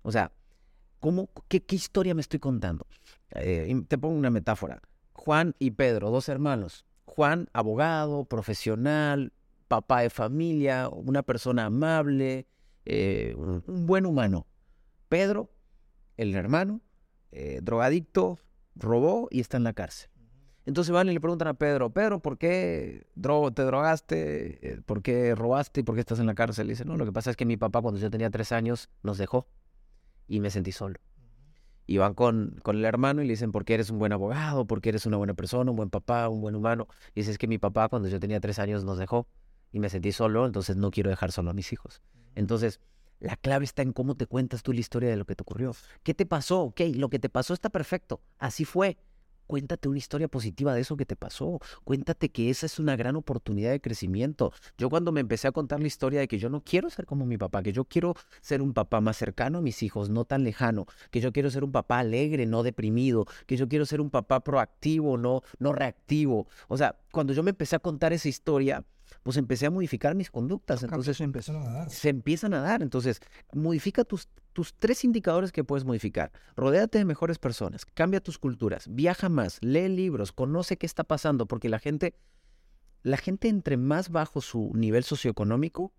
O 0.03 0.11
sea, 0.11 0.33
¿cómo, 0.99 1.31
qué, 1.47 1.63
historia 1.69 2.17
me 2.17 2.21
estoy 2.21 2.41
contando? 2.41 2.89
Eh, 3.31 3.73
te 3.87 3.97
pongo 3.97 4.17
una 4.17 4.31
metáfora. 4.31 4.83
Juan 5.13 5.55
y 5.61 5.71
Pedro, 5.71 6.11
dos 6.11 6.29
hermanos. 6.29 6.85
Juan, 7.05 7.49
abogado, 7.53 8.25
profesional, 8.25 9.33
papá 9.69 10.01
de 10.01 10.11
familia, 10.11 10.89
una 10.89 11.23
persona 11.23 11.67
amable, 11.67 12.49
eh, 12.87 13.37
un 13.37 13.87
buen 13.87 14.05
humano. 14.05 14.49
Pedro, 15.09 15.49
el 16.17 16.35
hermano, 16.35 16.81
eh, 17.31 17.61
drogadicto, 17.63 18.41
robó 18.75 19.29
y 19.31 19.39
está 19.39 19.59
en 19.59 19.63
la 19.63 19.75
cárcel. 19.75 20.11
Entonces 20.67 20.93
van 20.93 21.09
y 21.09 21.13
le 21.13 21.21
preguntan 21.21 21.49
a 21.49 21.55
Pedro, 21.55 21.91
Pedro, 21.91 22.21
¿por 22.21 22.39
qué 22.39 23.07
te 23.55 23.63
drogaste? 23.63 24.59
Eh, 24.67 24.81
¿Por 24.85 25.03
qué 25.03 25.35
robaste? 25.35 25.81
¿Y 25.81 25.85
por 25.85 25.95
qué 25.95 26.01
estás 26.01 26.21
en 26.21 26.27
la 26.27 26.35
cárcel? 26.35 26.67
Y 26.67 26.71
dice, 26.71 26.85
no, 26.85 26.97
lo 26.97 27.05
que 27.05 27.13
pasa 27.13 27.31
es 27.31 27.37
que 27.37 27.45
mi 27.45 27.57
papá 27.57 27.83
cuando 27.83 28.01
yo 28.01 28.11
tenía 28.11 28.31
tres 28.31 28.51
años 28.51 28.89
nos 29.03 29.19
dejó 29.19 29.47
y 30.27 30.41
me 30.41 30.51
sentí 30.51 30.73
solo. 30.73 30.99
Y 31.87 31.99
van 31.99 32.15
con, 32.15 32.59
con 32.63 32.77
el 32.77 32.85
hermano 32.87 33.21
y 33.21 33.27
le 33.27 33.35
dicen, 33.35 33.53
¿por 33.53 33.67
qué 33.67 33.75
eres 33.75 33.91
un 33.91 33.99
buen 33.99 34.13
abogado? 34.13 34.67
¿Por 34.67 34.81
qué 34.81 34.89
eres 34.89 35.05
una 35.05 35.19
buena 35.19 35.35
persona, 35.35 35.71
un 35.71 35.77
buen 35.77 35.91
papá, 35.91 36.31
un 36.31 36.41
buen 36.41 36.55
humano? 36.55 36.89
Y 37.15 37.21
dice, 37.21 37.33
es 37.33 37.39
que 37.39 37.47
mi 37.47 37.59
papá 37.59 37.91
cuando 37.91 38.09
yo 38.09 38.19
tenía 38.19 38.41
tres 38.41 38.59
años 38.59 38.85
nos 38.85 38.97
dejó 38.97 39.27
y 39.71 39.81
me 39.81 39.91
sentí 39.91 40.13
solo, 40.13 40.47
entonces 40.47 40.77
no 40.77 40.91
quiero 40.91 41.11
dejar 41.11 41.31
solo 41.31 41.51
a 41.51 41.53
mis 41.53 41.75
hijos. 41.75 42.01
Entonces, 42.35 42.81
la 43.21 43.37
clave 43.37 43.67
está 43.67 43.83
en 43.83 43.93
cómo 43.93 44.15
te 44.15 44.27
cuentas 44.27 44.63
tú 44.63 44.73
la 44.73 44.81
historia 44.81 45.11
de 45.11 45.17
lo 45.17 45.27
que 45.27 45.35
te 45.35 45.43
ocurrió. 45.43 45.73
¿Qué 46.03 46.15
te 46.15 46.25
pasó? 46.25 46.63
Ok, 46.63 46.81
lo 46.95 47.11
que 47.11 47.19
te 47.19 47.29
pasó 47.29 47.53
está 47.53 47.69
perfecto. 47.69 48.23
Así 48.39 48.65
fue 48.65 48.97
cuéntate 49.47 49.89
una 49.89 49.99
historia 49.99 50.29
positiva 50.29 50.75
de 50.75 50.81
eso 50.81 50.97
que 50.97 51.07
te 51.07 51.17
pasó. 51.17 51.61
Cuéntate 51.85 52.31
que 52.31 52.51
esa 52.51 52.67
es 52.67 52.79
una 52.79 52.97
gran 52.97 53.17
oportunidad 53.17 53.71
de 53.71 53.81
crecimiento. 53.81 54.53
Yo 54.79 54.91
cuando 54.91 55.13
me 55.13 55.21
empecé 55.21 55.49
a 55.49 55.53
contar 55.53 55.81
la 55.81 55.87
historia 55.87 56.21
de 56.21 56.29
que 56.29 56.39
yo 56.39 56.49
no 56.49 56.63
quiero 56.63 56.91
ser 56.91 57.07
como 57.07 57.27
mi 57.27 57.39
papá, 57.39 57.63
que 57.63 57.73
yo 57.73 57.85
quiero 57.85 58.15
ser 58.41 58.63
un 58.63 58.73
papá 58.73 59.01
más 59.01 59.17
cercano 59.17 59.59
a 59.59 59.63
mis 59.63 59.83
hijos, 59.83 60.11
no 60.11 60.25
tan 60.25 60.45
lejano, 60.45 60.87
que 61.11 61.21
yo 61.21 61.33
quiero 61.33 61.51
ser 61.51 61.65
un 61.65 61.73
papá 61.73 61.99
alegre, 61.99 62.47
no 62.47 62.63
deprimido, 62.63 63.27
que 63.47 63.57
yo 63.57 63.69
quiero 63.69 63.87
ser 63.87 64.01
un 64.01 64.11
papá 64.11 64.41
proactivo, 64.41 65.17
no, 65.17 65.43
no 65.59 65.73
reactivo. 65.73 66.47
O 66.69 66.77
sea, 66.77 66.97
cuando 67.13 67.33
yo 67.33 67.43
me 67.43 67.51
empecé 67.51 67.77
a 67.77 67.81
contar 67.81 68.13
esa 68.13 68.29
historia, 68.29 68.85
pues 69.23 69.37
empecé 69.37 69.67
a 69.67 69.71
modificar 69.71 70.15
mis 70.15 70.31
conductas. 70.31 70.83
Entonces 70.83 71.17
se 71.17 71.25
empiezan 71.25 71.57
a 71.57 71.71
dar. 71.71 71.91
Se 71.91 72.09
empiezan 72.09 72.55
a 72.55 72.61
dar. 72.61 72.83
Entonces, 72.83 73.21
modifica 73.53 74.05
tus, 74.05 74.29
tus 74.53 74.75
tres 74.75 75.05
indicadores 75.05 75.53
que 75.53 75.65
puedes 75.65 75.85
modificar. 75.85 76.33
Rodéate 76.57 76.99
de 76.99 77.05
mejores 77.05 77.39
personas, 77.39 77.85
cambia 77.85 78.21
tus 78.21 78.39
culturas, 78.39 78.87
viaja 78.89 79.29
más, 79.29 79.59
lee 79.61 79.89
libros, 79.89 80.33
conoce 80.33 80.77
qué 80.77 80.87
está 80.87 81.05
pasando, 81.05 81.47
porque 81.47 81.69
la 81.69 81.79
gente, 81.79 82.15
la 83.03 83.17
gente 83.17 83.49
entre 83.49 83.77
más 83.77 84.11
bajo 84.11 84.41
su 84.41 84.73
nivel 84.75 85.05
socioeconómico, 85.05 85.93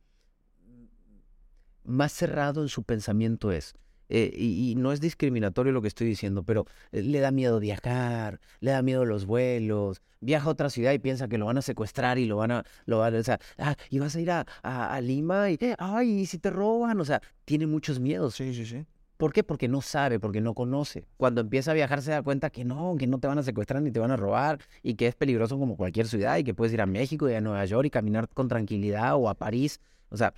más 1.84 2.12
cerrado 2.12 2.62
en 2.62 2.70
su 2.70 2.84
pensamiento 2.84 3.52
es. 3.52 3.76
Eh, 4.10 4.32
y, 4.36 4.76
no 4.76 4.92
es 4.92 5.02
discriminatorio 5.02 5.72
lo 5.72 5.82
que 5.82 5.88
estoy 5.88 6.08
diciendo, 6.08 6.44
pero 6.44 6.66
eh, 6.92 7.02
le 7.02 7.20
da 7.20 7.32
miedo 7.32 7.60
viajar, 7.60 8.40
le 8.60 8.72
da 8.72 8.82
miedo 8.82 9.06
los 9.06 9.26
vuelos, 9.26 10.02
viaja 10.22 10.48
a 10.48 10.52
otra 10.52 10.70
ciudad 10.70 10.94
y 10.94 11.00
piensa 11.00 11.28
que 11.28 11.38
lo 11.38 11.46
van 11.46 11.58
a 11.58 11.62
secuestrar 11.62 12.18
y 12.18 12.26
lo 12.26 12.38
van 12.38 12.52
a, 12.52 12.64
lo 12.86 13.00
van 13.00 13.16
a, 13.16 13.20
o 13.20 13.24
sea, 13.24 13.40
ah, 13.58 13.76
y 13.90 14.00
vas 14.00 14.16
a 14.16 14.22
ir 14.22 14.32
a, 14.32 14.46
a, 14.64 15.02
Lima 15.02 15.50
y, 15.50 15.58
ay, 15.78 16.22
¿y 16.22 16.26
si 16.26 16.40
te 16.40 16.50
roban? 16.50 17.00
O 17.00 17.06
sea, 17.06 17.22
tiene 17.46 17.68
muchos 17.68 18.00
miedos. 18.00 18.36
Sí, 18.36 18.54
sí, 18.54 18.66
sí. 18.66 18.86
¿Por 19.18 19.32
qué? 19.32 19.44
Porque 19.44 19.70
no 19.70 19.82
sabe, 19.82 20.20
porque 20.20 20.42
no 20.42 20.54
conoce. 20.54 21.06
Cuando 21.18 21.40
empieza 21.40 21.72
a 21.72 21.74
viajar 21.74 22.02
se 22.02 22.12
da 22.12 22.22
cuenta 22.22 22.50
que 22.50 22.66
no, 22.66 22.96
que 23.00 23.08
no 23.08 23.20
te 23.20 23.28
van 23.28 23.38
a 23.38 23.44
secuestrar 23.44 23.82
ni 23.82 23.92
te 23.92 24.00
van 24.00 24.12
a 24.12 24.18
robar 24.18 24.60
y 24.84 24.96
que 24.96 25.08
es 25.08 25.16
peligroso 25.16 25.58
como 25.58 25.78
cualquier 25.78 26.08
ciudad 26.08 26.38
y 26.38 26.44
que 26.44 26.54
puedes 26.54 26.74
ir 26.74 26.82
a 26.82 26.86
México 26.86 27.30
y 27.30 27.34
a 27.34 27.42
Nueva 27.42 27.64
York 27.66 27.86
y 27.88 27.90
caminar 27.90 28.28
con 28.34 28.50
tranquilidad 28.50 29.16
o 29.16 29.30
a 29.30 29.36
París. 29.36 29.80
O 30.10 30.18
sea, 30.18 30.34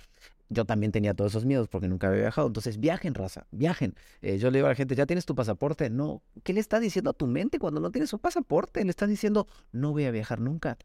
yo 0.50 0.64
también 0.64 0.92
tenía 0.92 1.14
todos 1.14 1.32
esos 1.32 1.44
miedos 1.44 1.68
porque 1.68 1.88
nunca 1.88 2.08
había 2.08 2.20
viajado. 2.20 2.46
Entonces, 2.46 2.80
viajen, 2.80 3.14
raza, 3.14 3.46
viajen. 3.50 3.94
Eh, 4.22 4.38
yo 4.38 4.50
le 4.50 4.58
digo 4.58 4.66
a 4.66 4.70
la 4.70 4.74
gente, 4.74 4.94
¿ya 4.94 5.06
tienes 5.06 5.26
tu 5.26 5.34
pasaporte? 5.34 5.90
No. 5.90 6.22
¿Qué 6.42 6.52
le 6.52 6.60
está 6.60 6.80
diciendo 6.80 7.10
a 7.10 7.12
tu 7.12 7.26
mente 7.26 7.58
cuando 7.58 7.80
no 7.80 7.90
tienes 7.90 8.10
su 8.10 8.18
pasaporte? 8.18 8.82
Le 8.84 8.90
estás 8.90 9.08
diciendo, 9.08 9.46
no 9.72 9.92
voy 9.92 10.04
a 10.04 10.10
viajar 10.10 10.40
nunca. 10.40 10.78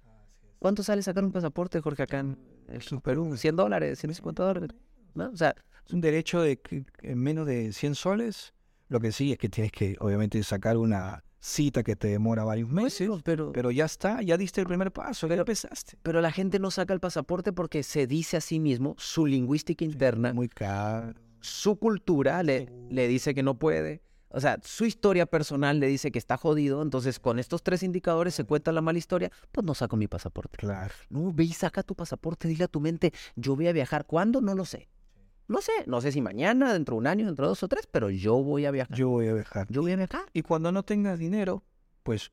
¿Cuánto 0.60 0.84
sale 0.84 1.02
sacar 1.02 1.24
un 1.24 1.32
pasaporte, 1.32 1.80
Jorge, 1.82 2.04
acá 2.04 2.20
en, 2.20 2.38
el 2.68 3.02
Perú? 3.02 3.36
100 3.36 3.56
dólares, 3.56 4.00
150 4.00 4.44
dólares. 4.44 4.70
¿no? 5.14 5.30
O 5.30 5.38
sea, 5.38 5.56
es 5.86 5.94
un 5.94 6.02
derecho 6.02 6.42
de 6.42 6.58
que 6.58 6.86
en 7.02 7.20
menos 7.20 7.48
de 7.48 7.72
100 7.72 7.96
soles. 7.96 8.54
Lo 8.90 9.00
que 9.00 9.12
sí 9.12 9.32
es 9.32 9.38
que 9.38 9.50
tienes 9.50 9.72
que, 9.72 9.96
obviamente, 10.00 10.44
sacar 10.44 10.78
una 10.78 11.24
cita 11.44 11.84
que 11.84 11.98
te 11.98 12.08
demora 12.08 12.46
varios 12.46 12.70
meses, 12.70 13.10
pero, 13.24 13.52
pero 13.52 13.70
ya 13.70 13.84
está, 13.84 14.22
ya 14.22 14.38
diste 14.38 14.62
el 14.62 14.68
primer 14.68 14.94
paso, 14.94 15.28
ya 15.28 15.36
empezaste. 15.36 15.98
Pero 16.02 16.22
la 16.22 16.32
gente 16.32 16.58
no 16.58 16.72
saca 16.72 16.94
el 16.94 17.02
pasaporte 17.02 17.52
porque 17.52 17.84
se 17.84 18.08
dice 18.08 18.38
a 18.38 18.42
sí 18.42 18.62
mismo, 18.62 18.96
su 18.98 19.26
lingüística 19.26 19.84
interna, 19.84 20.34
muy 20.34 20.48
caro. 20.48 21.14
su 21.42 21.76
cultura 21.76 22.42
le, 22.44 22.70
le 22.90 23.10
dice 23.10 23.34
que 23.34 23.44
no 23.44 23.60
puede. 23.60 24.02
O 24.30 24.40
sea, 24.40 24.58
su 24.64 24.86
historia 24.86 25.26
personal 25.26 25.80
le 25.80 25.88
dice 25.88 26.12
que 26.12 26.18
está 26.18 26.38
jodido, 26.38 26.82
entonces 26.82 27.20
con 27.20 27.38
estos 27.38 27.62
tres 27.62 27.84
indicadores 27.84 28.34
se 28.34 28.46
cuenta 28.46 28.72
la 28.72 28.82
mala 28.82 28.98
historia, 28.98 29.30
pues 29.52 29.66
no 29.66 29.76
saco 29.76 29.96
mi 29.96 30.08
pasaporte. 30.08 30.58
Claro. 30.58 30.94
No, 31.10 31.32
ve 31.34 31.44
y 31.44 31.54
saca 31.54 31.84
tu 31.84 31.94
pasaporte, 31.94 32.48
dile 32.48 32.64
a 32.64 32.68
tu 32.68 32.80
mente, 32.80 33.14
yo 33.36 33.56
voy 33.56 33.68
a 33.68 33.74
viajar, 33.74 34.06
¿cuándo? 34.06 34.42
No 34.42 34.56
lo 34.56 34.66
sé. 34.66 34.90
No 35.48 35.62
sé, 35.62 35.72
no 35.88 36.02
sé 36.02 36.12
si 36.12 36.22
mañana, 36.22 36.74
dentro 36.74 36.96
de 36.96 37.00
un 37.00 37.08
año, 37.08 37.26
dentro 37.26 37.46
de 37.46 37.50
dos 37.50 37.64
o 37.64 37.68
tres, 37.68 37.88
pero 37.92 38.10
yo 38.10 38.42
voy 38.42 38.66
a 38.66 38.72
viajar. 38.72 38.98
Yo 38.98 39.10
voy 39.10 39.28
a 39.28 39.34
viajar. 39.34 39.68
Yo 39.70 39.82
voy 39.82 39.92
a 39.92 39.98
viajar. 39.98 40.26
Y 40.34 40.42
cuando 40.42 40.72
no 40.72 40.84
tengas 40.84 41.20
dinero, 41.20 41.64
pues 42.04 42.32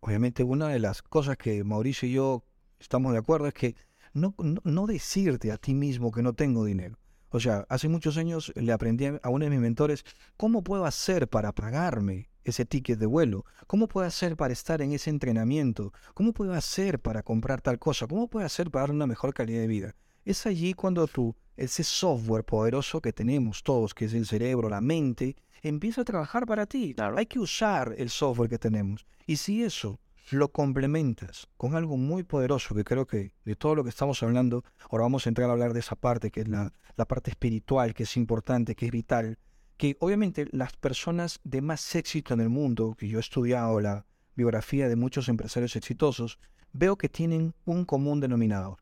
obviamente 0.00 0.44
una 0.44 0.68
de 0.68 0.78
las 0.78 1.02
cosas 1.02 1.36
que 1.36 1.64
Mauricio 1.64 2.08
y 2.08 2.12
yo 2.12 2.44
estamos 2.78 3.12
de 3.12 3.18
acuerdo 3.18 3.48
es 3.48 3.54
que 3.54 3.74
no, 4.12 4.34
no, 4.38 4.86
decirte 4.86 5.52
a 5.52 5.58
ti 5.58 5.74
mismo 5.74 6.12
que 6.12 6.22
no 6.22 6.32
tengo 6.32 6.64
dinero. 6.64 6.98
O 7.30 7.40
sea, 7.40 7.66
hace 7.68 7.88
muchos 7.88 8.16
años 8.16 8.52
le 8.56 8.72
aprendí 8.72 9.06
a 9.06 9.28
uno 9.28 9.44
de 9.44 9.50
mis 9.50 9.60
mentores 9.60 10.04
cómo 10.36 10.64
puedo 10.64 10.86
hacer 10.86 11.28
para 11.28 11.52
pagarme 11.52 12.30
ese 12.42 12.64
ticket 12.64 12.98
de 12.98 13.06
vuelo, 13.06 13.44
cómo 13.66 13.86
puedo 13.86 14.06
hacer 14.06 14.36
para 14.36 14.54
estar 14.54 14.80
en 14.80 14.92
ese 14.92 15.10
entrenamiento, 15.10 15.92
cómo 16.14 16.32
puedo 16.32 16.54
hacer 16.54 17.00
para 17.00 17.22
comprar 17.22 17.60
tal 17.60 17.78
cosa, 17.78 18.06
cómo 18.06 18.28
puedo 18.28 18.46
hacer 18.46 18.70
para 18.70 18.84
dar 18.84 18.90
una 18.92 19.06
mejor 19.06 19.34
calidad 19.34 19.60
de 19.60 19.66
vida. 19.66 19.94
Es 20.28 20.44
allí 20.44 20.74
cuando 20.74 21.06
tú 21.06 21.34
ese 21.56 21.82
software 21.82 22.44
poderoso 22.44 23.00
que 23.00 23.14
tenemos 23.14 23.62
todos, 23.62 23.94
que 23.94 24.04
es 24.04 24.12
el 24.12 24.26
cerebro, 24.26 24.68
la 24.68 24.82
mente, 24.82 25.36
empieza 25.62 26.02
a 26.02 26.04
trabajar 26.04 26.44
para 26.44 26.66
ti. 26.66 26.94
Hay 27.16 27.24
que 27.24 27.38
usar 27.38 27.94
el 27.96 28.10
software 28.10 28.50
que 28.50 28.58
tenemos. 28.58 29.06
Y 29.26 29.36
si 29.36 29.64
eso 29.64 29.98
lo 30.30 30.52
complementas 30.52 31.48
con 31.56 31.74
algo 31.74 31.96
muy 31.96 32.24
poderoso, 32.24 32.74
que 32.74 32.84
creo 32.84 33.06
que 33.06 33.32
de 33.46 33.56
todo 33.56 33.74
lo 33.74 33.84
que 33.84 33.88
estamos 33.88 34.22
hablando, 34.22 34.64
ahora 34.90 35.04
vamos 35.04 35.24
a 35.24 35.30
entrar 35.30 35.48
a 35.48 35.54
hablar 35.54 35.72
de 35.72 35.80
esa 35.80 35.96
parte, 35.96 36.30
que 36.30 36.42
es 36.42 36.48
la, 36.48 36.74
la 36.98 37.06
parte 37.06 37.30
espiritual, 37.30 37.94
que 37.94 38.02
es 38.02 38.14
importante, 38.18 38.74
que 38.74 38.84
es 38.84 38.92
vital, 38.92 39.38
que 39.78 39.96
obviamente 39.98 40.46
las 40.52 40.76
personas 40.76 41.40
de 41.42 41.62
más 41.62 41.94
éxito 41.94 42.34
en 42.34 42.40
el 42.40 42.50
mundo, 42.50 42.94
que 42.98 43.08
yo 43.08 43.16
he 43.16 43.20
estudiado 43.20 43.80
la 43.80 44.04
biografía 44.36 44.90
de 44.90 44.96
muchos 44.96 45.30
empresarios 45.30 45.74
exitosos, 45.74 46.38
veo 46.74 46.98
que 46.98 47.08
tienen 47.08 47.54
un 47.64 47.86
común 47.86 48.20
denominador. 48.20 48.76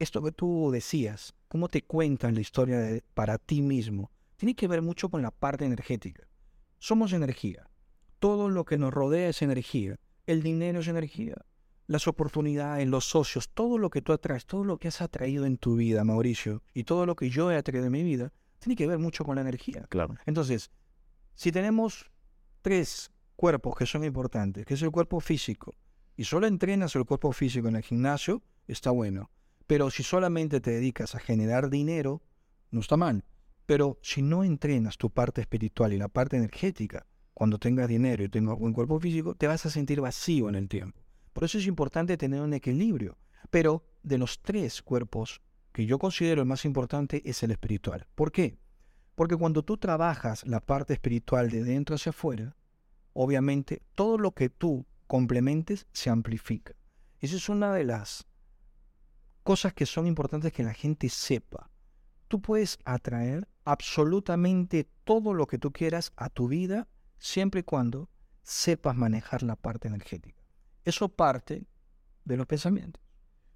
Esto 0.00 0.22
que 0.22 0.32
tú 0.32 0.70
decías, 0.72 1.34
cómo 1.46 1.68
te 1.68 1.82
cuentan 1.82 2.34
la 2.34 2.40
historia 2.40 2.78
de, 2.78 3.04
para 3.12 3.36
ti 3.36 3.60
mismo, 3.60 4.10
tiene 4.36 4.54
que 4.54 4.66
ver 4.66 4.80
mucho 4.80 5.10
con 5.10 5.20
la 5.20 5.30
parte 5.30 5.66
energética. 5.66 6.26
Somos 6.78 7.12
energía. 7.12 7.68
Todo 8.18 8.48
lo 8.48 8.64
que 8.64 8.78
nos 8.78 8.94
rodea 8.94 9.28
es 9.28 9.42
energía. 9.42 9.96
El 10.26 10.42
dinero 10.42 10.80
es 10.80 10.88
energía. 10.88 11.36
Las 11.86 12.08
oportunidades, 12.08 12.88
los 12.88 13.10
socios, 13.10 13.50
todo 13.50 13.76
lo 13.76 13.90
que 13.90 14.00
tú 14.00 14.14
atraes, 14.14 14.46
todo 14.46 14.64
lo 14.64 14.78
que 14.78 14.88
has 14.88 15.02
atraído 15.02 15.44
en 15.44 15.58
tu 15.58 15.76
vida, 15.76 16.02
Mauricio, 16.02 16.62
y 16.72 16.84
todo 16.84 17.04
lo 17.04 17.14
que 17.14 17.28
yo 17.28 17.52
he 17.52 17.56
atraído 17.56 17.84
en 17.84 17.92
mi 17.92 18.02
vida, 18.02 18.32
tiene 18.58 18.76
que 18.76 18.86
ver 18.86 18.98
mucho 18.98 19.26
con 19.26 19.34
la 19.34 19.42
energía. 19.42 19.84
Claro. 19.90 20.16
Entonces, 20.24 20.70
si 21.34 21.52
tenemos 21.52 22.10
tres 22.62 23.10
cuerpos 23.36 23.76
que 23.76 23.84
son 23.84 24.04
importantes, 24.04 24.64
que 24.64 24.74
es 24.74 24.82
el 24.82 24.90
cuerpo 24.90 25.20
físico, 25.20 25.74
y 26.16 26.24
solo 26.24 26.46
entrenas 26.46 26.96
el 26.96 27.04
cuerpo 27.04 27.32
físico 27.32 27.68
en 27.68 27.76
el 27.76 27.82
gimnasio, 27.82 28.42
está 28.66 28.90
bueno. 28.90 29.30
Pero 29.70 29.88
si 29.88 30.02
solamente 30.02 30.60
te 30.60 30.72
dedicas 30.72 31.14
a 31.14 31.20
generar 31.20 31.70
dinero, 31.70 32.22
no 32.72 32.80
está 32.80 32.96
mal. 32.96 33.22
Pero 33.66 34.00
si 34.02 34.20
no 34.20 34.42
entrenas 34.42 34.98
tu 34.98 35.10
parte 35.10 35.42
espiritual 35.42 35.92
y 35.92 35.96
la 35.96 36.08
parte 36.08 36.36
energética, 36.36 37.06
cuando 37.34 37.56
tengas 37.56 37.86
dinero 37.86 38.24
y 38.24 38.28
tengas 38.28 38.58
buen 38.58 38.72
cuerpo 38.72 38.98
físico, 38.98 39.36
te 39.36 39.46
vas 39.46 39.64
a 39.64 39.70
sentir 39.70 40.00
vacío 40.00 40.48
en 40.48 40.56
el 40.56 40.68
tiempo. 40.68 41.00
Por 41.32 41.44
eso 41.44 41.56
es 41.56 41.68
importante 41.68 42.16
tener 42.16 42.40
un 42.40 42.52
equilibrio. 42.52 43.16
Pero 43.48 43.84
de 44.02 44.18
los 44.18 44.42
tres 44.42 44.82
cuerpos 44.82 45.40
que 45.70 45.86
yo 45.86 46.00
considero 46.00 46.40
el 46.40 46.48
más 46.48 46.64
importante 46.64 47.22
es 47.24 47.40
el 47.44 47.52
espiritual. 47.52 48.08
¿Por 48.16 48.32
qué? 48.32 48.58
Porque 49.14 49.36
cuando 49.36 49.62
tú 49.62 49.76
trabajas 49.76 50.44
la 50.48 50.58
parte 50.58 50.94
espiritual 50.94 51.48
de 51.48 51.62
dentro 51.62 51.94
hacia 51.94 52.10
afuera, 52.10 52.56
obviamente 53.12 53.82
todo 53.94 54.18
lo 54.18 54.32
que 54.32 54.50
tú 54.50 54.84
complementes 55.06 55.86
se 55.92 56.10
amplifica. 56.10 56.74
Esa 57.20 57.36
es 57.36 57.48
una 57.48 57.72
de 57.72 57.84
las 57.84 58.26
cosas 59.50 59.74
que 59.74 59.84
son 59.84 60.06
importantes 60.06 60.52
que 60.52 60.62
la 60.62 60.72
gente 60.72 61.08
sepa. 61.08 61.72
Tú 62.28 62.40
puedes 62.40 62.78
atraer 62.84 63.48
absolutamente 63.64 64.88
todo 65.02 65.34
lo 65.34 65.48
que 65.48 65.58
tú 65.58 65.72
quieras 65.72 66.12
a 66.14 66.28
tu 66.30 66.46
vida 66.46 66.86
siempre 67.18 67.62
y 67.62 67.64
cuando 67.64 68.08
sepas 68.44 68.94
manejar 68.94 69.42
la 69.42 69.56
parte 69.56 69.88
energética. 69.88 70.40
Eso 70.84 71.08
parte 71.08 71.66
de 72.24 72.36
los 72.36 72.46
pensamientos. 72.46 73.02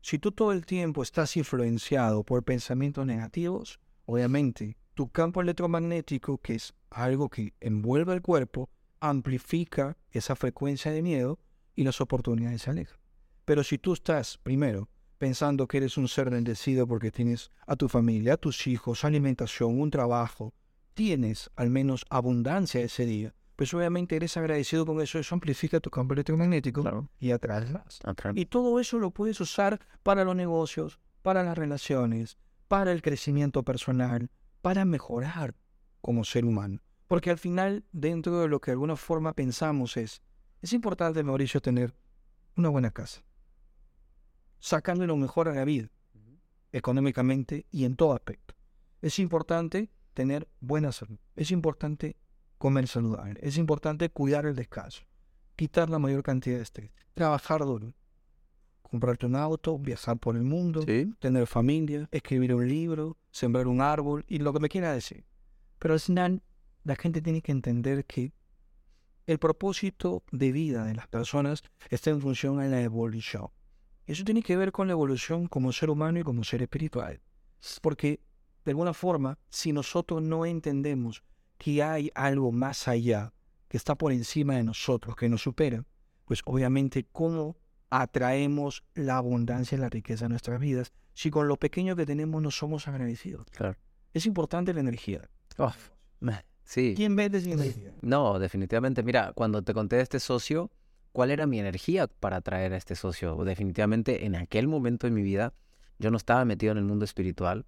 Si 0.01 0.19
tú 0.19 0.33
todo 0.33 0.51
el 0.51 0.67
tiempo 0.67 1.01
estás 1.01 1.37
influenciado 1.37 2.25
por 2.25 2.43
pensamientos 2.43 3.07
negativos, 3.07 3.79
obviamente 4.05 4.77
tu 4.95 5.13
campo 5.13 5.43
electromagnético, 5.43 6.39
que 6.39 6.57
es 6.57 6.75
algo 6.91 7.29
que 7.29 7.55
envuelve 7.61 8.15
el 8.15 8.21
cuerpo, 8.21 8.69
amplifica 8.99 9.97
esa 10.11 10.35
frecuencia 10.35 10.91
de 10.91 11.03
miedo 11.03 11.39
y 11.77 11.85
las 11.85 12.01
oportunidades 12.01 12.63
se 12.63 12.71
alejan. 12.71 12.99
Pero 13.45 13.63
si 13.63 13.79
tú 13.79 13.93
estás, 13.93 14.39
primero, 14.39 14.89
pensando 15.19 15.67
que 15.67 15.79
eres 15.79 15.97
un 15.97 16.09
ser 16.09 16.31
bendecido 16.31 16.87
porque 16.87 17.11
tienes 17.11 17.51
a 17.67 17.77
tu 17.77 17.89
familia, 17.89 18.35
a 18.35 18.37
tus 18.37 18.67
hijos, 18.67 19.05
alimentación, 19.05 19.81
un 19.81 19.91
trabajo, 19.91 20.53
tienes 20.95 21.51
al 21.57 21.71
menos 21.71 22.05
abundancia 22.11 22.81
ese 22.81 23.07
día, 23.07 23.35
pues 23.57 23.73
obviamente 23.75 24.17
eres 24.17 24.37
agradecido 24.37 24.85
con 24.85 25.01
eso, 25.01 25.19
eso 25.19 25.35
amplifica 25.35 25.81
tu 25.81 25.91
campo 25.91 26.15
electromagnético 26.15 27.09
y 27.21 27.31
atraes 27.31 27.71
más. 27.71 28.01
Y 28.35 28.47
todo 28.47 28.81
eso 28.81 28.99
lo 28.99 29.11
puedes 29.11 29.41
usar 29.41 29.81
para 30.03 30.25
los 30.25 30.35
negocios, 30.35 30.99
para 31.23 31.43
las 31.43 31.57
relaciones, 31.57 32.37
para 32.69 32.93
el 32.93 33.03
crecimiento 33.03 33.63
personal, 33.63 34.31
para 34.63 34.85
mejorar 34.85 35.55
como 36.01 36.25
ser 36.25 36.45
humano. 36.45 36.81
Porque 37.07 37.31
al 37.31 37.39
final, 37.39 37.85
dentro 37.93 38.41
de 38.41 38.49
lo 38.49 38.61
que 38.61 38.71
de 38.71 38.75
alguna 38.75 38.97
forma 38.97 39.35
pensamos 39.35 39.97
es, 39.97 40.23
es 40.63 40.73
importante, 40.73 41.23
Mauricio, 41.23 41.61
tener 41.61 41.95
una 42.57 42.71
buena 42.71 42.91
casa. 42.91 43.23
Sacarle 44.65 45.07
lo 45.07 45.19
mejor 45.19 45.47
a 45.49 45.53
la 45.53 45.67
vida, 45.67 45.91
económicamente 46.73 47.67
y 47.71 47.85
en 47.85 47.97
todo 47.97 48.15
aspecto. 48.15 48.55
Es 49.03 49.19
importante 49.19 49.91
tener 50.15 50.49
buena 50.59 50.91
salud. 50.91 51.19
Es 51.37 51.51
importante 51.51 52.17
comer 52.57 52.89
saludable. 52.89 53.39
Es 53.43 53.59
importante 53.59 54.09
cuidar 54.09 54.47
el 54.47 54.57
descanso. 54.57 55.03
Quitar 55.55 55.91
la 55.91 55.99
mayor 55.99 56.23
cantidad 56.23 56.57
de 56.57 56.63
estrés. 56.63 56.91
Trabajar 57.13 57.61
duro. 57.61 57.93
Comprarte 58.81 59.27
un 59.27 59.37
auto, 59.37 59.79
viajar 59.79 60.17
por 60.17 60.35
el 60.35 60.45
mundo, 60.45 60.83
tener 61.19 61.47
familia, 61.47 62.09
escribir 62.11 62.55
un 62.55 62.67
libro, 62.67 63.19
sembrar 63.33 63.67
un 63.67 63.83
árbol 63.83 64.25
y 64.29 64.39
lo 64.39 64.55
que 64.55 64.61
me 64.61 64.71
quiera 64.71 64.95
decir. 64.95 65.27
Pero 65.79 65.93
al 65.93 66.01
final, 66.01 66.43
la 66.85 66.97
gente 66.97 67.21
tiene 67.21 67.43
que 67.43 67.53
entender 67.53 68.07
que 68.07 68.33
el 69.27 69.39
propósito 69.39 70.23
de 70.33 70.53
vida 70.53 70.87
de 70.87 70.95
las 70.95 71.07
personas 71.07 71.63
está 71.91 72.09
en 72.09 72.23
función 72.23 72.61
de 72.61 72.71
la 72.71 72.81
evolución. 72.81 73.51
Eso 74.07 74.25
tiene 74.25 74.43
que 74.43 74.57
ver 74.57 74.73
con 74.73 74.87
la 74.87 74.93
evolución 74.93 75.47
como 75.47 75.73
ser 75.73 75.91
humano 75.91 76.19
y 76.19 76.23
como 76.23 76.45
ser 76.45 76.63
espiritual. 76.63 77.21
Porque 77.81 78.21
de 78.65 78.71
alguna 78.71 78.95
forma, 78.95 79.39
si 79.49 79.73
nosotros 79.73 80.23
no 80.23 80.47
entendemos 80.47 81.23
que 81.59 81.83
hay 81.83 82.11
algo 82.15 82.53
más 82.53 82.89
allá, 82.89 83.33
que 83.69 83.77
está 83.77 83.95
por 83.95 84.13
encima 84.13 84.57
de 84.57 84.65
nosotros, 84.65 85.17
que 85.17 85.29
nos 85.29 85.43
supera, 85.43 85.85
pues 86.25 86.41
obviamente 86.45 87.07
cómo 87.13 87.57
atraemos 87.91 88.85
la 88.95 89.17
abundancia 89.17 89.77
y 89.77 89.81
la 89.81 89.89
riqueza 89.89 90.27
a 90.27 90.29
nuestras 90.29 90.61
vidas 90.61 90.93
si 91.13 91.31
con 91.31 91.47
lo 91.47 91.57
pequeño 91.57 91.95
que 91.97 92.07
tenemos 92.07 92.43
no 92.43 92.51
somos 92.51 92.89
agradecidos. 92.89 93.47
Claro. 93.53 93.77
Es 94.13 94.27
importante 94.27 94.75
la 94.75 94.81
energía. 94.81 95.29
sí. 96.65 96.95
¿Quién 96.97 97.15
vende 97.15 97.41
sin 97.41 97.53
energía? 97.53 97.95
No, 98.03 98.39
definitivamente. 98.39 99.03
Mira, 99.03 99.33
cuando 99.35 99.63
te 99.63 99.73
conté 99.73 99.97
de 99.97 100.03
este 100.03 100.19
socio, 100.19 100.71
¿cuál 101.15 101.31
era 101.31 101.47
mi 101.47 101.61
energía 101.61 102.09
para 102.09 102.39
atraer 102.39 102.73
a 102.73 102.77
este 102.77 102.97
socio? 102.97 103.37
Definitivamente 103.45 104.27
en 104.27 104.35
aquel 104.35 104.67
momento 104.67 105.07
de 105.07 105.13
mi 105.13 105.23
vida 105.23 105.55
yo 106.01 106.11
no 106.11 106.17
estaba 106.17 106.45
metido 106.45 106.73
en 106.73 106.79
el 106.79 106.85
mundo 106.85 107.05
espiritual. 107.05 107.65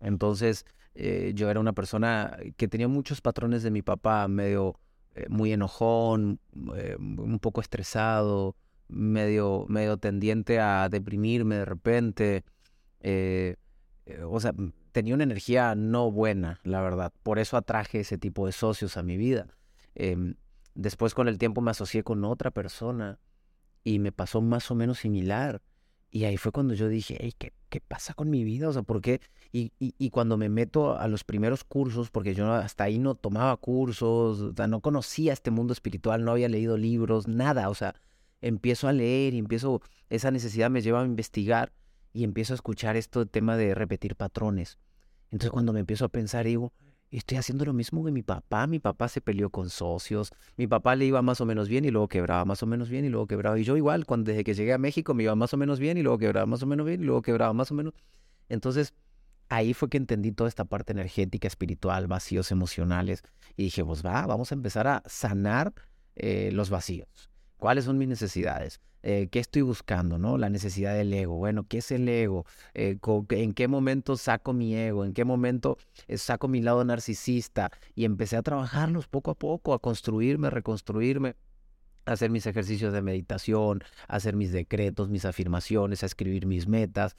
Entonces, 0.00 0.66
eh, 0.96 1.30
yo 1.32 1.48
era 1.48 1.60
una 1.60 1.72
persona 1.74 2.36
que 2.56 2.66
tenía 2.66 2.88
muchos 2.88 3.20
patrones 3.20 3.62
de 3.62 3.70
mi 3.70 3.82
papá, 3.82 4.26
medio 4.26 4.80
eh, 5.14 5.26
muy 5.28 5.52
enojón, 5.52 6.40
eh, 6.74 6.96
un 6.98 7.38
poco 7.38 7.60
estresado, 7.60 8.56
medio, 8.88 9.64
medio 9.68 9.98
tendiente 9.98 10.58
a 10.58 10.88
deprimirme 10.88 11.54
de 11.54 11.64
repente. 11.64 12.44
o 14.24 14.40
sea, 14.40 14.52
tenía 14.90 15.14
una 15.14 15.22
energía 15.22 15.76
no 15.76 16.10
buena, 16.10 16.58
la 16.64 16.82
verdad. 16.82 17.12
Por 17.22 17.38
eso 17.38 17.56
atraje 17.56 18.00
ese 18.00 18.18
tipo 18.18 18.46
de 18.46 18.52
socios 18.52 18.96
a 18.96 19.04
mi 19.04 19.16
vida. 19.16 19.46
Después 20.78 21.12
con 21.12 21.26
el 21.26 21.38
tiempo 21.38 21.60
me 21.60 21.72
asocié 21.72 22.04
con 22.04 22.24
otra 22.24 22.52
persona 22.52 23.18
y 23.82 23.98
me 23.98 24.12
pasó 24.12 24.40
más 24.40 24.70
o 24.70 24.76
menos 24.76 25.00
similar. 25.00 25.60
Y 26.08 26.22
ahí 26.22 26.36
fue 26.36 26.52
cuando 26.52 26.72
yo 26.72 26.86
dije, 26.88 27.34
¿qué, 27.36 27.52
¿qué 27.68 27.80
pasa 27.80 28.14
con 28.14 28.30
mi 28.30 28.44
vida? 28.44 28.68
O 28.68 28.72
sea, 28.72 28.82
¿por 28.82 29.00
qué? 29.00 29.20
Y, 29.50 29.72
y, 29.80 30.10
cuando 30.10 30.36
me 30.36 30.48
meto 30.48 30.96
a 30.96 31.08
los 31.08 31.24
primeros 31.24 31.64
cursos, 31.64 32.10
porque 32.12 32.32
yo 32.32 32.52
hasta 32.52 32.84
ahí 32.84 33.00
no 33.00 33.16
tomaba 33.16 33.56
cursos, 33.56 34.40
o 34.40 34.54
sea, 34.54 34.68
no 34.68 34.80
conocía 34.80 35.32
este 35.32 35.50
mundo 35.50 35.72
espiritual, 35.72 36.24
no 36.24 36.30
había 36.30 36.48
leído 36.48 36.76
libros, 36.76 37.26
nada. 37.26 37.70
O 37.70 37.74
sea, 37.74 37.96
empiezo 38.40 38.86
a 38.86 38.92
leer 38.92 39.34
y 39.34 39.38
empiezo, 39.38 39.82
esa 40.10 40.30
necesidad 40.30 40.70
me 40.70 40.80
lleva 40.80 41.02
a 41.02 41.06
investigar 41.06 41.72
y 42.12 42.22
empiezo 42.22 42.52
a 42.52 42.54
escuchar 42.54 42.94
esto 42.94 43.26
tema 43.26 43.56
de 43.56 43.74
repetir 43.74 44.14
patrones. 44.14 44.78
Entonces 45.32 45.50
cuando 45.50 45.72
me 45.72 45.80
empiezo 45.80 46.04
a 46.04 46.08
pensar, 46.08 46.46
digo, 46.46 46.72
estoy 47.10 47.38
haciendo 47.38 47.64
lo 47.64 47.72
mismo 47.72 48.04
que 48.04 48.10
mi 48.10 48.22
papá. 48.22 48.66
Mi 48.66 48.78
papá 48.78 49.08
se 49.08 49.20
peleó 49.20 49.50
con 49.50 49.70
socios. 49.70 50.30
Mi 50.56 50.66
papá 50.66 50.94
le 50.94 51.06
iba 51.06 51.22
más 51.22 51.40
o 51.40 51.46
menos 51.46 51.68
bien 51.68 51.84
y 51.84 51.90
luego 51.90 52.08
quebraba 52.08 52.44
más 52.44 52.62
o 52.62 52.66
menos 52.66 52.90
bien 52.90 53.04
y 53.04 53.08
luego 53.08 53.26
quebraba. 53.26 53.58
Y 53.58 53.64
yo 53.64 53.76
igual, 53.76 54.04
cuando 54.06 54.30
desde 54.30 54.44
que 54.44 54.54
llegué 54.54 54.72
a 54.72 54.78
México 54.78 55.14
me 55.14 55.22
iba 55.22 55.34
más 55.34 55.54
o 55.54 55.56
menos 55.56 55.80
bien 55.80 55.96
y 55.96 56.02
luego 56.02 56.18
quebraba 56.18 56.46
más 56.46 56.62
o 56.62 56.66
menos 56.66 56.86
bien 56.86 57.02
y 57.02 57.04
luego 57.04 57.22
quebraba 57.22 57.52
más 57.52 57.70
o 57.70 57.74
menos. 57.74 57.94
Entonces, 58.48 58.94
ahí 59.48 59.74
fue 59.74 59.88
que 59.88 59.96
entendí 59.96 60.32
toda 60.32 60.48
esta 60.48 60.64
parte 60.64 60.92
energética, 60.92 61.48
espiritual, 61.48 62.06
vacíos 62.06 62.50
emocionales. 62.50 63.22
Y 63.56 63.64
dije, 63.64 63.84
pues 63.84 64.04
va, 64.04 64.26
vamos 64.26 64.52
a 64.52 64.54
empezar 64.54 64.86
a 64.86 65.02
sanar 65.06 65.72
eh, 66.16 66.50
los 66.52 66.70
vacíos. 66.70 67.08
¿Cuáles 67.56 67.84
son 67.84 67.98
mis 67.98 68.08
necesidades? 68.08 68.80
Eh, 69.10 69.28
¿Qué 69.30 69.38
estoy 69.38 69.62
buscando? 69.62 70.18
¿no? 70.18 70.36
La 70.36 70.50
necesidad 70.50 70.94
del 70.94 71.14
ego. 71.14 71.36
Bueno, 71.36 71.64
¿qué 71.66 71.78
es 71.78 71.90
el 71.92 72.06
ego? 72.10 72.44
Eh, 72.74 72.98
¿En 73.30 73.54
qué 73.54 73.66
momento 73.66 74.18
saco 74.18 74.52
mi 74.52 74.76
ego? 74.76 75.02
¿En 75.02 75.14
qué 75.14 75.24
momento 75.24 75.78
eh, 76.08 76.18
saco 76.18 76.46
mi 76.46 76.60
lado 76.60 76.84
narcisista? 76.84 77.70
Y 77.94 78.04
empecé 78.04 78.36
a 78.36 78.42
trabajarlos 78.42 79.08
poco 79.08 79.30
a 79.30 79.34
poco, 79.34 79.72
a 79.72 79.78
construirme, 79.78 80.48
a 80.48 80.50
reconstruirme 80.50 81.36
hacer 82.04 82.30
mis 82.30 82.46
ejercicios 82.46 82.92
de 82.92 83.00
meditación, 83.00 83.82
hacer 84.08 84.36
mis 84.36 84.52
decretos, 84.52 85.08
mis 85.08 85.24
afirmaciones, 85.24 86.02
a 86.02 86.06
escribir 86.06 86.44
mis 86.46 86.66
metas. 86.68 87.16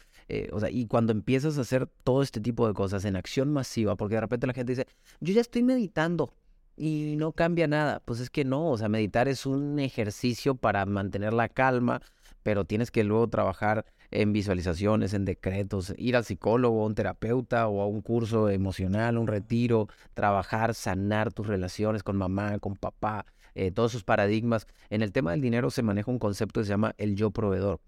o 0.51 0.59
sea, 0.59 0.69
y 0.69 0.85
cuando 0.85 1.11
empiezas 1.11 1.57
a 1.57 1.61
hacer 1.61 1.87
todo 2.03 2.21
este 2.21 2.39
tipo 2.39 2.67
de 2.67 2.73
cosas 2.75 3.05
en 3.05 3.15
acción 3.15 3.51
masiva, 3.51 3.95
porque 3.95 4.15
de 4.15 4.21
repente 4.21 4.47
la 4.47 4.53
gente 4.53 4.73
dice, 4.73 4.87
yo 5.21 5.33
ya 5.33 5.41
estoy 5.41 5.63
meditando, 5.63 6.33
y 6.79 7.17
no 7.17 7.33
cambia 7.33 7.67
nada. 7.67 8.01
Pues 8.05 8.21
es 8.21 8.29
que 8.29 8.45
no, 8.45 8.69
o 8.71 8.77
sea, 8.77 8.89
meditar 8.89 9.27
es 9.27 9.45
un 9.45 9.79
ejercicio 9.79 10.55
para 10.55 10.85
mantener 10.85 11.33
la 11.33 11.49
calma, 11.49 12.01
pero 12.41 12.65
tienes 12.65 12.89
que 12.89 13.03
luego 13.03 13.27
trabajar 13.27 13.85
en 14.11 14.33
visualizaciones, 14.33 15.13
en 15.13 15.25
decretos, 15.25 15.93
ir 15.97 16.15
al 16.15 16.23
psicólogo, 16.23 16.81
a 16.81 16.87
un 16.87 16.95
terapeuta 16.95 17.67
o 17.67 17.81
a 17.81 17.87
un 17.87 18.01
curso 18.01 18.49
emocional, 18.49 19.17
un 19.17 19.27
retiro, 19.27 19.87
trabajar, 20.13 20.73
sanar 20.73 21.33
tus 21.33 21.47
relaciones 21.47 22.01
con 22.01 22.15
mamá, 22.15 22.57
con 22.59 22.75
papá, 22.75 23.25
eh, 23.55 23.71
todos 23.71 23.91
esos 23.91 24.03
paradigmas. 24.05 24.65
En 24.89 25.01
el 25.01 25.11
tema 25.11 25.31
del 25.31 25.41
dinero 25.41 25.69
se 25.69 25.83
maneja 25.83 26.09
un 26.09 26.17
concepto 26.17 26.61
que 26.61 26.65
se 26.65 26.69
llama 26.69 26.95
el 26.97 27.15
yo 27.15 27.31
proveedor. 27.31 27.81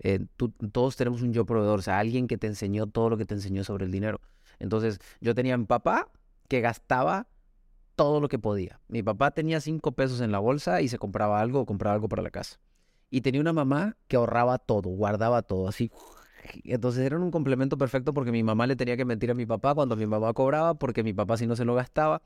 Eh, 0.00 0.20
todos 0.72 0.96
tenemos 0.96 1.22
un 1.22 1.32
yo 1.32 1.44
proveedor, 1.44 1.80
o 1.80 1.82
sea, 1.82 1.98
alguien 1.98 2.28
que 2.28 2.38
te 2.38 2.46
enseñó 2.46 2.86
todo 2.86 3.10
lo 3.10 3.18
que 3.18 3.26
te 3.26 3.34
enseñó 3.34 3.62
sobre 3.62 3.84
el 3.84 3.92
dinero. 3.92 4.20
Entonces, 4.58 4.98
yo 5.20 5.34
tenía 5.34 5.54
un 5.54 5.66
papá 5.66 6.08
que 6.48 6.60
gastaba 6.60 7.26
todo 7.98 8.20
lo 8.20 8.28
que 8.28 8.38
podía. 8.38 8.80
Mi 8.86 9.02
papá 9.02 9.32
tenía 9.32 9.60
cinco 9.60 9.90
pesos 9.90 10.20
en 10.20 10.30
la 10.30 10.38
bolsa 10.38 10.80
y 10.82 10.88
se 10.88 10.98
compraba 10.98 11.40
algo 11.40 11.62
o 11.62 11.66
compraba 11.66 11.94
algo 11.94 12.08
para 12.08 12.22
la 12.22 12.30
casa. 12.30 12.60
Y 13.10 13.22
tenía 13.22 13.40
una 13.40 13.52
mamá 13.52 13.96
que 14.06 14.14
ahorraba 14.14 14.58
todo, 14.58 14.88
guardaba 14.90 15.42
todo, 15.42 15.66
así. 15.66 15.90
Entonces 16.62 17.04
eran 17.04 17.22
un 17.22 17.32
complemento 17.32 17.76
perfecto 17.76 18.14
porque 18.14 18.30
mi 18.30 18.44
mamá 18.44 18.68
le 18.68 18.76
tenía 18.76 18.96
que 18.96 19.04
mentir 19.04 19.32
a 19.32 19.34
mi 19.34 19.46
papá 19.46 19.74
cuando 19.74 19.96
mi 19.96 20.06
mamá 20.06 20.32
cobraba, 20.32 20.74
porque 20.74 21.02
mi 21.02 21.12
papá 21.12 21.36
si 21.36 21.48
no 21.48 21.56
se 21.56 21.64
lo 21.64 21.74
gastaba. 21.74 22.22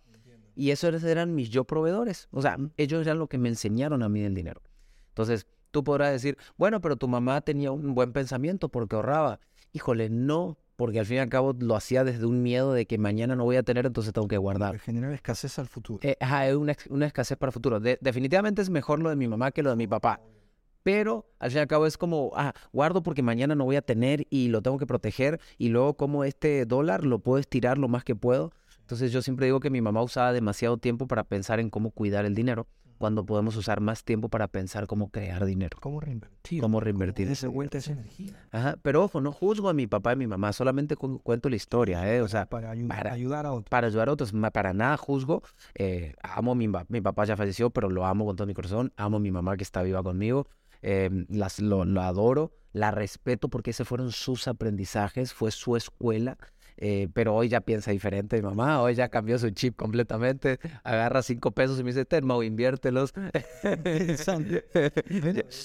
Y 0.55 0.73
esos 0.73 1.03
eran 1.05 1.35
mis 1.35 1.49
yo 1.49 1.65
proveedores. 1.65 2.29
O 2.33 2.43
sea, 2.43 2.59
ellos 2.77 3.07
eran 3.07 3.19
lo 3.19 3.29
que 3.29 3.39
me 3.39 3.49
enseñaron 3.49 4.03
a 4.03 4.11
mí 4.11 4.21
del 4.21 4.35
dinero. 4.35 4.61
Entonces, 5.09 5.47
tú 5.71 5.83
podrás 5.83 6.13
decir, 6.13 6.37
bueno, 6.59 6.83
pero 6.83 6.97
tu 6.97 7.09
mamá 7.09 7.41
tenía 7.41 7.73
un 7.73 7.95
buen 7.95 8.13
pensamiento 8.13 8.69
porque 8.69 8.95
ahorraba. 8.95 9.41
Híjole, 9.73 10.11
no, 10.11 10.59
porque 10.77 11.01
al 11.01 11.07
fin 11.07 11.17
y 11.17 11.21
al 11.21 11.29
cabo 11.29 11.55
lo 11.59 11.77
hacía 11.77 12.05
desde 12.05 12.27
un 12.27 12.43
miedo 12.43 12.73
de 12.73 12.87
que 12.87 12.99
mañana 12.99 13.37
no 13.37 13.45
voy 13.45 13.57
a 13.57 13.63
tener, 13.63 13.87
entonces 13.87 14.13
tengo 14.13 14.29
que 14.29 14.39
guardar. 14.39 14.79
Generar 14.79 15.13
escasez 15.13 15.59
al 15.59 15.69
futuro. 15.69 16.01
Eh, 16.03 16.17
es 16.21 16.55
una, 16.91 17.07
escasez 17.07 17.37
para 17.39 17.51
el 17.51 17.53
futuro. 17.53 17.81
definitivamente 17.81 18.63
es 18.63 18.71
mejor 18.71 19.01
lo 19.01 19.11
de 19.11 19.17
mi 19.17 19.29
mamá 19.29 19.53
que 19.53 19.63
lo 19.63 19.71
de 19.71 19.77
mi 19.77 19.87
papá. 19.87 20.21
Pero 20.83 21.27
al 21.39 21.51
fin 21.51 21.59
y 21.59 21.61
al 21.61 21.69
cabo 21.69 21.87
es 21.87 21.97
como, 21.97 22.33
ah, 22.35 22.53
guardo 22.73 23.03
porque 23.03 23.23
mañana 23.23 23.55
no 23.55 23.65
voy 23.65 23.77
a 23.77 23.83
tener 23.83 24.27
y 24.31 24.49
lo 24.49 24.63
tengo 24.63 24.79
que 24.79 24.87
proteger 24.87 25.41
y 25.57 25.69
luego 25.69 25.95
como 25.95 26.25
este 26.25 26.67
dólar 26.67 27.05
lo 27.05 27.21
puedo 27.21 27.39
estirar 27.39 27.79
lo 27.79 27.89
más 27.89 28.03
que 28.03 28.17
puedo. 28.17 28.53
Entonces 28.81 29.13
yo 29.13 29.23
siempre 29.23 29.47
digo 29.47 29.61
que 29.61 29.71
mi 29.71 29.81
mamá 29.81 30.03
usaba 30.03 30.33
demasiado 30.33 30.77
tiempo 30.79 31.07
para 31.07 31.23
pensar 31.23 31.61
en 31.61 31.71
cómo 31.71 31.93
cuidar 31.93 32.25
el 32.25 32.35
dinero 32.35 32.67
cuando 33.03 33.27
podemos 33.27 33.57
usar 33.57 33.81
más 33.81 34.05
tiempo 34.05 34.29
para 34.29 34.47
pensar 34.47 34.87
cómo 34.87 35.11
crear 35.11 35.45
dinero. 35.45 35.77
Cómo 35.81 35.99
reinvertir. 35.99 36.61
Cómo 36.61 36.79
reinvertir. 36.79 37.27
Esa 37.27 37.49
vuelta 37.49 37.79
esa 37.79 37.91
energía. 37.91 38.47
Ajá, 38.53 38.79
pero 38.81 39.03
ojo, 39.03 39.21
no 39.21 39.33
juzgo 39.33 39.69
a 39.69 39.73
mi 39.73 39.89
papá 39.89 40.13
y 40.13 40.17
mi 40.17 40.29
mamá, 40.29 40.53
solamente 40.53 40.95
cuento 40.95 41.49
la 41.49 41.57
historia, 41.57 42.15
¿eh? 42.15 42.23
O 42.23 42.29
sea, 42.29 42.47
para, 42.47 42.71
ayudar 42.71 43.45
a 43.45 43.51
otros. 43.55 43.69
Para 43.69 43.89
ayudar 43.89 44.09
a 44.09 44.13
otros, 44.13 44.33
para 44.53 44.73
nada 44.73 44.97
juzgo. 44.97 45.43
Eh, 45.75 46.15
amo 46.23 46.53
a 46.53 46.55
mi, 46.55 46.69
mi 46.69 47.01
papá, 47.01 47.25
ya 47.25 47.37
falleció, 47.37 47.71
pero 47.71 47.91
lo 47.91 48.07
amo 48.07 48.25
con 48.25 48.37
todo 48.37 48.47
mi 48.47 48.55
corazón. 48.55 48.93
Amo 48.97 49.17
a 49.17 49.21
mi 49.21 49.33
mamá 49.33 49.57
que 49.57 49.65
está 49.65 49.83
viva 49.83 50.01
conmigo. 50.05 50.47
Eh, 50.83 51.11
las, 51.29 51.59
lo, 51.59 51.83
adoro, 52.03 52.53
la 52.73 52.93
respeto 52.93 53.49
porque 53.49 53.71
esos 53.71 53.89
fueron 53.89 54.13
sus 54.13 54.47
aprendizajes, 54.47 55.35
fue 55.35 55.51
su 55.51 55.75
escuela. 55.75 56.39
Eh, 56.85 57.09
pero 57.15 57.37
hoy 57.37 57.49
ya 57.49 57.61
piensa 57.61 57.93
diferente 57.93 58.35
mi 58.35 58.43
mamá, 58.43 58.83
hoy 58.83 58.97
ya 58.97 59.09
cambió 59.09 59.39
su 59.39 59.51
chip 59.51 59.77
completamente, 59.77 60.59
agarra 60.83 61.23
cinco 61.23 61.53
pesos 61.53 61.79
y 61.79 61.85
me 61.85 61.91
dice, 61.91 62.05
Termo, 62.05 62.43
inviértelos. 62.43 63.15
es, 63.63 64.29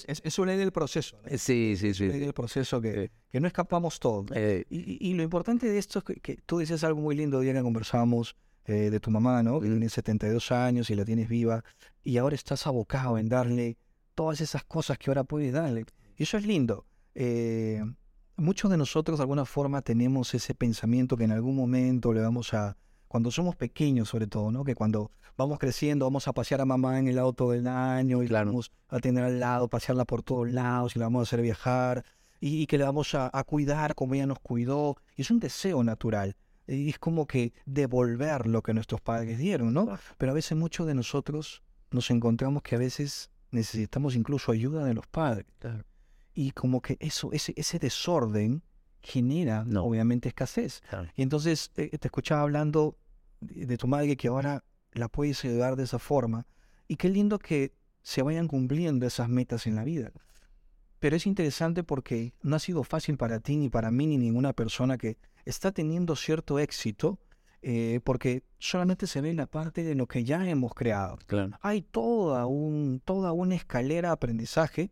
es, 0.05 0.37
una 0.37 0.51
ley 0.51 0.59
del 0.59 0.71
proceso. 0.71 1.17
Sí, 1.25 1.73
sí, 1.75 1.95
sí. 1.95 2.05
Es 2.05 2.11
ley 2.11 2.19
del 2.19 2.33
proceso 2.33 2.79
que, 2.81 3.09
que 3.31 3.39
no 3.39 3.47
escapamos 3.47 3.99
todos. 3.99 4.27
Eh, 4.35 4.65
y, 4.69 5.09
y, 5.09 5.15
lo 5.15 5.23
importante 5.23 5.67
de 5.67 5.79
esto 5.79 6.03
es 6.07 6.21
que, 6.21 6.37
tú 6.45 6.59
dices 6.59 6.83
algo 6.83 7.01
muy 7.01 7.15
lindo, 7.15 7.39
día 7.39 7.53
que 7.53 7.63
conversábamos, 7.63 8.35
eh, 8.65 8.91
de 8.91 8.99
tu 8.99 9.09
mamá, 9.09 9.41
¿no? 9.41 9.59
Que 9.59 9.69
tiene 9.69 9.89
72 9.89 10.51
años 10.51 10.91
y 10.91 10.95
la 10.95 11.03
tienes 11.03 11.29
viva, 11.29 11.63
y 12.03 12.17
ahora 12.17 12.35
estás 12.35 12.67
abocado 12.67 13.17
en 13.17 13.27
darle 13.27 13.79
todas 14.13 14.39
esas 14.39 14.63
cosas 14.65 14.99
que 14.99 15.09
ahora 15.09 15.23
puedes 15.23 15.51
darle. 15.51 15.85
Y 16.15 16.23
eso 16.23 16.37
es 16.37 16.45
lindo. 16.45 16.85
Eh, 17.15 17.81
muchos 18.37 18.71
de 18.71 18.77
nosotros 18.77 19.17
de 19.17 19.23
alguna 19.23 19.45
forma 19.45 19.81
tenemos 19.81 20.33
ese 20.33 20.55
pensamiento 20.55 21.17
que 21.17 21.25
en 21.25 21.31
algún 21.31 21.55
momento 21.55 22.13
le 22.13 22.21
vamos 22.21 22.53
a, 22.53 22.77
cuando 23.07 23.31
somos 23.31 23.55
pequeños 23.55 24.09
sobre 24.09 24.27
todo, 24.27 24.51
¿no? 24.51 24.63
Que 24.63 24.75
cuando 24.75 25.11
vamos 25.35 25.59
creciendo 25.59 26.05
vamos 26.05 26.27
a 26.27 26.33
pasear 26.33 26.61
a 26.61 26.65
mamá 26.65 26.99
en 26.99 27.07
el 27.07 27.19
auto 27.19 27.51
del 27.51 27.67
año 27.67 28.23
y 28.23 28.27
la 28.27 28.43
vamos 28.43 28.71
a 28.89 28.99
tener 28.99 29.23
al 29.23 29.39
lado, 29.39 29.67
pasearla 29.67 30.05
por 30.05 30.23
todos 30.23 30.51
lados 30.51 30.95
y 30.95 30.99
la 30.99 31.05
vamos 31.05 31.21
a 31.21 31.23
hacer 31.23 31.41
viajar 31.41 32.05
y, 32.39 32.67
que 32.67 32.77
le 32.77 32.83
vamos 32.83 33.15
a, 33.15 33.31
cuidar 33.45 33.95
como 33.95 34.13
ella 34.13 34.27
nos 34.27 34.39
cuidó. 34.39 34.97
Y 35.15 35.23
es 35.23 35.31
un 35.31 35.39
deseo 35.39 35.83
natural. 35.83 36.35
Y 36.67 36.89
es 36.89 36.99
como 36.99 37.25
que 37.25 37.53
devolver 37.65 38.45
lo 38.45 38.61
que 38.61 38.73
nuestros 38.73 39.01
padres 39.01 39.37
dieron, 39.37 39.73
¿no? 39.73 39.97
Pero 40.17 40.31
a 40.31 40.35
veces 40.35 40.57
muchos 40.57 40.85
de 40.85 40.93
nosotros 40.93 41.63
nos 41.91 42.11
encontramos 42.11 42.61
que 42.61 42.75
a 42.75 42.79
veces 42.79 43.31
necesitamos 43.51 44.15
incluso 44.15 44.51
ayuda 44.51 44.83
de 44.83 44.93
los 44.93 45.07
padres. 45.07 45.45
Y 46.39 46.51
como 46.51 46.83
que 46.83 46.97
eso, 46.99 47.31
ese, 47.33 47.55
ese 47.57 47.79
desorden 47.79 48.61
genera 49.01 49.65
obviamente 49.81 50.29
escasez. 50.29 50.83
Y 51.15 51.23
entonces 51.23 51.71
eh, 51.77 51.97
te 51.97 52.07
escuchaba 52.09 52.43
hablando 52.43 52.95
de, 53.39 53.75
tu 53.75 53.87
madre 53.87 54.15
que 54.15 54.27
ahora 54.27 54.63
la 54.91 55.07
puedes 55.07 55.43
ayudar 55.43 55.75
de 55.75 55.85
esa 55.85 55.97
forma. 55.97 56.45
Y 56.87 56.97
qué 56.97 57.09
lindo 57.09 57.39
que 57.39 57.73
se 58.03 58.21
vayan 58.21 58.47
cumpliendo 58.47 59.07
esas 59.07 59.29
metas 59.29 59.65
en 59.65 59.73
la 59.73 59.83
vida. 59.83 60.11
Pero 60.99 61.15
es 61.15 61.25
interesante 61.25 61.83
porque 61.83 62.35
no 62.43 62.55
ha 62.55 62.59
sido 62.59 62.83
fácil 62.83 63.17
para 63.17 63.39
ti, 63.39 63.57
ni 63.57 63.69
para 63.69 63.89
mí, 63.89 64.05
ni 64.05 64.19
ninguna 64.19 64.53
persona 64.53 64.99
que 64.99 65.17
está 65.43 65.71
teniendo 65.71 66.15
cierto 66.15 66.59
éxito, 66.59 67.17
eh, 67.63 67.99
porque 68.03 68.43
solamente 68.59 69.07
se 69.07 69.21
ve 69.21 69.33
la 69.33 69.47
parte 69.47 69.81
de 69.81 69.95
lo 69.95 70.05
que 70.05 70.23
ya 70.23 70.47
hemos 70.47 70.75
creado. 70.75 71.17
Hay 71.61 71.81
toda, 71.81 72.45
un, 72.45 73.01
toda 73.03 73.31
una 73.31 73.55
escalera 73.55 74.09
de 74.09 74.13
aprendizaje 74.13 74.91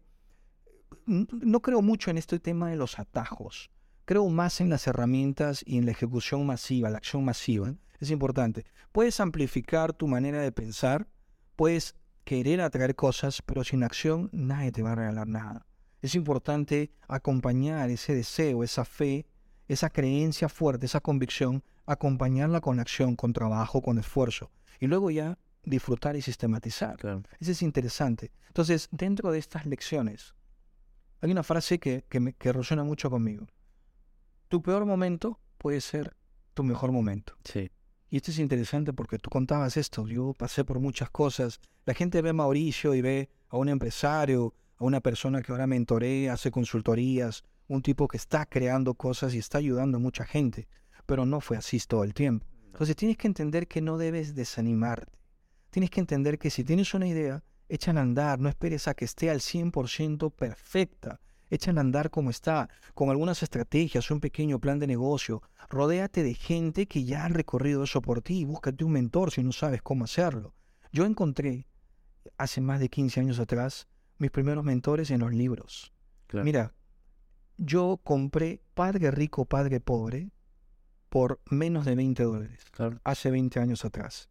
no 1.06 1.62
creo 1.62 1.82
mucho 1.82 2.12
en 2.12 2.18
este 2.18 2.39
tema 2.39 2.70
de 2.70 2.76
los 2.76 2.99
atajos. 2.99 3.70
Creo 4.06 4.28
más 4.30 4.62
en 4.62 4.70
las 4.70 4.86
herramientas 4.88 5.64
y 5.66 5.78
en 5.78 5.86
la 5.86 5.91
ejecución 5.91 6.45
masiva, 6.45 6.89
la 6.89 6.97
acción 6.97 7.26
masiva. 7.26 7.74
Es 7.99 8.12
importante. 8.12 8.66
Puedes 8.91 9.20
amplificar 9.20 9.93
tu 9.93 10.08
manera 10.08 10.41
de 10.41 10.51
pensar, 10.51 11.08
puedes 11.56 11.95
querer 12.24 12.62
atraer 12.62 12.95
cosas, 12.95 13.41
pero 13.41 13.64
sin 13.64 13.84
acción 13.84 14.30
nadie 14.32 14.72
te 14.72 14.84
va 14.84 14.91
a 14.91 14.95
regalar 14.95 15.28
nada. 15.28 15.66
Es 16.01 16.16
importante 16.16 16.91
acompañar 17.08 17.89
ese 17.89 18.14
deseo, 18.14 18.64
esa 18.64 18.86
fe, 18.86 19.26
esa 19.68 19.89
creencia 19.89 20.49
fuerte, 20.49 20.86
esa 20.86 21.01
convicción, 21.01 21.64
acompañarla 21.86 22.62
con 22.62 22.80
acción, 22.80 23.16
con 23.16 23.34
trabajo, 23.34 23.82
con 23.82 23.97
esfuerzo. 23.97 24.51
Y 24.80 24.88
luego 24.88 25.10
ya 25.10 25.38
disfrutar 25.64 26.16
y 26.16 26.22
sistematizar. 26.22 26.97
Eso 27.39 27.51
es 27.51 27.62
interesante. 27.62 28.32
Entonces, 28.47 28.88
dentro 28.91 29.32
de 29.32 29.39
estas 29.39 29.66
lecciones, 29.66 30.36
hay 31.26 31.32
una 31.32 31.43
frase 31.43 31.80
que, 31.80 32.05
que, 32.07 32.19
me, 32.19 32.34
que 32.34 32.53
resuena 32.53 32.84
mucho 32.84 33.09
conmigo. 33.09 33.47
Tu 34.47 34.61
peor 34.61 34.86
momento 34.86 35.39
puede 35.57 35.82
ser 35.82 36.15
tu 36.53 36.63
mejor 36.63 36.91
momento. 36.91 37.36
Sí. 37.43 37.71
Y 38.09 38.17
esto 38.17 38.32
es 38.32 38.39
interesante 38.39 38.93
porque 38.93 39.17
tú 39.17 39.30
contabas 39.30 39.76
esto. 39.76 40.07
Yo 40.07 40.34
pasé 40.38 40.63
por 40.63 40.80
muchas 40.80 41.09
cosas. 41.09 41.59
La 41.86 41.93
gente 41.93 42.21
ve 42.21 42.30
a 42.30 42.34
Mauricio 42.34 42.93
y 42.93 43.01
ve 43.01 43.30
a 43.49 43.57
un 43.57 43.69
empresario, 43.69 44.53
a 44.78 44.86
una 44.86 45.01
persona 45.01 45.41
que 45.41 45.51
ahora 45.51 45.67
mentorea, 45.67 46.34
hace 46.34 46.51
consultorías, 46.51 47.43
un 47.67 47.82
tipo 47.82 48.07
que 48.07 48.17
está 48.17 48.45
creando 48.45 48.93
cosas 48.93 49.34
y 49.34 49.39
está 49.39 49.57
ayudando 49.57 49.97
a 49.97 50.01
mucha 50.01 50.26
gente. 50.26 50.67
Pero 51.07 51.26
no 51.26 51.41
fue 51.41 51.57
así 51.57 51.80
todo 51.80 52.03
el 52.03 52.13
tiempo. 52.13 52.45
Entonces 52.67 52.95
tienes 52.95 53.17
que 53.17 53.28
entender 53.28 53.67
que 53.67 53.82
no 53.82 53.97
debes 53.97 54.36
desanimarte. 54.36 55.17
Tienes 55.71 55.89
que 55.89 55.99
entender 55.99 56.38
que 56.38 56.51
si 56.51 56.63
tienes 56.63 56.93
una 56.93 57.07
idea, 57.07 57.43
échala 57.70 58.01
a 58.01 58.03
andar, 58.03 58.39
no 58.39 58.49
esperes 58.49 58.88
a 58.88 58.93
que 58.93 59.05
esté 59.05 59.30
al 59.30 59.39
100% 59.39 60.32
perfecta. 60.34 61.20
Échala 61.49 61.82
a 61.82 61.84
andar 61.84 62.09
como 62.09 62.30
está, 62.30 62.70
con 62.93 63.09
algunas 63.09 63.43
estrategias, 63.43 64.09
un 64.11 64.20
pequeño 64.20 64.59
plan 64.59 64.80
de 64.80 64.88
negocio. 64.88 65.41
Rodéate 65.70 66.24
de 66.24 66.34
gente 66.34 66.88
que 66.88 67.03
ya 67.03 67.26
ha 67.26 67.30
recorrido 67.30 67.84
eso 67.84 68.01
por 68.01 68.22
ti 68.22 68.39
y 68.39 68.45
búscate 68.45 68.84
un 68.84 68.91
mentor 68.91 69.32
si 69.32 69.43
no 69.43 69.51
sabes 69.51 69.82
cómo 69.82 70.05
hacerlo. 70.05 70.53
Yo 70.91 71.05
encontré, 71.05 71.68
hace 72.38 72.61
más 72.61 72.80
de 72.80 72.89
15 72.89 73.20
años 73.20 73.39
atrás, 73.39 73.88
mis 74.18 74.32
primeros 74.32 74.63
mentores 74.63 75.11
en 75.11 75.20
los 75.20 75.34
libros. 75.34 75.93
Mira, 76.32 76.74
yo 77.57 77.99
compré 78.03 78.61
Padre 78.74 79.11
Rico, 79.11 79.45
Padre 79.45 79.80
Pobre 79.80 80.32
por 81.09 81.39
menos 81.49 81.86
de 81.86 81.95
20 81.95 82.24
dólares, 82.24 82.59
hace 83.03 83.32
20 83.32 83.59
años 83.59 83.86
atrás. 83.86 84.30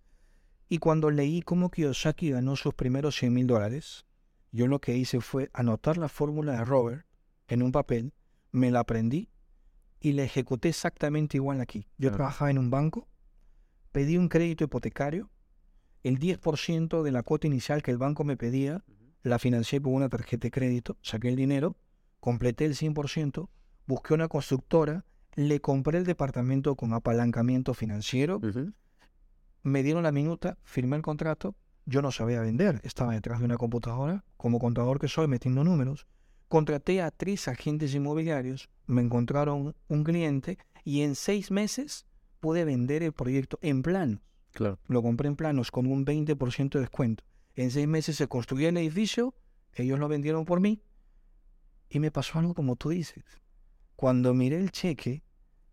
Y 0.74 0.78
cuando 0.78 1.12
leí 1.12 1.40
cómo 1.40 1.70
Kiyosaki 1.70 2.30
ganó 2.30 2.56
sus 2.56 2.74
primeros 2.74 3.14
100 3.14 3.32
mil 3.32 3.46
dólares, 3.46 4.06
yo 4.50 4.66
lo 4.66 4.80
que 4.80 4.96
hice 4.96 5.20
fue 5.20 5.48
anotar 5.52 5.98
la 5.98 6.08
fórmula 6.08 6.54
de 6.54 6.64
Robert 6.64 7.06
en 7.46 7.62
un 7.62 7.70
papel, 7.70 8.12
me 8.50 8.72
la 8.72 8.80
aprendí 8.80 9.30
y 10.00 10.14
la 10.14 10.24
ejecuté 10.24 10.70
exactamente 10.70 11.36
igual 11.36 11.60
aquí. 11.60 11.86
Yo 11.96 12.10
trabajaba 12.10 12.50
en 12.50 12.58
un 12.58 12.70
banco, 12.70 13.06
pedí 13.92 14.16
un 14.16 14.28
crédito 14.28 14.64
hipotecario, 14.64 15.30
el 16.02 16.18
10% 16.18 17.04
de 17.04 17.12
la 17.12 17.22
cuota 17.22 17.46
inicial 17.46 17.80
que 17.80 17.92
el 17.92 17.98
banco 17.98 18.24
me 18.24 18.36
pedía, 18.36 18.82
la 19.22 19.38
financié 19.38 19.80
con 19.80 19.94
una 19.94 20.08
tarjeta 20.08 20.48
de 20.48 20.50
crédito, 20.50 20.98
saqué 21.02 21.28
el 21.28 21.36
dinero, 21.36 21.76
completé 22.18 22.64
el 22.64 22.74
100%, 22.74 23.48
busqué 23.86 24.12
una 24.12 24.26
constructora, 24.26 25.04
le 25.36 25.60
compré 25.60 25.98
el 25.98 26.04
departamento 26.04 26.74
con 26.74 26.92
apalancamiento 26.94 27.74
financiero, 27.74 28.40
me 29.64 29.82
dieron 29.82 30.04
la 30.04 30.12
minuta, 30.12 30.58
firmé 30.62 30.96
el 30.96 31.02
contrato, 31.02 31.56
yo 31.86 32.02
no 32.02 32.12
sabía 32.12 32.40
vender, 32.40 32.80
estaba 32.84 33.14
detrás 33.14 33.40
de 33.40 33.46
una 33.46 33.56
computadora, 33.56 34.24
como 34.36 34.58
contador 34.58 35.00
que 35.00 35.08
soy, 35.08 35.26
metiendo 35.26 35.64
números. 35.64 36.06
Contraté 36.48 37.00
a 37.00 37.10
tres 37.10 37.48
agentes 37.48 37.94
inmobiliarios, 37.94 38.68
me 38.86 39.02
encontraron 39.02 39.74
un 39.88 40.04
cliente 40.04 40.58
y 40.84 41.00
en 41.00 41.14
seis 41.14 41.50
meses 41.50 42.06
pude 42.40 42.64
vender 42.64 43.02
el 43.02 43.12
proyecto 43.12 43.58
en 43.62 43.82
planos. 43.82 44.20
Claro. 44.52 44.78
Lo 44.86 45.02
compré 45.02 45.28
en 45.28 45.36
planos 45.36 45.70
con 45.70 45.86
un 45.86 46.04
20% 46.04 46.70
de 46.70 46.80
descuento. 46.80 47.24
En 47.54 47.70
seis 47.70 47.88
meses 47.88 48.16
se 48.16 48.28
construyó 48.28 48.68
el 48.68 48.76
edificio, 48.76 49.34
ellos 49.72 49.98
lo 49.98 50.08
vendieron 50.08 50.44
por 50.44 50.60
mí 50.60 50.82
y 51.88 52.00
me 52.00 52.10
pasó 52.10 52.38
algo 52.38 52.54
como 52.54 52.76
tú 52.76 52.90
dices. 52.90 53.24
Cuando 53.96 54.34
miré 54.34 54.58
el 54.58 54.70
cheque, 54.72 55.22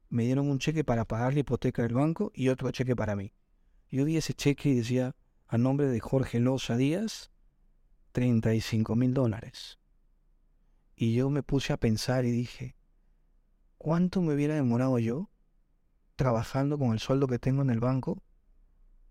me 0.09 0.23
dieron 0.23 0.49
un 0.49 0.59
cheque 0.59 0.83
para 0.83 1.05
pagar 1.05 1.33
la 1.33 1.41
hipoteca 1.41 1.81
del 1.83 1.93
banco 1.93 2.31
y 2.33 2.47
otro 2.47 2.71
cheque 2.71 2.95
para 2.95 3.15
mí. 3.15 3.33
Yo 3.91 4.05
vi 4.05 4.15
ese 4.15 4.33
cheque 4.33 4.69
y 4.69 4.75
decía, 4.75 5.15
a 5.47 5.57
nombre 5.57 5.87
de 5.87 5.99
Jorge 5.99 6.39
Loza 6.39 6.77
Díaz, 6.77 7.29
35 8.13 8.95
mil 8.95 9.13
dólares. 9.13 9.79
Y 10.95 11.13
yo 11.13 11.29
me 11.29 11.43
puse 11.43 11.73
a 11.73 11.77
pensar 11.77 12.23
y 12.23 12.31
dije, 12.31 12.77
¿cuánto 13.77 14.21
me 14.21 14.33
hubiera 14.33 14.55
demorado 14.55 14.97
yo 14.97 15.29
trabajando 16.15 16.77
con 16.77 16.93
el 16.93 16.99
sueldo 16.99 17.27
que 17.27 17.37
tengo 17.39 17.61
en 17.63 17.69
el 17.69 17.81
banco 17.81 18.23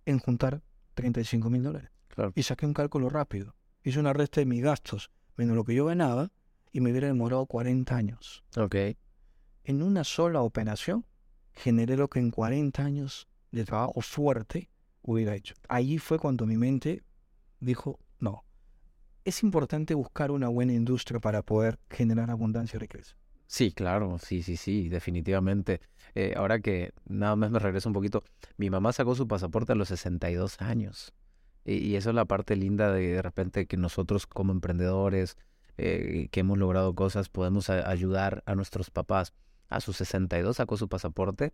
en 0.06 0.18
juntar 0.18 0.62
35 0.94 1.50
mil 1.50 1.62
dólares? 1.62 1.90
Y 2.34 2.42
saqué 2.42 2.64
un 2.64 2.74
cálculo 2.74 3.10
rápido. 3.10 3.54
Hice 3.82 4.00
una 4.00 4.12
resta 4.14 4.40
de 4.40 4.46
mis 4.46 4.62
gastos 4.62 5.10
menos 5.36 5.56
lo 5.56 5.64
que 5.64 5.74
yo 5.74 5.86
ganaba 5.86 6.32
y 6.72 6.80
me 6.80 6.90
hubiera 6.90 7.08
demorado 7.08 7.44
40 7.46 7.96
años. 7.96 8.44
Ok. 8.56 8.76
En 9.64 9.82
una 9.82 10.04
sola 10.04 10.40
operación 10.42 11.04
generé 11.52 11.96
lo 11.96 12.08
que 12.08 12.18
en 12.18 12.30
40 12.30 12.82
años 12.82 13.29
de 13.51 13.64
trabajo 13.64 14.01
fuerte 14.01 14.70
hubiera 15.03 15.34
hecho. 15.34 15.55
Allí 15.68 15.98
fue 15.98 16.18
cuando 16.18 16.46
mi 16.46 16.57
mente 16.57 17.03
dijo, 17.61 17.98
no, 18.18 18.44
es 19.24 19.42
importante 19.42 19.94
buscar 19.94 20.30
una 20.30 20.48
buena 20.48 20.72
industria 20.72 21.20
para 21.20 21.42
poder 21.42 21.78
generar 21.90 22.30
abundancia 22.30 22.76
y 22.76 22.80
riqueza. 22.80 23.16
Sí, 23.46 23.72
claro, 23.72 24.18
sí, 24.18 24.42
sí, 24.42 24.57
sí, 24.57 24.88
definitivamente. 24.88 25.80
Eh, 26.14 26.34
ahora 26.36 26.61
que 26.61 26.92
nada 27.07 27.34
más 27.34 27.51
me 27.51 27.59
regreso 27.59 27.88
un 27.88 27.94
poquito, 27.94 28.22
mi 28.57 28.70
mamá 28.70 28.92
sacó 28.92 29.14
su 29.14 29.26
pasaporte 29.26 29.72
a 29.72 29.74
los 29.74 29.88
62 29.88 30.61
años. 30.61 31.12
Y, 31.64 31.78
y 31.78 31.96
eso 31.96 32.11
es 32.11 32.14
la 32.14 32.26
parte 32.26 32.55
linda 32.55 32.92
de 32.92 33.14
de 33.14 33.22
repente 33.22 33.66
que 33.66 33.76
nosotros 33.76 34.26
como 34.26 34.53
emprendedores, 34.53 35.36
eh, 35.78 36.28
que 36.30 36.40
hemos 36.40 36.59
logrado 36.59 36.94
cosas, 36.94 37.28
podemos 37.28 37.70
ayudar 37.70 38.42
a 38.46 38.55
nuestros 38.55 38.90
papás. 38.90 39.34
A 39.68 39.80
sus 39.80 39.96
62 39.96 40.57
sacó 40.57 40.76
su 40.76 40.88
pasaporte 40.88 41.53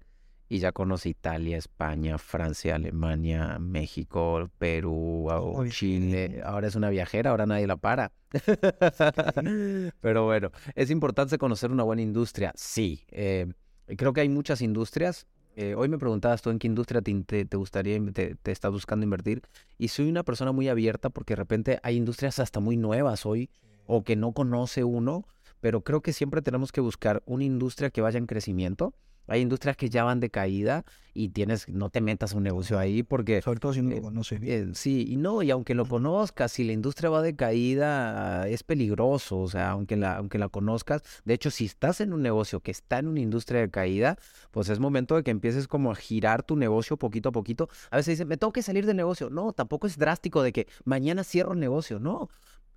y 0.48 0.58
ya 0.58 0.72
conoce 0.72 1.08
Italia, 1.08 1.56
España, 1.56 2.18
Francia, 2.18 2.76
Alemania, 2.76 3.58
México, 3.58 4.48
Perú, 4.58 5.28
Chile. 5.70 6.40
Ahora 6.44 6.68
es 6.68 6.76
una 6.76 6.90
viajera, 6.90 7.30
ahora 7.30 7.46
nadie 7.46 7.66
la 7.66 7.76
para. 7.76 8.12
Pero 10.00 10.24
bueno, 10.24 10.50
es 10.74 10.90
importante 10.90 11.38
conocer 11.38 11.70
una 11.70 11.82
buena 11.82 12.02
industria. 12.02 12.52
Sí, 12.54 13.04
eh, 13.10 13.52
creo 13.96 14.12
que 14.12 14.20
hay 14.20 14.28
muchas 14.28 14.60
industrias. 14.60 15.26
Eh, 15.56 15.74
hoy 15.74 15.88
me 15.88 15.98
preguntabas 15.98 16.42
tú 16.42 16.50
en 16.50 16.58
qué 16.58 16.66
industria 16.66 17.00
te, 17.00 17.44
te, 17.46 17.56
gustaría, 17.56 17.98
te, 18.12 18.34
te, 18.34 18.52
estás 18.52 18.70
buscando 18.70 19.04
invertir. 19.04 19.42
Y 19.78 19.88
soy 19.88 20.08
una 20.08 20.22
persona 20.22 20.52
muy 20.52 20.68
abierta 20.68 21.10
porque 21.10 21.32
de 21.32 21.36
repente 21.36 21.80
hay 21.82 21.96
industrias 21.96 22.38
hasta 22.38 22.60
muy 22.60 22.76
nuevas 22.76 23.26
hoy 23.26 23.50
o 23.86 24.04
que 24.04 24.16
no 24.16 24.32
conoce 24.32 24.84
uno, 24.84 25.26
pero 25.60 25.82
creo 25.82 26.02
que 26.02 26.12
siempre 26.12 26.42
tenemos 26.42 26.72
que 26.72 26.80
buscar 26.80 27.22
una 27.24 27.44
industria 27.44 27.90
que 27.90 28.02
vaya 28.02 28.18
en 28.18 28.26
crecimiento 28.26 28.94
hay 29.26 29.40
industrias 29.40 29.76
que 29.76 29.88
ya 29.88 30.04
van 30.04 30.20
de 30.20 30.30
caída 30.30 30.84
y 31.14 31.30
tienes, 31.30 31.68
no 31.68 31.88
te 31.88 32.00
metas 32.00 32.34
un 32.34 32.42
negocio 32.42 32.78
ahí 32.78 33.02
porque... 33.02 33.40
Sobre 33.40 33.58
todo 33.58 33.72
si 33.72 33.82
no 33.82 33.90
lo 33.90 33.96
eh, 33.96 34.02
conoces 34.02 34.38
bien. 34.38 34.70
Eh, 34.70 34.74
sí, 34.74 35.06
y 35.08 35.16
no, 35.16 35.42
y 35.42 35.50
aunque 35.50 35.74
lo 35.74 35.86
conozcas, 35.86 36.52
si 36.52 36.64
la 36.64 36.72
industria 36.72 37.08
va 37.08 37.22
de 37.22 37.34
caída, 37.34 38.46
es 38.48 38.62
peligroso, 38.62 39.38
o 39.38 39.48
sea, 39.48 39.70
aunque 39.70 39.96
la, 39.96 40.16
aunque 40.16 40.38
la 40.38 40.48
conozcas. 40.48 41.02
De 41.24 41.34
hecho, 41.34 41.50
si 41.50 41.64
estás 41.64 42.00
en 42.00 42.12
un 42.12 42.22
negocio 42.22 42.60
que 42.60 42.70
está 42.70 42.98
en 42.98 43.08
una 43.08 43.20
industria 43.20 43.60
de 43.60 43.70
caída, 43.70 44.18
pues 44.50 44.68
es 44.68 44.78
momento 44.78 45.16
de 45.16 45.22
que 45.22 45.30
empieces 45.30 45.68
como 45.68 45.90
a 45.90 45.94
girar 45.94 46.42
tu 46.42 46.56
negocio 46.56 46.98
poquito 46.98 47.30
a 47.30 47.32
poquito. 47.32 47.68
A 47.90 47.96
veces 47.96 48.12
dicen, 48.12 48.28
me 48.28 48.36
tengo 48.36 48.52
que 48.52 48.62
salir 48.62 48.84
del 48.84 48.96
negocio. 48.96 49.30
No, 49.30 49.52
tampoco 49.52 49.86
es 49.86 49.96
drástico 49.96 50.42
de 50.42 50.52
que 50.52 50.66
mañana 50.84 51.24
cierro 51.24 51.54
el 51.54 51.60
negocio, 51.60 51.98
no 51.98 52.28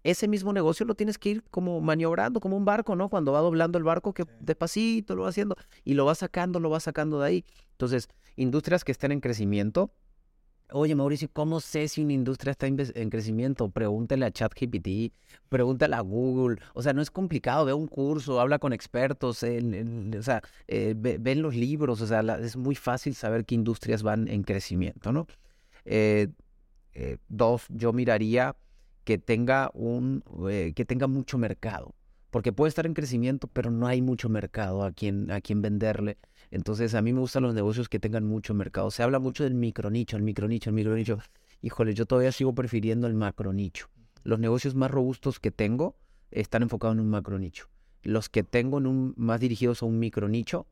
ese 0.04 0.28
mismo 0.28 0.54
negocio 0.54 0.86
lo 0.86 0.96
tienes 0.96 1.18
que 1.18 1.30
ir 1.30 1.44
como 1.52 1.82
maniobrando, 1.82 2.40
como 2.40 2.56
un 2.56 2.66
barco, 2.66 2.96
¿no? 2.96 3.10
Cuando 3.10 3.32
va 3.32 3.40
doblando 3.40 3.78
el 3.78 3.84
barco, 3.84 4.14
que 4.14 4.26
despacito 4.40 5.16
lo 5.16 5.24
va 5.24 5.30
haciendo 5.30 5.56
y 5.84 5.94
lo 5.94 6.06
va 6.06 6.16
sacando, 6.16 6.60
lo 6.60 6.70
va 6.70 6.80
sacando 6.80 7.20
de 7.20 7.28
ahí. 7.28 7.46
Entonces, 7.72 8.08
industrias 8.36 8.84
que 8.84 8.92
estén 8.92 9.12
en 9.12 9.20
crecimiento. 9.20 9.92
Oye, 10.72 10.94
Mauricio, 10.94 11.28
¿cómo 11.34 11.62
sé 11.62 11.88
si 11.88 12.04
una 12.04 12.14
industria 12.14 12.52
está 12.52 12.68
en 12.68 13.10
crecimiento? 13.10 13.70
Pregúntale 13.70 14.24
a 14.26 14.32
ChatGPT, 14.32 15.12
pregúntale 15.50 15.96
a 15.96 16.02
Google. 16.02 16.62
O 16.76 16.84
sea, 16.84 16.94
no 16.94 17.02
es 17.02 17.10
complicado. 17.10 17.66
Ve 17.66 17.74
un 17.74 17.88
curso, 17.88 18.40
habla 18.40 18.60
con 18.60 18.72
expertos, 18.72 19.44
o 19.44 20.22
sea, 20.22 20.42
eh, 20.68 20.94
ven 20.96 21.42
los 21.42 21.56
libros. 21.56 22.02
O 22.02 22.06
sea, 22.08 22.22
es 22.38 22.56
muy 22.56 22.76
fácil 22.76 23.16
saber 23.16 23.46
qué 23.46 23.56
industrias 23.56 24.04
van 24.04 24.28
en 24.28 24.44
crecimiento, 24.44 25.12
¿no? 25.12 25.26
Eh, 25.86 26.28
eh, 26.94 27.18
dos, 27.30 27.66
yo 27.70 27.92
miraría 27.92 28.56
que 29.10 29.18
tenga 29.18 29.72
un 29.74 30.24
eh, 30.52 30.72
que 30.76 30.86
tenga 30.86 31.08
mucho 31.08 31.40
mercado 31.40 31.96
porque 32.30 32.54
puede 32.54 32.70
estar 32.70 32.86
en 32.86 32.94
crecimiento 32.94 33.48
pero 33.48 33.72
no 33.72 33.88
hay 33.88 34.04
mucho 34.04 34.30
mercado 34.30 34.84
a 34.84 34.92
quien 34.92 35.32
a 35.32 35.42
quien 35.42 35.64
venderle. 35.64 36.20
Entonces 36.52 36.94
a 36.94 37.02
mí 37.02 37.12
me 37.12 37.20
gustan 37.20 37.42
los 37.42 37.56
negocios 37.56 37.90
que 37.90 38.00
tengan 38.00 38.24
mucho 38.24 38.54
mercado. 38.54 38.92
Se 38.92 39.02
habla 39.02 39.18
mucho 39.18 39.44
del 39.44 39.56
micronicho 39.56 40.16
el 40.16 40.22
micronicho 40.22 40.70
el 40.70 40.76
micronicho. 40.76 41.18
Híjole 41.64 41.96
yo 41.96 42.06
todavía 42.06 42.32
sigo 42.32 42.54
prefiriendo 42.54 43.08
el 43.08 43.16
macronicho. 43.16 43.88
Los 44.22 44.38
negocios 44.38 44.76
más 44.76 44.92
robustos 44.92 45.40
que 45.40 45.50
tengo 45.50 45.96
están 46.30 46.62
enfocados 46.62 46.96
en 46.96 47.02
un 47.02 47.10
macronicho. 47.10 47.66
Los 48.04 48.30
que 48.30 48.44
tengo 48.44 48.78
en 48.78 48.86
un 48.86 49.16
más 49.18 49.40
dirigidos 49.40 49.82
a 49.82 49.88
un 49.88 49.98
micronicho 49.98 50.68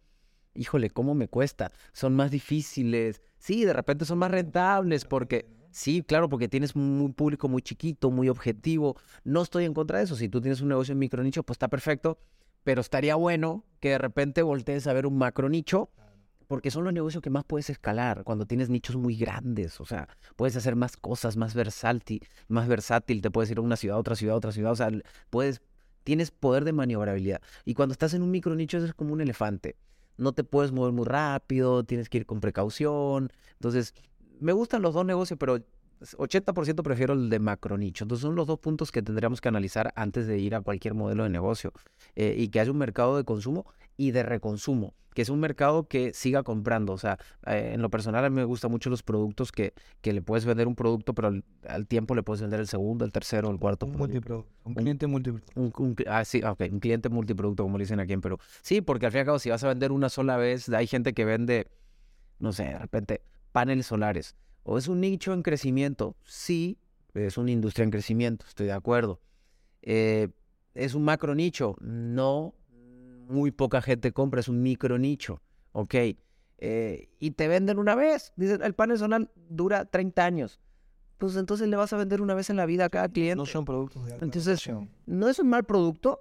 híjole 0.54 0.92
cómo 0.92 1.16
me 1.16 1.28
cuesta 1.28 1.72
son 1.92 2.16
más 2.16 2.30
difíciles. 2.30 3.20
Sí 3.40 3.66
de 3.66 3.74
repente 3.74 4.06
son 4.06 4.20
más 4.20 4.30
rentables 4.30 5.06
porque 5.06 5.48
Sí, 5.78 6.02
claro, 6.02 6.28
porque 6.28 6.48
tienes 6.48 6.76
un 6.76 7.14
público 7.16 7.48
muy 7.48 7.62
chiquito, 7.62 8.10
muy 8.10 8.30
objetivo. 8.30 8.96
No 9.24 9.44
estoy 9.44 9.66
en 9.66 9.76
contra 9.76 10.00
de 10.00 10.06
eso. 10.06 10.16
Si 10.16 10.28
tú 10.28 10.42
tienes 10.42 10.60
un 10.60 10.70
negocio 10.70 10.94
en 10.94 10.98
micro 10.98 11.22
nicho, 11.22 11.44
pues 11.44 11.58
está 11.58 11.68
perfecto. 11.68 12.18
Pero 12.64 12.82
estaría 12.82 13.14
bueno 13.14 13.64
que 13.80 13.90
de 13.90 14.00
repente 14.00 14.42
voltees 14.42 14.88
a 14.88 14.94
ver 14.94 15.06
un 15.06 15.20
macro 15.20 15.50
nicho, 15.50 15.92
porque 16.48 16.72
son 16.72 16.84
los 16.84 16.94
negocios 16.94 17.22
que 17.22 17.30
más 17.30 17.44
puedes 17.44 17.70
escalar 17.70 18.24
cuando 18.24 18.48
tienes 18.48 18.70
nichos 18.72 18.96
muy 18.96 19.18
grandes. 19.18 19.80
O 19.80 19.86
sea, 19.86 20.10
puedes 20.36 20.56
hacer 20.56 20.76
más 20.76 20.98
cosas, 20.98 21.38
más 21.38 21.54
versátil, 21.54 22.28
más 22.48 22.68
versátil. 22.68 23.22
Te 23.22 23.30
puedes 23.30 23.52
ir 23.52 23.60
a 23.60 23.62
una 23.62 23.76
ciudad, 23.76 24.00
otra 24.00 24.16
ciudad, 24.16 24.36
otra 24.36 24.52
ciudad. 24.52 24.72
O 24.72 24.76
sea, 24.76 24.90
puedes, 25.30 25.62
tienes 26.04 26.32
poder 26.32 26.66
de 26.66 26.74
maniobrabilidad. 26.74 27.40
Y 27.66 27.76
cuando 27.76 27.94
estás 27.94 28.16
en 28.16 28.24
un 28.24 28.32
micro 28.32 28.56
nicho, 28.56 28.80
es 28.80 28.96
como 28.96 29.14
un 29.14 29.22
elefante. 29.22 29.76
No 30.18 30.32
te 30.32 30.44
puedes 30.44 30.72
mover 30.72 30.94
muy 30.94 31.06
rápido, 31.06 31.84
tienes 31.84 32.10
que 32.10 32.18
ir 32.18 32.26
con 32.26 32.40
precaución. 32.40 33.32
Entonces, 33.60 33.94
me 34.40 34.54
gustan 34.54 34.82
los 34.82 34.94
dos 34.94 35.06
negocios, 35.06 35.38
pero 35.40 35.60
80% 36.02 36.84
prefiero 36.84 37.14
el 37.14 37.30
de 37.30 37.40
macro 37.40 37.78
nicho. 37.78 38.04
Entonces 38.04 38.22
son 38.22 38.36
los 38.36 38.48
dos 38.48 38.60
puntos 38.60 38.92
que 38.92 39.02
tendríamos 39.02 39.42
que 39.42 39.48
analizar 39.48 39.94
antes 39.96 40.28
de 40.28 40.40
ir 40.40 40.56
a 40.56 40.62
cualquier 40.62 40.94
modelo 40.94 41.24
de 41.24 41.30
negocio. 41.30 41.74
Eh, 42.16 42.36
y 42.38 42.50
que 42.50 42.60
haya 42.60 42.72
un 42.72 42.78
mercado 42.78 43.18
de 43.18 43.24
consumo 43.24 43.66
y 43.96 44.12
de 44.12 44.22
reconsumo, 44.22 44.94
que 45.16 45.24
es 45.24 45.30
un 45.30 45.40
mercado 45.40 45.88
que 45.88 46.14
siga 46.14 46.44
comprando. 46.44 46.94
O 46.94 46.98
sea, 46.98 47.18
eh, 47.48 47.72
en 47.74 47.82
lo 47.82 47.90
personal 47.90 48.24
a 48.24 48.30
mí 48.30 48.36
me 48.36 48.44
gustan 48.44 48.70
mucho 48.70 48.90
los 48.90 49.02
productos 49.02 49.52
que, 49.52 49.74
que 50.02 50.14
le 50.14 50.22
puedes 50.22 50.46
vender 50.46 50.68
un 50.68 50.76
producto, 50.76 51.14
pero 51.14 51.34
al, 51.68 51.88
tiempo 51.88 52.14
le 52.14 52.22
puedes 52.22 52.42
vender 52.42 52.60
el 52.60 52.68
segundo, 52.68 53.04
el 53.04 53.12
tercero, 53.12 53.50
el 53.50 53.58
cuarto. 53.58 53.88
Un 53.88 53.98
multiproducto. 53.98 54.52
Un 54.66 54.76
cliente 54.76 55.08
multiproducto. 55.08 56.04
ah, 56.08 56.24
sí, 56.24 56.44
ok, 56.44 56.62
un 56.72 56.80
cliente 56.80 57.10
multiproducto, 57.10 57.64
como 57.64 57.78
le 57.78 57.86
dicen 57.86 58.00
aquí 58.00 58.14
en 58.14 58.22
Perú. 58.22 58.38
Sí, 58.62 58.82
porque 58.82 59.08
al 59.08 59.12
fin 59.12 59.20
y 59.20 59.22
al 59.22 59.26
cabo, 59.26 59.40
si 59.40 59.50
vas 59.50 59.64
a 59.64 59.68
vender 59.68 59.92
una 59.92 60.10
sola 60.10 60.38
vez, 60.38 60.70
hay 60.70 60.86
gente 60.86 61.14
que 61.14 61.26
vende, 61.26 61.68
no 62.40 62.54
sé, 62.54 62.66
de 62.66 62.78
repente 62.78 63.22
paneles 63.52 63.88
solares. 63.88 64.36
¿O 64.64 64.78
es 64.78 64.88
un 64.88 65.02
nicho 65.02 65.34
en 65.34 65.44
crecimiento? 65.44 66.16
Sí, 66.24 66.78
es 67.14 67.38
una 67.38 67.52
industria 67.52 67.84
en 67.84 67.92
crecimiento, 67.92 68.46
estoy 68.48 68.68
de 68.68 68.74
acuerdo. 68.74 69.20
Eh, 69.82 70.30
¿Es 70.74 70.94
un 70.94 71.04
macro 71.04 71.34
nicho? 71.34 71.76
No, 71.80 72.54
muy 73.28 73.52
poca 73.52 73.82
gente 73.82 74.12
compra, 74.12 74.40
es 74.42 74.48
un 74.48 74.62
micro 74.62 74.98
nicho. 74.98 75.42
Ok. 75.72 75.96
Eh, 76.60 77.10
y 77.20 77.32
te 77.32 77.48
venden 77.48 77.80
una 77.80 77.96
vez. 77.96 78.34
Dicen, 78.36 78.62
el 78.64 78.74
panel 78.74 78.98
solar 78.98 79.32
dura 79.50 79.86
30 79.86 80.26
años. 80.26 80.60
Pues 81.18 81.36
entonces 81.36 81.68
le 81.68 81.76
vas 81.76 81.94
a 81.94 81.98
vender 81.98 82.22
una 82.22 82.36
vez 82.36 82.50
en 82.50 82.58
la 82.58 82.66
vida 82.66 82.86
a 82.86 82.90
cada 82.90 83.10
cliente. 83.10 83.38
No 83.38 83.46
son 83.46 83.66
productos 83.66 84.06
de 84.06 84.14
alta 84.14 84.26
Entonces, 84.26 84.70
no 85.06 85.30
es 85.30 85.40
un 85.40 85.50
mal 85.50 85.64
producto, 85.64 86.20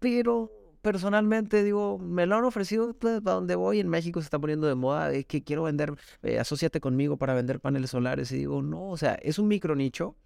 pero 0.00 0.50
personalmente 0.82 1.62
digo, 1.62 1.98
me 1.98 2.26
lo 2.26 2.36
han 2.36 2.44
ofrecido 2.44 2.94
pues, 2.94 3.20
para 3.20 3.34
donde 3.34 3.54
voy. 3.54 3.80
En 3.80 3.88
México 3.88 4.20
se 4.20 4.24
está 4.24 4.38
poniendo 4.38 4.66
de 4.66 4.74
moda, 4.74 5.12
es 5.12 5.26
que 5.26 5.42
quiero 5.42 5.64
vender, 5.64 5.94
eh, 6.22 6.38
asociate 6.38 6.80
conmigo 6.80 7.16
para 7.16 7.34
vender 7.34 7.60
paneles 7.60 7.90
solares. 7.90 8.32
Y 8.32 8.38
digo, 8.38 8.62
no, 8.62 8.90
o 8.90 8.96
sea, 8.96 9.14
es 9.22 9.38
un 9.38 9.48
micro 9.48 9.74
nicho. 9.74 10.16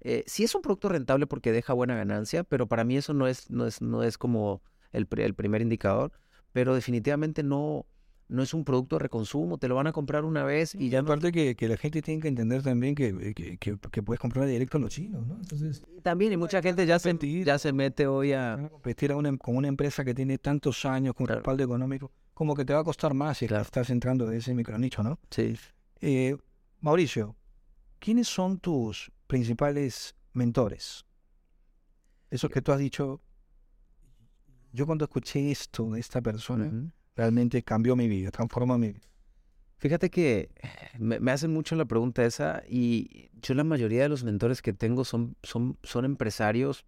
Eh, 0.00 0.24
sí 0.26 0.44
es 0.44 0.54
un 0.54 0.62
producto 0.62 0.88
rentable 0.88 1.26
porque 1.26 1.52
deja 1.52 1.72
buena 1.72 1.94
ganancia, 1.94 2.44
pero 2.44 2.66
para 2.66 2.84
mí 2.84 2.96
eso 2.96 3.14
no 3.14 3.28
es, 3.28 3.50
no 3.50 3.66
es, 3.66 3.80
no 3.80 4.02
es 4.02 4.18
como 4.18 4.62
el, 4.92 5.06
el 5.16 5.34
primer 5.34 5.62
indicador. 5.62 6.12
Pero 6.52 6.74
definitivamente 6.74 7.42
no, 7.42 7.86
no 8.32 8.42
es 8.42 8.54
un 8.54 8.64
producto 8.64 8.96
de 8.96 9.00
reconsumo, 9.00 9.58
te 9.58 9.68
lo 9.68 9.74
van 9.74 9.86
a 9.86 9.92
comprar 9.92 10.24
una 10.24 10.42
vez 10.42 10.74
y 10.74 10.88
ya... 10.88 11.00
Aparte 11.00 11.30
que, 11.30 11.54
que 11.54 11.68
la 11.68 11.76
gente 11.76 12.00
tiene 12.00 12.20
que 12.20 12.28
entender 12.28 12.62
también 12.62 12.94
que, 12.94 13.34
que, 13.60 14.02
puedes 14.02 14.18
comprar 14.18 14.46
directo 14.46 14.78
a 14.78 14.80
los 14.80 14.90
chinos, 14.90 15.26
¿no? 15.26 15.36
Entonces... 15.36 15.82
También, 16.02 16.32
y 16.32 16.38
mucha 16.38 16.62
gente 16.62 16.86
ya 16.86 16.98
se, 16.98 17.14
ya 17.44 17.58
se 17.58 17.72
mete 17.72 18.06
hoy 18.06 18.32
a... 18.32 18.68
competir 18.70 19.12
una, 19.12 19.36
con 19.36 19.56
una 19.56 19.68
empresa 19.68 20.02
que 20.02 20.14
tiene 20.14 20.38
tantos 20.38 20.84
años, 20.86 21.14
con 21.14 21.26
respaldo 21.26 21.62
económico, 21.62 22.10
como 22.32 22.54
que 22.54 22.64
te 22.64 22.72
va 22.72 22.80
a 22.80 22.84
costar 22.84 23.12
más 23.12 23.38
si 23.38 23.44
estás 23.44 23.90
entrando 23.90 24.26
de 24.26 24.38
ese 24.38 24.54
micronicho, 24.54 25.02
¿no? 25.02 25.20
Sí. 25.30 25.54
Eh, 26.00 26.36
Mauricio, 26.80 27.36
¿quiénes 27.98 28.28
son 28.28 28.58
tus 28.58 29.12
principales 29.26 30.16
mentores? 30.32 31.04
Esos 32.30 32.50
que 32.50 32.62
tú 32.62 32.72
has 32.72 32.78
dicho, 32.78 33.20
yo 34.72 34.86
cuando 34.86 35.04
escuché 35.04 35.50
esto 35.50 35.90
de 35.90 36.00
esta 36.00 36.22
persona 36.22 36.92
realmente 37.16 37.62
cambió 37.62 37.96
mi 37.96 38.08
vida, 38.08 38.30
transformó 38.30 38.78
mi 38.78 38.92
vida? 38.92 39.08
Fíjate 39.82 40.10
que 40.10 40.50
me, 40.98 41.32
hacen 41.32 41.52
mucho 41.52 41.74
la 41.74 41.84
pregunta 41.84 42.24
esa 42.24 42.62
y 42.68 43.30
yo 43.42 43.54
la 43.54 43.64
mayoría 43.64 44.02
de 44.02 44.08
los 44.08 44.22
mentores 44.22 44.62
que 44.62 44.72
tengo 44.72 45.04
son, 45.04 45.36
son, 45.42 45.76
son 45.82 46.04
empresarios 46.04 46.84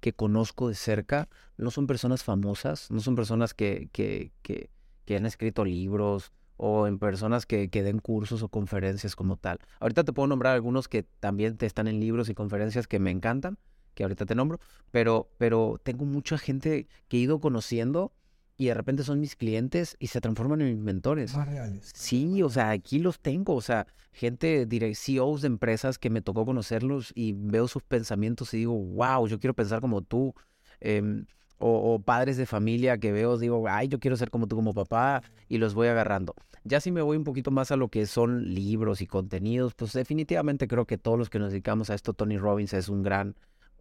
que 0.00 0.12
conozco 0.12 0.68
de 0.68 0.74
cerca, 0.74 1.28
no 1.56 1.70
son 1.70 1.86
personas 1.86 2.24
famosas, 2.24 2.90
no 2.90 2.98
son 2.98 3.14
personas 3.14 3.54
que, 3.54 3.88
que, 3.92 4.32
que, 4.42 4.68
que 5.04 5.16
han 5.16 5.26
escrito 5.26 5.64
libros 5.64 6.32
o 6.56 6.86
en 6.88 6.98
personas 6.98 7.46
que, 7.46 7.70
que, 7.70 7.82
den 7.84 8.00
cursos 8.00 8.42
o 8.42 8.48
conferencias 8.48 9.14
como 9.14 9.36
tal. 9.36 9.60
Ahorita 9.78 10.02
te 10.02 10.12
puedo 10.12 10.26
nombrar 10.26 10.54
algunos 10.54 10.88
que 10.88 11.04
también 11.04 11.56
te 11.56 11.66
están 11.66 11.86
en 11.86 12.00
libros 12.00 12.28
y 12.28 12.34
conferencias 12.34 12.86
que 12.88 12.98
me 12.98 13.12
encantan, 13.12 13.58
que 13.94 14.02
ahorita 14.02 14.26
te 14.26 14.34
nombro, 14.34 14.58
pero, 14.90 15.30
pero 15.38 15.80
tengo 15.82 16.04
mucha 16.04 16.36
gente 16.36 16.88
que 17.08 17.16
he 17.16 17.20
ido 17.20 17.40
conociendo 17.40 18.12
y 18.56 18.66
de 18.66 18.74
repente 18.74 19.02
son 19.02 19.20
mis 19.20 19.36
clientes 19.36 19.96
y 19.98 20.08
se 20.08 20.20
transforman 20.20 20.60
en 20.60 20.74
mis 20.74 20.84
mentores. 20.84 21.36
Más 21.36 21.48
reales. 21.48 21.90
Sí, 21.94 22.42
o 22.42 22.48
sea, 22.48 22.70
aquí 22.70 22.98
los 22.98 23.20
tengo, 23.20 23.54
o 23.54 23.60
sea, 23.60 23.86
gente, 24.12 24.66
CEOs 24.94 25.42
de 25.42 25.46
empresas 25.48 25.98
que 25.98 26.10
me 26.10 26.22
tocó 26.22 26.46
conocerlos 26.46 27.12
y 27.14 27.32
veo 27.32 27.66
sus 27.68 27.82
pensamientos 27.82 28.54
y 28.54 28.58
digo, 28.58 28.74
wow, 28.74 29.26
yo 29.26 29.40
quiero 29.40 29.54
pensar 29.54 29.80
como 29.80 30.02
tú. 30.02 30.34
Em, 30.80 31.26
o, 31.58 31.98
padres 32.00 32.36
de 32.36 32.46
familia 32.46 32.98
que 32.98 33.10
veo, 33.10 33.38
digo, 33.38 33.66
ay, 33.68 33.88
yo 33.88 33.98
quiero 33.98 34.16
ser 34.16 34.30
como 34.30 34.46
tú 34.46 34.56
como 34.56 34.74
papá 34.74 35.22
y 35.48 35.58
los 35.58 35.72
voy 35.74 35.88
agarrando. 35.88 36.34
Ya 36.64 36.80
si 36.80 36.92
me 36.92 37.00
voy 37.00 37.16
un 37.16 37.24
poquito 37.24 37.50
más 37.50 37.70
a 37.70 37.76
lo 37.76 37.88
que 37.88 38.06
son 38.06 38.54
libros 38.54 39.00
y 39.00 39.06
contenidos, 39.06 39.74
pues 39.74 39.92
definitivamente 39.92 40.68
creo 40.68 40.86
que 40.86 40.98
todos 40.98 41.18
los 41.18 41.30
que 41.30 41.38
nos 41.38 41.52
dedicamos 41.52 41.90
a 41.90 41.94
esto, 41.94 42.12
Tony 42.12 42.36
Robbins 42.36 42.74
es 42.74 42.88
un 42.88 43.02
gran, 43.02 43.36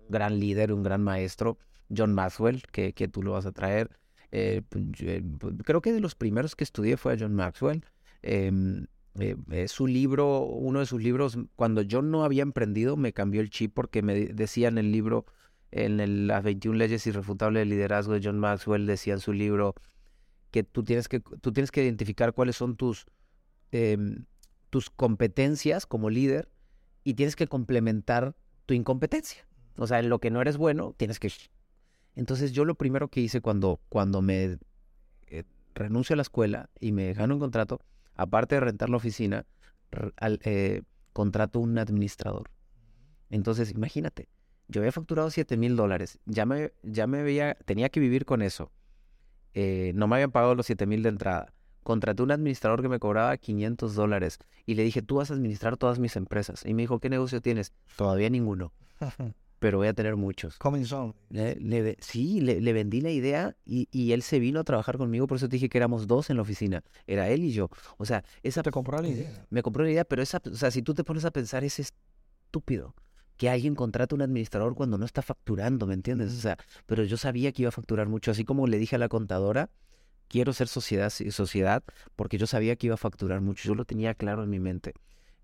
gran 0.07 0.39
líder, 0.39 0.71
un 0.71 0.84
gran 0.84 1.03
maestro. 1.03 1.57
John 1.95 2.13
Maxwell, 2.13 2.63
que, 2.71 2.93
que 2.93 3.07
tú 3.07 3.21
lo 3.21 3.34
vas 3.34 3.45
a 3.45 3.51
traer. 3.51 3.89
Eh, 4.36 4.64
pues, 4.68 4.84
eh, 5.02 5.24
pues, 5.40 5.54
creo 5.64 5.80
que 5.82 5.94
de 5.94 6.00
los 6.00 6.16
primeros 6.16 6.56
que 6.56 6.64
estudié 6.64 6.98
fue 6.98 7.14
a 7.14 7.18
John 7.20 7.36
Maxwell. 7.36 7.86
Em, 8.24 8.88
eh, 9.20 9.68
su 9.68 9.86
libro, 9.86 10.40
uno 10.40 10.80
de 10.80 10.88
sus 10.88 11.04
libros, 11.04 11.38
cuando 11.56 11.84
yo 11.84 12.02
no 12.02 12.24
había 12.24 12.42
emprendido, 12.42 12.98
me 12.98 13.14
cambió 13.14 13.42
el 13.42 13.52
chip 13.52 13.76
porque 13.76 14.02
me 14.02 14.16
decía 14.16 14.70
en 14.70 14.80
el 14.80 14.92
libro, 14.92 15.28
en 15.70 16.26
las 16.26 16.44
21 16.44 16.80
leyes 16.80 17.06
irrefutables 17.06 17.62
del 17.62 17.70
liderazgo 17.70 18.14
de 18.14 18.22
John 18.24 18.40
Maxwell, 18.40 18.88
decía 18.88 19.14
en 19.14 19.20
su 19.20 19.34
libro 19.34 19.76
que 20.50 20.64
tú 20.64 20.84
tienes 20.84 21.08
que, 21.08 21.20
tú 21.20 21.52
tienes 21.54 21.70
que 21.70 21.84
identificar 21.84 22.34
cuáles 22.34 22.56
son 22.56 22.76
tus, 22.76 23.06
em, 23.72 24.26
tus 24.72 24.90
competencias 24.90 25.86
como 25.86 26.10
líder 26.10 26.50
y 27.04 27.14
tienes 27.14 27.36
que 27.36 27.46
complementar 27.46 28.36
tu 28.66 28.74
incompetencia. 28.74 29.48
O 29.78 29.86
sea, 29.86 30.00
en 30.00 30.10
lo 30.10 30.18
que 30.18 30.32
no 30.32 30.42
eres 30.42 30.58
bueno, 30.58 30.96
tienes 30.98 31.20
que... 31.20 31.32
Entonces 32.16 32.51
yo 32.51 32.66
lo 32.66 32.76
primero 32.76 33.07
que 33.07 33.22
hice 33.22 33.41
cuando, 33.41 33.80
cuando 33.89 34.22
me 34.22 34.57
eh, 35.28 35.43
renuncio 35.74 36.14
a 36.14 36.18
la 36.18 36.22
escuela 36.22 36.70
y 36.80 36.91
me 36.91 37.14
gano 37.14 37.34
un 37.36 37.39
contrato, 37.39 37.82
aparte 38.16 38.55
de 38.55 38.61
rentar 38.61 38.89
la 38.89 38.97
oficina, 38.97 39.45
eh, 40.22 40.82
contrato 41.11 41.59
un 41.59 41.78
administrador. 41.78 42.49
Entonces, 43.30 43.72
imagínate, 43.72 44.30
yo 44.68 44.82
había 44.82 44.91
facturado 44.91 45.30
7 45.32 45.57
mil 45.57 45.76
dólares, 45.76 46.20
ya 46.26 46.45
me, 46.45 46.72
ya 46.84 47.07
me 47.07 47.24
veía, 47.24 47.55
tenía 47.66 47.89
que 47.89 47.99
vivir 47.99 48.26
con 48.26 48.41
eso. 48.41 48.72
Eh, 49.55 49.91
no 49.95 50.07
me 50.07 50.16
habían 50.16 50.32
pagado 50.32 50.55
los 50.55 50.66
7 50.66 50.86
mil 50.86 51.03
de 51.03 51.09
entrada. 51.09 51.53
Contraté 51.84 52.24
un 52.24 52.32
administrador 52.32 52.82
que 52.82 52.89
me 52.89 52.99
cobraba 52.99 53.36
500 53.38 53.93
dólares 53.93 54.39
y 54.66 54.76
le 54.76 54.84
dije, 54.84 55.01
tú 55.01 55.16
vas 55.16 55.32
a 55.32 55.34
administrar 55.34 55.78
todas 55.78 55.99
mis 55.99 56.16
empresas. 56.16 56.66
Y 56.66 56.74
me 56.74 56.84
dijo, 56.84 56.99
¿qué 56.99 57.09
negocio 57.09 57.41
tienes? 57.41 57.74
Todavía 57.97 58.30
ninguno. 58.30 58.72
pero 59.64 59.78
voy 59.78 59.88
a 59.88 59.93
tener 59.93 60.18
muchos. 60.18 60.57
Comenzó. 60.57 61.16
Le, 61.30 61.95
sí, 62.01 62.41
le, 62.41 62.74
vendí 62.74 62.99
la 62.99 63.11
idea 63.11 63.55
y, 63.64 64.11
él 64.11 64.22
se 64.22 64.38
vino 64.39 64.59
a 64.59 64.66
trabajar 64.66 64.97
conmigo, 64.97 65.26
por 65.26 65.38
eso 65.38 65.47
te 65.47 65.55
dije 65.55 65.70
que 65.70 65.78
éramos 65.78 66.05
dos 66.05 66.30
en 66.30 66.36
la 66.36 66.41
oficina. 66.41 66.84
Era 67.07 67.30
él 67.30 67.45
y 67.45 67.53
yo. 67.53 67.70
O 67.97 68.03
sea, 68.03 68.26
esa... 68.41 68.61
Te 68.61 68.72
compró 68.72 69.01
la 69.01 69.07
idea. 69.07 69.45
Me 69.49 69.64
compró 69.64 69.86
la 69.86 69.91
idea, 69.91 70.03
pero 70.03 70.22
esa, 70.22 70.41
o 70.51 70.55
sea, 70.55 70.70
si 70.70 70.82
tú 70.82 70.93
te 70.93 71.05
pones 71.05 71.24
a 71.24 71.32
pensar, 71.32 71.64
es 71.64 71.80
estúpido 71.80 72.93
que 73.38 73.49
alguien 73.49 73.74
contrate 73.74 74.14
un 74.14 74.22
administrador 74.22 74.76
cuando 74.76 74.97
no 74.97 75.05
está 75.05 75.22
facturando, 75.22 75.88
¿me 75.88 75.93
entiendes? 75.93 76.34
O 76.34 76.41
sea, 76.41 76.57
pero 76.86 77.05
yo 77.05 77.16
sabía 77.16 77.53
que 77.53 77.61
iba 77.61 77.70
a 77.70 77.72
facturar 77.72 78.09
mucho, 78.09 78.32
así 78.32 78.43
como 78.43 78.68
le 78.68 78.78
dije 78.78 78.97
a 78.97 78.99
la 78.99 79.07
contadora, 79.07 79.70
quiero 80.28 80.51
ser 80.51 80.68
sociedad, 80.68 81.09
sociedad, 81.09 81.86
porque 82.18 82.38
yo 82.38 82.47
sabía 82.47 82.76
que 82.76 82.88
iba 82.88 82.95
a 82.95 82.97
facturar 82.97 83.39
mucho, 83.39 83.66
yo 83.66 83.76
lo 83.76 83.86
tenía 83.86 84.14
claro 84.14 84.43
en 84.43 84.49
mi 84.49 84.59
mente. 84.59 84.93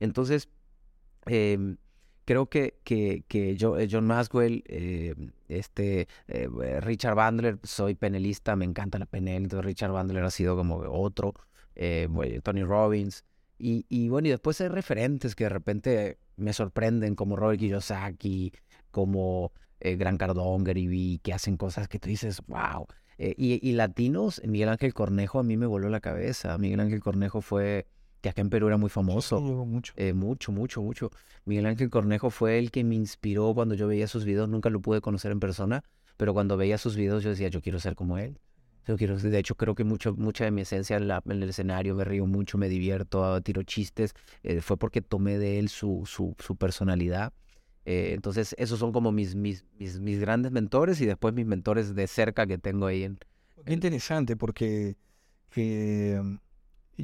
Entonces, 0.02 0.50
em, 1.26 1.78
creo 2.30 2.46
que, 2.46 2.76
que, 2.84 3.24
que 3.28 3.58
yo, 3.58 3.80
eh, 3.80 3.88
John 3.90 4.06
Maswell, 4.06 4.64
eh, 4.68 5.16
este, 5.48 6.08
eh, 6.28 6.48
Richard 6.80 7.16
Bandler, 7.16 7.58
soy 7.64 7.96
penelista, 7.96 8.56
me 8.56 8.66
encanta 8.66 9.00
la 9.00 9.08
penel, 9.08 9.42
entonces 9.42 9.66
Richard 9.66 9.92
Bandler 9.92 10.24
ha 10.24 10.30
sido 10.30 10.56
como 10.56 10.76
otro, 10.76 11.34
Tony 12.44 12.64
Robbins, 12.64 13.26
y, 13.58 13.88
y, 13.90 14.10
bueno, 14.10 14.28
y 14.28 14.30
después 14.30 14.62
hay 14.62 14.68
referentes 14.68 15.34
que 15.34 15.46
de 15.46 15.50
repente 15.50 16.20
me 16.36 16.54
sorprenden, 16.54 17.16
como 17.16 17.36
Robert 17.36 17.60
Kiyosaki, 17.60 18.54
como 18.92 19.52
Gran 19.80 20.18
Cardón, 20.18 20.64
Gary 20.64 21.20
que 21.24 21.34
hacen 21.34 21.58
cosas 21.58 21.88
que 21.88 21.98
tú 21.98 22.10
dices, 22.10 22.44
wow. 22.46 22.86
Y, 23.18 23.68
y, 23.68 23.72
latinos, 23.72 24.40
Miguel 24.46 24.70
Ángel 24.70 24.94
Cornejo 24.94 25.40
a 25.40 25.44
mí 25.44 25.58
me 25.58 25.66
voló 25.66 25.90
la 25.90 26.00
cabeza. 26.00 26.60
Miguel 26.60 26.80
Ángel 26.80 27.00
Cornejo 27.00 27.42
fue, 27.42 27.88
que 28.22 28.30
acá 28.30 28.42
en 28.42 28.50
Perú 28.50 28.68
era 28.68 28.78
muy 28.78 28.90
famoso. 28.90 29.40
mucho. 29.42 29.94
Eh, 29.96 30.14
mucho, 30.14 30.52
mucho, 30.52 30.82
mucho. 30.82 31.12
Miguel 31.46 31.66
Ángel 31.66 31.90
Cornejo 31.90 32.30
fue 32.30 32.60
el 32.60 32.72
que 32.72 32.84
me 32.84 32.96
inspiró 32.96 33.54
cuando 33.54 33.76
yo 33.76 33.88
veía 33.88 34.08
sus 34.08 34.26
videos. 34.26 34.50
Nunca 34.50 34.70
lo 34.70 34.82
pude 34.82 35.02
conocer 35.02 35.32
en 35.32 35.40
persona, 35.40 35.84
pero 36.18 36.34
cuando 36.34 36.58
veía 36.58 36.78
sus 36.78 36.96
videos 36.96 37.24
yo 37.24 37.30
decía, 37.30 37.48
yo 37.48 37.62
quiero 37.62 37.80
ser 37.80 37.96
como 37.96 38.18
él. 38.18 38.40
Yo 38.88 38.98
quiero, 38.98 39.18
de 39.18 39.38
hecho, 39.38 39.56
creo 39.56 39.76
que 39.76 39.84
mucho, 39.84 40.16
mucha 40.16 40.46
de 40.46 40.52
mi 40.52 40.62
esencia 40.62 40.98
en, 40.98 41.12
el 41.32 41.44
escenario, 41.44 41.94
me 41.94 42.04
río 42.04 42.26
mucho, 42.26 42.58
me 42.58 42.70
divierto, 42.70 43.40
tiro 43.42 43.62
chistes, 43.62 44.14
eh, 44.42 44.62
fue 44.62 44.78
porque 44.78 45.02
tomé 45.02 45.38
de 45.38 45.60
él 45.60 45.70
su, 45.70 46.04
su, 46.08 46.36
su 46.40 46.56
personalidad. 46.56 47.32
Eh, 47.86 48.14
entonces, 48.14 48.56
esos 48.58 48.80
son 48.80 48.92
como 48.92 49.12
mis, 49.12 49.36
mis, 49.36 49.64
mis, 49.78 50.00
mis, 50.00 50.20
grandes 50.20 50.52
mentores 50.52 51.02
y 51.02 51.06
después 51.06 51.34
mis 51.36 51.46
mentores 51.46 51.94
de 51.94 52.08
cerca 52.08 52.48
que 52.48 52.58
tengo 52.58 52.88
ahí 52.88 53.04
en... 53.04 53.20
Qué 53.66 53.74
interesante 53.74 54.36
porque 54.36 54.98
eh, 55.56 56.22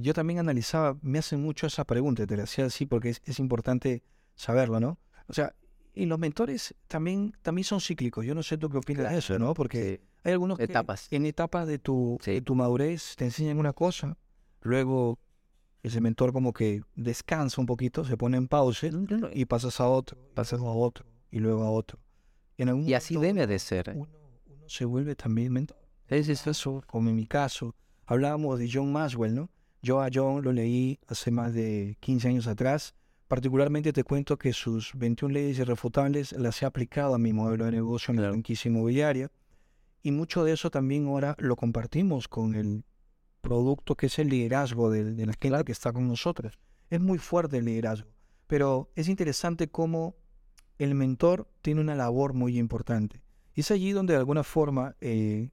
yo 0.01 0.13
también 0.13 0.39
analizaba, 0.39 0.97
me 1.01 1.19
hacen 1.19 1.41
mucho 1.41 1.67
esa 1.67 1.85
pregunta, 1.85 2.25
te 2.25 2.37
la 2.37 2.43
hacía 2.43 2.65
así 2.65 2.85
porque 2.85 3.09
es, 3.09 3.21
es 3.25 3.39
importante 3.39 4.03
saberlo, 4.35 4.79
¿no? 4.79 4.97
O 5.27 5.33
sea, 5.33 5.55
y 5.95 6.05
los 6.05 6.19
mentores 6.19 6.75
también, 6.87 7.33
también 7.41 7.63
son 7.63 7.79
cíclicos. 7.79 8.25
Yo 8.25 8.35
no 8.35 8.43
sé 8.43 8.57
tú 8.57 8.69
qué 8.69 8.77
opinas 8.77 9.11
de 9.11 9.17
eso, 9.17 9.39
¿no? 9.39 9.53
Porque 9.53 10.01
hay 10.23 10.33
algunos 10.33 10.57
que 10.57 10.65
en 11.11 11.25
etapas 11.25 11.67
de 11.67 11.79
tu, 11.79 12.19
de 12.25 12.41
tu 12.41 12.55
madurez 12.55 13.15
te 13.15 13.25
enseñan 13.25 13.57
una 13.57 13.73
cosa, 13.73 14.17
luego 14.61 15.19
ese 15.83 16.01
mentor 16.01 16.33
como 16.33 16.51
que 16.51 16.81
descansa 16.95 17.61
un 17.61 17.67
poquito, 17.67 18.03
se 18.03 18.17
pone 18.17 18.37
en 18.37 18.47
pausa 18.47 18.87
y 19.33 19.45
pasas 19.45 19.79
a 19.79 19.87
otro, 19.87 20.17
pasas 20.33 20.59
a 20.59 20.63
otro 20.63 21.05
y 21.31 21.39
luego 21.39 21.63
a 21.63 21.69
otro. 21.69 21.99
y 22.57 22.93
así 22.93 23.17
debe 23.17 23.47
de 23.47 23.59
ser. 23.59 23.93
Uno, 23.95 24.09
se 24.67 24.83
vuelve 24.85 25.15
también 25.15 25.53
mentor. 25.53 25.77
Es 26.07 26.27
eso, 26.27 26.83
como 26.87 27.09
en 27.09 27.15
mi 27.15 27.27
caso. 27.27 27.75
Hablábamos 28.05 28.59
de 28.59 28.69
John 28.71 28.91
Maswell, 28.91 29.33
¿no? 29.33 29.49
Yo 29.85 30.01
a 30.01 30.09
John 30.11 30.43
lo 30.43 30.51
leí 30.51 30.99
hace 31.07 31.29
más 31.29 31.53
de 31.53 31.95
15 31.99 32.29
años 32.29 32.47
atrás 32.47 32.95
Particularmente 33.27 33.91
te 33.91 34.03
cuento 34.03 34.37
que 34.37 34.53
sus 34.53 34.93
21 34.93 35.33
leyes 35.33 35.57
irrefutables 35.57 36.31
las 36.33 36.61
he 36.61 36.65
aplicado 36.65 37.15
a 37.15 37.17
mi 37.17 37.33
modelo 37.33 37.65
de 37.65 37.71
negocio 37.71 38.13
en 38.13 38.21
la 38.21 38.29
franquicia 38.29 38.69
inmobiliaria 38.69 39.31
y 40.03 40.11
mucho 40.11 40.43
de 40.43 40.53
eso 40.53 40.69
también 40.69 41.07
ahora 41.07 41.35
lo 41.39 41.55
compartimos 41.55 42.27
con 42.27 42.53
el 42.53 42.85
producto 43.41 43.95
que 43.95 44.05
es 44.05 44.19
el 44.19 44.29
liderazgo 44.29 44.91
de, 44.91 45.25
la 45.25 45.33
gente 45.33 45.63
que 45.65 45.71
está 45.71 45.91
con 45.91 46.07
nosotros. 46.07 46.59
Es 46.91 47.01
muy 47.01 47.17
fuerte 47.17 47.57
el 47.57 47.65
liderazgo, 47.65 48.07
pero 48.45 48.91
es 48.95 49.07
interesante 49.07 49.69
cómo 49.69 50.15
el 50.77 50.93
mentor 50.93 51.49
tiene 51.63 51.81
una 51.81 51.95
labor 51.95 52.35
muy 52.35 52.59
importante. 52.59 53.23
Y 53.55 53.61
es 53.61 53.71
allí 53.71 53.91
donde 53.91 54.13
de 54.13 54.19
alguna 54.19 54.43
forma 54.43 54.95
eh, 55.01 55.49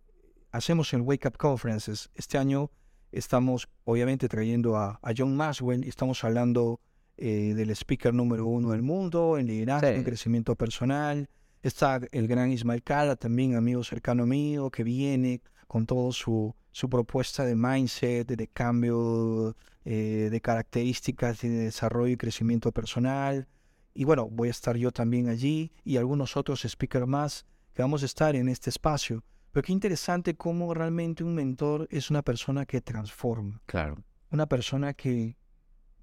hacemos 0.50 0.92
el 0.92 1.00
Wake 1.00 1.26
Up 1.26 1.38
Conferences. 1.38 2.10
Este 2.14 2.36
año 2.36 2.70
estamos 3.12 3.68
obviamente 3.84 4.28
trayendo 4.28 4.76
a, 4.76 4.98
a 5.02 5.12
John 5.16 5.36
Maxwell 5.36 5.84
y 5.84 5.88
estamos 5.88 6.24
hablando 6.24 6.80
eh, 7.18 7.52
del 7.54 7.70
speaker 7.70 8.12
número 8.12 8.46
uno 8.46 8.70
del 8.70 8.82
mundo, 8.82 9.38
en 9.38 9.46
liderazgo, 9.46 9.86
en 9.86 10.02
crecimiento 10.02 10.56
personal. 10.56 11.28
Está 11.62 12.00
el 12.10 12.26
gran 12.26 12.50
Ismael 12.50 12.82
Cala, 12.82 13.14
también 13.14 13.54
amigo 13.54 13.84
cercano 13.84 14.26
mío, 14.26 14.70
que 14.70 14.82
viene 14.82 15.40
con 15.68 15.86
toda 15.86 16.10
su, 16.12 16.54
su 16.72 16.90
propuesta 16.90 17.44
de 17.44 17.54
mindset, 17.54 18.26
de 18.26 18.48
cambio 18.48 19.54
eh, 19.84 20.28
de 20.30 20.40
características 20.40 21.42
de 21.42 21.50
desarrollo 21.50 22.12
y 22.12 22.16
crecimiento 22.16 22.72
personal. 22.72 23.46
Y 23.94 24.04
bueno, 24.04 24.28
voy 24.28 24.48
a 24.48 24.50
estar 24.50 24.76
yo 24.76 24.90
también 24.90 25.28
allí 25.28 25.70
y 25.84 25.98
algunos 25.98 26.36
otros 26.36 26.62
speakers 26.66 27.06
más 27.06 27.46
que 27.74 27.82
vamos 27.82 28.02
a 28.02 28.06
estar 28.06 28.34
en 28.34 28.48
este 28.48 28.70
espacio. 28.70 29.22
Pero 29.52 29.62
qué 29.62 29.72
interesante 29.72 30.34
cómo 30.34 30.74
realmente 30.74 31.22
un 31.22 31.34
mentor 31.34 31.86
es 31.90 32.10
una 32.10 32.22
persona 32.22 32.66
que 32.66 32.80
transforma. 32.80 33.60
Claro. 33.66 34.02
Una 34.30 34.46
persona 34.46 34.94
que 34.94 35.36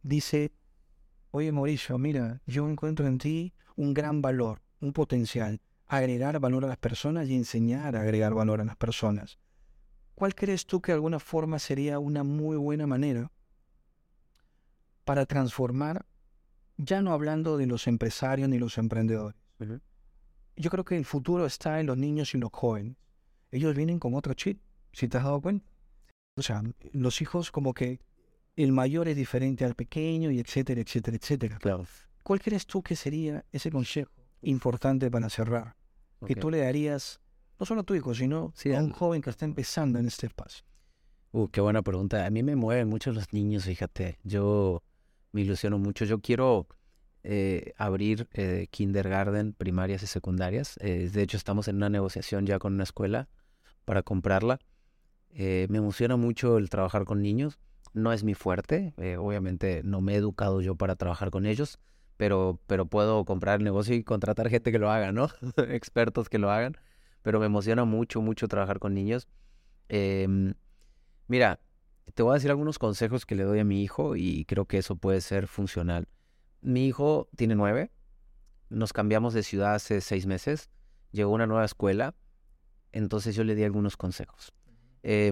dice, 0.03 0.53
Oye, 1.31 1.51
Mauricio, 1.51 1.97
mira, 1.99 2.41
yo 2.47 2.67
encuentro 2.67 3.05
en 3.05 3.19
ti 3.19 3.53
un 3.75 3.93
gran 3.93 4.21
valor, 4.21 4.61
un 4.81 4.93
potencial, 4.93 5.61
agregar 5.85 6.39
valor 6.39 6.65
a 6.65 6.67
las 6.67 6.77
personas 6.77 7.27
y 7.27 7.35
enseñar 7.35 7.95
a 7.95 8.01
agregar 8.01 8.33
valor 8.33 8.61
a 8.61 8.65
las 8.65 8.75
personas. 8.75 9.37
¿Cuál 10.15 10.33
crees 10.33 10.65
tú 10.65 10.81
que 10.81 10.91
de 10.91 10.95
alguna 10.95 11.19
forma 11.19 11.59
sería 11.59 11.99
una 11.99 12.23
muy 12.23 12.57
buena 12.57 12.87
manera 12.87 13.31
para 15.05 15.25
transformar, 15.25 16.05
ya 16.77 17.01
no 17.01 17.13
hablando 17.13 17.57
de 17.57 17.67
los 17.67 17.87
empresarios 17.87 18.49
ni 18.49 18.57
los 18.57 18.77
emprendedores? 18.77 19.39
Yo 20.55 20.69
creo 20.69 20.83
que 20.83 20.97
el 20.97 21.05
futuro 21.05 21.45
está 21.45 21.79
en 21.79 21.85
los 21.85 21.97
niños 21.97 22.33
y 22.33 22.39
los 22.39 22.49
jóvenes. 22.51 22.97
Ellos 23.51 23.75
vienen 23.75 23.99
con 23.99 24.13
otro 24.13 24.33
chip, 24.33 24.61
si 24.91 25.07
te 25.07 25.17
has 25.17 25.23
dado 25.23 25.41
cuenta. 25.41 25.65
O 26.35 26.41
sea, 26.41 26.63
los 26.93 27.21
hijos 27.21 27.51
como 27.51 27.73
que 27.73 27.99
el 28.55 28.71
mayor 28.71 29.07
es 29.07 29.15
diferente 29.15 29.65
al 29.65 29.75
pequeño 29.75 30.31
y 30.31 30.39
etcétera, 30.39 30.81
etcétera, 30.81 31.17
etcétera. 31.17 31.57
Claro. 31.57 31.85
¿Cuál 32.23 32.41
crees 32.41 32.65
tú 32.65 32.83
que 32.83 32.95
sería 32.95 33.45
ese 33.51 33.71
consejo 33.71 34.11
importante 34.41 35.09
para 35.09 35.29
cerrar? 35.29 35.75
Que 36.25 36.35
tú 36.35 36.49
le 36.49 36.59
darías, 36.59 37.21
no 37.59 37.65
solo 37.65 37.81
a 37.81 37.83
tu 37.83 37.95
hijo, 37.95 38.13
sino 38.13 38.53
a 38.75 38.79
un 38.79 38.91
joven 38.91 39.21
que 39.21 39.29
está 39.29 39.45
empezando 39.45 39.99
en 39.99 40.07
este 40.07 40.27
espacio. 40.27 40.65
Uh, 41.31 41.47
qué 41.47 41.61
buena 41.61 41.81
pregunta. 41.81 42.25
A 42.25 42.29
mí 42.29 42.43
me 42.43 42.55
mueven 42.55 42.89
mucho 42.89 43.11
los 43.11 43.31
niños, 43.31 43.65
fíjate. 43.65 44.19
Yo 44.23 44.83
me 45.31 45.41
ilusiono 45.41 45.77
mucho. 45.77 46.03
Yo 46.05 46.19
quiero 46.19 46.67
eh, 47.23 47.73
abrir 47.77 48.27
eh, 48.33 48.67
kindergarten, 48.71 49.53
primarias 49.53 50.03
y 50.03 50.07
secundarias. 50.07 50.77
Eh, 50.81 51.09
de 51.11 51.21
hecho, 51.21 51.37
estamos 51.37 51.67
en 51.67 51.77
una 51.77 51.89
negociación 51.89 52.45
ya 52.45 52.59
con 52.59 52.73
una 52.73 52.83
escuela 52.83 53.29
para 53.89 54.03
comprarla. 54.03 54.59
me 55.31 55.77
emociona 55.77 56.15
mucho 56.15 56.57
el 56.57 56.69
trabajar 56.69 57.05
con 57.05 57.23
niños 57.23 57.59
no 57.93 58.13
es 58.13 58.23
mi 58.23 58.33
fuerte. 58.33 58.93
Eh, 58.97 59.17
obviamente 59.17 59.81
no 59.83 60.01
me 60.01 60.13
he 60.13 60.17
educado 60.17 60.61
yo 60.61 60.75
para 60.75 60.95
trabajar 60.95 61.31
con 61.31 61.45
ellos, 61.45 61.79
pero, 62.17 62.59
pero 62.67 62.85
puedo 62.85 63.25
comprar 63.25 63.59
el 63.59 63.63
negocio 63.63 63.95
y 63.95 64.03
contratar 64.03 64.49
gente 64.49 64.71
que 64.71 64.79
lo 64.79 64.91
haga, 64.91 65.11
¿no? 65.11 65.29
Expertos 65.69 66.29
que 66.29 66.39
lo 66.39 66.51
hagan. 66.51 66.77
Pero 67.21 67.39
me 67.39 67.47
emociona 67.47 67.85
mucho, 67.85 68.21
mucho 68.21 68.47
trabajar 68.47 68.79
con 68.79 68.93
niños. 68.93 69.27
Em, 69.89 70.53
mira, 71.27 71.59
te 72.13 72.23
voy 72.23 72.31
a 72.31 72.35
decir 72.35 72.49
algunos 72.49 72.79
consejos 72.79 73.25
que 73.25 73.35
le 73.35 73.43
doy 73.43 73.59
a 73.59 73.65
mi 73.65 73.83
hijo 73.83 74.15
y 74.15 74.45
creo 74.45 74.65
que 74.65 74.77
eso 74.77 74.95
puede 74.95 75.21
ser 75.21 75.47
funcional. 75.47 76.07
Mi 76.61 76.87
hijo 76.87 77.27
tiene 77.35 77.55
nueve. 77.55 77.91
Nos 78.69 78.93
cambiamos 78.93 79.33
de 79.33 79.43
ciudad 79.43 79.75
hace 79.75 79.99
seis 79.99 80.25
meses. 80.25 80.69
Llegó 81.11 81.31
a 81.31 81.35
una 81.35 81.47
nueva 81.47 81.65
escuela. 81.65 82.15
Entonces 82.91 83.35
yo 83.35 83.43
le 83.43 83.55
di 83.55 83.63
algunos 83.63 83.97
consejos. 83.97 84.53
Eh, 85.03 85.31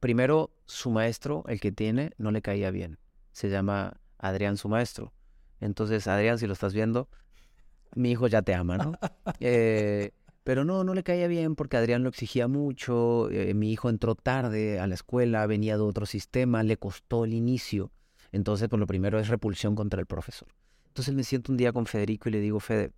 primero, 0.00 0.50
su 0.66 0.90
maestro, 0.90 1.44
el 1.48 1.60
que 1.60 1.72
tiene, 1.72 2.12
no 2.18 2.30
le 2.30 2.42
caía 2.42 2.70
bien. 2.70 2.98
Se 3.32 3.48
llama 3.48 4.00
Adrián, 4.18 4.56
su 4.56 4.68
maestro. 4.68 5.12
Entonces, 5.60 6.06
Adrián, 6.06 6.38
si 6.38 6.46
lo 6.46 6.52
estás 6.52 6.74
viendo, 6.74 7.08
mi 7.94 8.10
hijo 8.10 8.26
ya 8.28 8.42
te 8.42 8.54
ama, 8.54 8.76
¿no? 8.76 8.92
Eh, 9.40 10.12
pero 10.44 10.64
no, 10.64 10.84
no 10.84 10.94
le 10.94 11.02
caía 11.02 11.26
bien 11.26 11.56
porque 11.56 11.76
Adrián 11.76 12.04
lo 12.04 12.08
exigía 12.08 12.46
mucho, 12.46 13.28
eh, 13.30 13.52
mi 13.52 13.72
hijo 13.72 13.90
entró 13.90 14.14
tarde 14.14 14.78
a 14.78 14.86
la 14.86 14.94
escuela, 14.94 15.44
venía 15.46 15.76
de 15.76 15.82
otro 15.82 16.06
sistema, 16.06 16.62
le 16.62 16.76
costó 16.76 17.24
el 17.24 17.34
inicio. 17.34 17.90
Entonces, 18.30 18.68
pues 18.68 18.78
lo 18.78 18.86
primero 18.86 19.18
es 19.18 19.28
repulsión 19.28 19.74
contra 19.74 19.98
el 19.98 20.06
profesor. 20.06 20.48
Entonces 20.86 21.14
me 21.14 21.24
siento 21.24 21.50
un 21.50 21.58
día 21.58 21.72
con 21.72 21.86
Federico 21.86 22.28
y 22.28 22.32
le 22.32 22.40
digo, 22.40 22.60
Fede, 22.60 22.92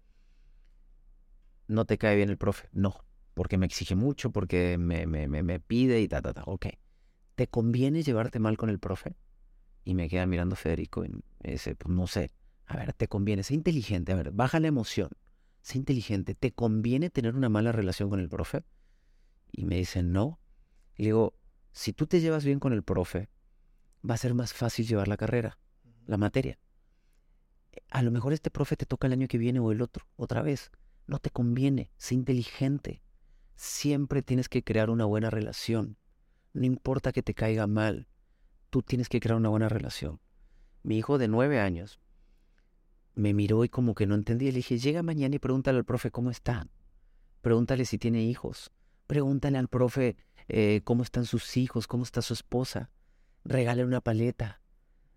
¿no 1.69 1.87
te 1.87 1.97
cae 1.97 2.16
bien 2.16 2.29
el 2.29 2.37
profe? 2.37 2.69
No, 2.73 3.03
porque 3.39 3.57
me 3.57 3.66
exige 3.66 3.95
mucho, 3.95 4.30
porque 4.30 4.76
me, 4.78 5.07
me, 5.07 5.28
me, 5.28 5.61
pide 5.61 6.01
y 6.01 6.09
ta, 6.09 6.20
ta, 6.20 6.34
ta. 6.34 6.43
Ok, 6.45 6.66
¿te 7.36 7.47
conviene 7.47 8.03
llevarte 8.03 8.41
mal 8.41 8.57
con 8.57 8.68
el 8.68 8.80
profe? 8.80 9.16
Y 9.84 9.95
me 9.95 10.09
queda 10.09 10.26
mirando 10.26 10.57
Federico 10.57 11.05
y 11.05 11.09
me 11.09 11.53
dice, 11.53 11.74
pues 11.76 11.95
no 11.95 12.07
sé, 12.07 12.32
a 12.66 12.76
ver, 12.76 12.93
te 12.93 13.09
conviene, 13.09 13.45
sé 13.45 13.55
inteligente, 13.55 14.12
a 14.12 14.16
ver, 14.16 14.32
baja 14.32 14.61
la 14.61 14.66
emoción 14.66 15.11
sé 15.68 15.76
inteligente, 15.76 16.34
¿te 16.34 16.53
conviene 16.53 17.11
tener 17.11 17.34
una 17.34 17.51
mala 17.51 17.72
relación 17.72 18.09
con 18.09 18.20
el 18.20 18.28
profe? 18.28 18.64
Y 19.53 19.66
me 19.66 19.76
dicen, 19.76 20.12
no. 20.12 20.41
Y 20.97 21.05
digo, 21.05 21.34
si 21.72 21.93
tú 21.93 22.07
te 22.07 22.20
llevas 22.20 22.45
bien 22.45 22.59
con 22.59 22.72
el 22.72 22.82
profe, 22.82 23.28
va 24.09 24.14
a 24.14 24.18
ser 24.18 24.34
más 24.34 24.53
fácil 24.53 24.86
llevar 24.86 25.09
la 25.09 25.16
carrera, 25.16 25.59
la 26.07 26.16
materia. 26.16 26.59
A 27.91 28.03
lo 28.03 28.11
mejor 28.11 28.32
este 28.32 28.51
profe 28.51 28.76
te 28.76 28.86
toca 28.86 29.07
el 29.07 29.12
año 29.12 29.28
que 29.28 29.39
viene 29.39 29.61
o 29.61 29.70
el 29.70 29.82
otro, 29.82 30.07
otra 30.16 30.43
vez. 30.43 30.70
No 31.07 31.18
te 31.18 31.30
conviene, 31.30 31.91
sé 31.97 32.14
inteligente. 32.14 33.03
Siempre 33.59 34.23
tienes 34.23 34.49
que 34.49 34.63
crear 34.63 34.89
una 34.89 35.05
buena 35.05 35.31
relación. 35.31 35.97
No 36.53 36.65
importa 36.65 37.11
que 37.11 37.25
te 37.25 37.35
caiga 37.35 37.67
mal, 37.67 38.07
tú 38.71 38.83
tienes 38.83 39.09
que 39.09 39.19
crear 39.19 39.37
una 39.37 39.49
buena 39.49 39.69
relación. 39.69 40.21
Mi 40.85 40.97
hijo 40.97 41.19
de 41.19 41.27
nueve 41.27 41.59
años 41.59 41.99
me 43.17 43.35
miró 43.35 43.65
y 43.65 43.69
como 43.69 43.97
que 43.97 44.07
no 44.07 44.15
entendía. 44.15 44.53
Le 44.53 44.59
dije, 44.59 44.79
llega 44.79 45.03
mañana 45.03 45.35
y 45.35 45.39
pregúntale 45.41 45.79
al 45.79 45.85
profe 45.85 46.13
cómo 46.13 46.31
está. 46.31 46.69
Pregúntale 47.41 47.85
si 47.85 47.99
tiene 47.99 48.23
hijos. 48.23 48.71
Pregúntale 49.09 49.59
al 49.59 49.67
profe 49.67 50.17
eh, 50.47 50.83
cómo 50.85 51.03
están 51.03 51.27
sus 51.27 51.57
hijos, 51.57 51.89
cómo 51.89 52.05
está 52.05 52.23
su 52.23 52.35
esposa. 52.35 52.93
Regale 53.45 53.85
una 53.85 54.01
paleta. 54.01 54.63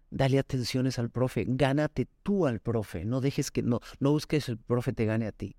Dale 0.10 0.40
atenciones 0.40 0.98
al 0.98 1.12
profe. 1.12 1.46
Gánate 1.48 2.08
tú 2.24 2.48
al 2.48 2.60
profe. 2.60 3.06
No 3.06 3.22
dejes 3.22 3.52
que, 3.52 3.62
no, 3.62 3.82
no 4.00 4.14
busques 4.14 4.46
que 4.46 4.52
el 4.54 4.58
profe 4.58 4.94
te 4.94 5.06
gane 5.06 5.28
a 5.28 5.32
ti. 5.32 5.58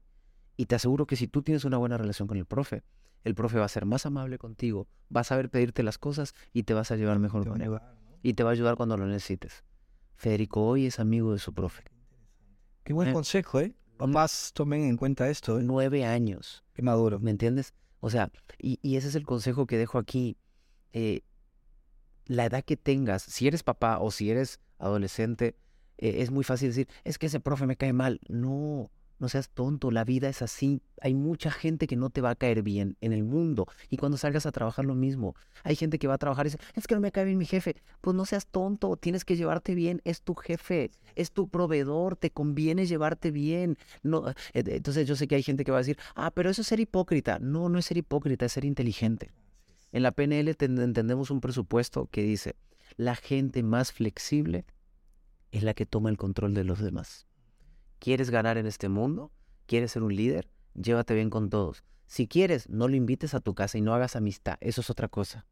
Y 0.62 0.66
te 0.66 0.76
aseguro 0.76 1.08
que 1.08 1.16
si 1.16 1.26
tú 1.26 1.42
tienes 1.42 1.64
una 1.64 1.76
buena 1.76 1.98
relación 1.98 2.28
con 2.28 2.36
el 2.36 2.46
profe, 2.46 2.84
el 3.24 3.34
profe 3.34 3.58
va 3.58 3.64
a 3.64 3.68
ser 3.68 3.84
más 3.84 4.06
amable 4.06 4.38
contigo, 4.38 4.86
va 5.14 5.22
a 5.22 5.24
saber 5.24 5.50
pedirte 5.50 5.82
las 5.82 5.98
cosas 5.98 6.36
y 6.52 6.62
te 6.62 6.72
vas 6.72 6.92
a 6.92 6.96
llevar 6.96 7.18
mejor 7.18 7.48
con 7.48 7.60
él. 7.62 7.80
Y 8.22 8.34
te 8.34 8.44
va 8.44 8.50
a 8.50 8.52
ayudar 8.52 8.76
cuando 8.76 8.96
lo 8.96 9.04
necesites. 9.08 9.64
Federico 10.14 10.64
hoy 10.64 10.86
es 10.86 11.00
amigo 11.00 11.32
de 11.32 11.40
su 11.40 11.52
profe. 11.52 11.82
Qué 12.84 12.92
buen 12.92 13.08
eh, 13.08 13.12
consejo, 13.12 13.58
¿eh? 13.58 13.74
Papás 13.96 14.52
tomen 14.54 14.84
en 14.84 14.96
cuenta 14.96 15.28
esto. 15.28 15.58
¿eh? 15.58 15.64
Nueve 15.64 16.04
años. 16.04 16.62
Qué 16.74 16.82
maduro. 16.82 17.18
¿Me 17.18 17.32
entiendes? 17.32 17.74
O 17.98 18.08
sea, 18.08 18.30
y, 18.56 18.78
ese 18.96 19.08
es 19.08 19.16
el 19.16 19.26
consejo 19.26 19.66
que 19.66 19.78
dejo 19.78 19.98
aquí. 19.98 20.36
Eh, 20.92 21.22
la 22.26 22.44
edad 22.44 22.62
que 22.62 22.76
tengas, 22.76 23.24
si 23.24 23.48
eres 23.48 23.64
papá 23.64 23.98
o 23.98 24.12
si 24.12 24.30
eres 24.30 24.60
adolescente, 24.78 25.56
eh, 25.98 26.22
es 26.22 26.30
muy 26.30 26.44
fácil 26.44 26.68
decir, 26.68 26.88
es 27.02 27.18
que 27.18 27.26
ese 27.26 27.40
profe 27.40 27.66
me 27.66 27.74
cae 27.74 27.92
mal. 27.92 28.20
No, 28.28 28.92
no 29.22 29.28
seas 29.28 29.48
tonto, 29.50 29.92
la 29.92 30.02
vida 30.02 30.28
es 30.28 30.42
así. 30.42 30.82
Hay 31.00 31.14
mucha 31.14 31.52
gente 31.52 31.86
que 31.86 31.94
no 31.94 32.10
te 32.10 32.20
va 32.20 32.30
a 32.30 32.34
caer 32.34 32.64
bien 32.64 32.96
en 33.00 33.12
el 33.12 33.22
mundo. 33.22 33.68
Y 33.88 33.96
cuando 33.96 34.18
salgas 34.18 34.46
a 34.46 34.50
trabajar 34.50 34.84
lo 34.84 34.96
mismo. 34.96 35.36
Hay 35.62 35.76
gente 35.76 36.00
que 36.00 36.08
va 36.08 36.14
a 36.14 36.18
trabajar 36.18 36.44
y 36.44 36.50
dice, 36.50 36.58
es 36.74 36.88
que 36.88 36.96
no 36.96 37.00
me 37.00 37.12
cae 37.12 37.24
bien 37.24 37.38
mi 37.38 37.46
jefe. 37.46 37.76
Pues 38.00 38.16
no 38.16 38.26
seas 38.26 38.48
tonto, 38.48 38.96
tienes 38.96 39.24
que 39.24 39.36
llevarte 39.36 39.76
bien. 39.76 40.02
Es 40.02 40.22
tu 40.22 40.34
jefe, 40.34 40.90
es 41.14 41.30
tu 41.30 41.48
proveedor, 41.48 42.16
te 42.16 42.32
conviene 42.32 42.84
llevarte 42.84 43.30
bien. 43.30 43.78
No, 44.02 44.28
eh, 44.28 44.34
entonces 44.54 45.06
yo 45.06 45.14
sé 45.14 45.28
que 45.28 45.36
hay 45.36 45.44
gente 45.44 45.64
que 45.64 45.70
va 45.70 45.78
a 45.78 45.82
decir, 45.82 45.98
ah, 46.16 46.32
pero 46.32 46.50
eso 46.50 46.62
es 46.62 46.66
ser 46.66 46.80
hipócrita. 46.80 47.38
No, 47.38 47.68
no 47.68 47.78
es 47.78 47.86
ser 47.86 47.98
hipócrita, 47.98 48.46
es 48.46 48.52
ser 48.52 48.64
inteligente. 48.64 49.30
En 49.92 50.02
la 50.02 50.10
PNL 50.10 50.48
entendemos 50.58 51.30
un 51.30 51.40
presupuesto 51.40 52.08
que 52.10 52.24
dice, 52.24 52.56
la 52.96 53.14
gente 53.14 53.62
más 53.62 53.92
flexible 53.92 54.64
es 55.52 55.62
la 55.62 55.74
que 55.74 55.86
toma 55.86 56.10
el 56.10 56.16
control 56.16 56.54
de 56.54 56.64
los 56.64 56.80
demás. 56.80 57.28
¿Quieres 58.02 58.30
ganar 58.30 58.58
en 58.58 58.66
este 58.66 58.88
mundo? 58.88 59.30
¿Quieres 59.66 59.92
ser 59.92 60.02
un 60.02 60.16
líder? 60.16 60.48
Llévate 60.74 61.14
bien 61.14 61.30
con 61.30 61.50
todos. 61.50 61.84
Si 62.06 62.26
quieres, 62.26 62.68
no 62.68 62.88
lo 62.88 62.96
invites 62.96 63.32
a 63.32 63.38
tu 63.38 63.54
casa 63.54 63.78
y 63.78 63.80
no 63.80 63.94
hagas 63.94 64.16
amistad. 64.16 64.56
Eso 64.60 64.80
es 64.80 64.90
otra 64.90 65.06
cosa. 65.06 65.46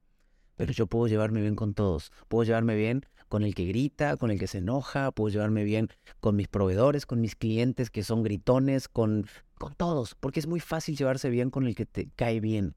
Pero 0.57 0.72
yo 0.72 0.88
puedo 0.88 1.07
llevarme 1.07 1.42
bien 1.42 1.55
con 1.55 1.74
todos. 1.74 2.11
Puedo 2.26 2.42
llevarme 2.42 2.74
bien 2.74 3.07
con 3.28 3.44
el 3.44 3.55
que 3.55 3.66
grita, 3.66 4.16
con 4.16 4.32
el 4.32 4.40
que 4.40 4.48
se 4.48 4.59
enoja. 4.59 5.12
Puedo 5.12 5.32
llevarme 5.32 5.62
bien 5.62 5.90
con 6.18 6.34
mis 6.34 6.48
proveedores, 6.48 7.07
con 7.07 7.20
mis 7.20 7.36
clientes 7.36 7.88
que 7.88 8.03
son 8.03 8.24
gritones, 8.24 8.88
con, 8.88 9.26
con 9.55 9.76
todos. 9.76 10.16
Porque 10.16 10.40
es 10.40 10.48
muy 10.48 10.59
fácil 10.59 10.96
llevarse 10.96 11.30
bien 11.30 11.51
con 11.51 11.68
el 11.68 11.76
que 11.76 11.86
te 11.86 12.11
cae 12.16 12.40
bien. 12.40 12.74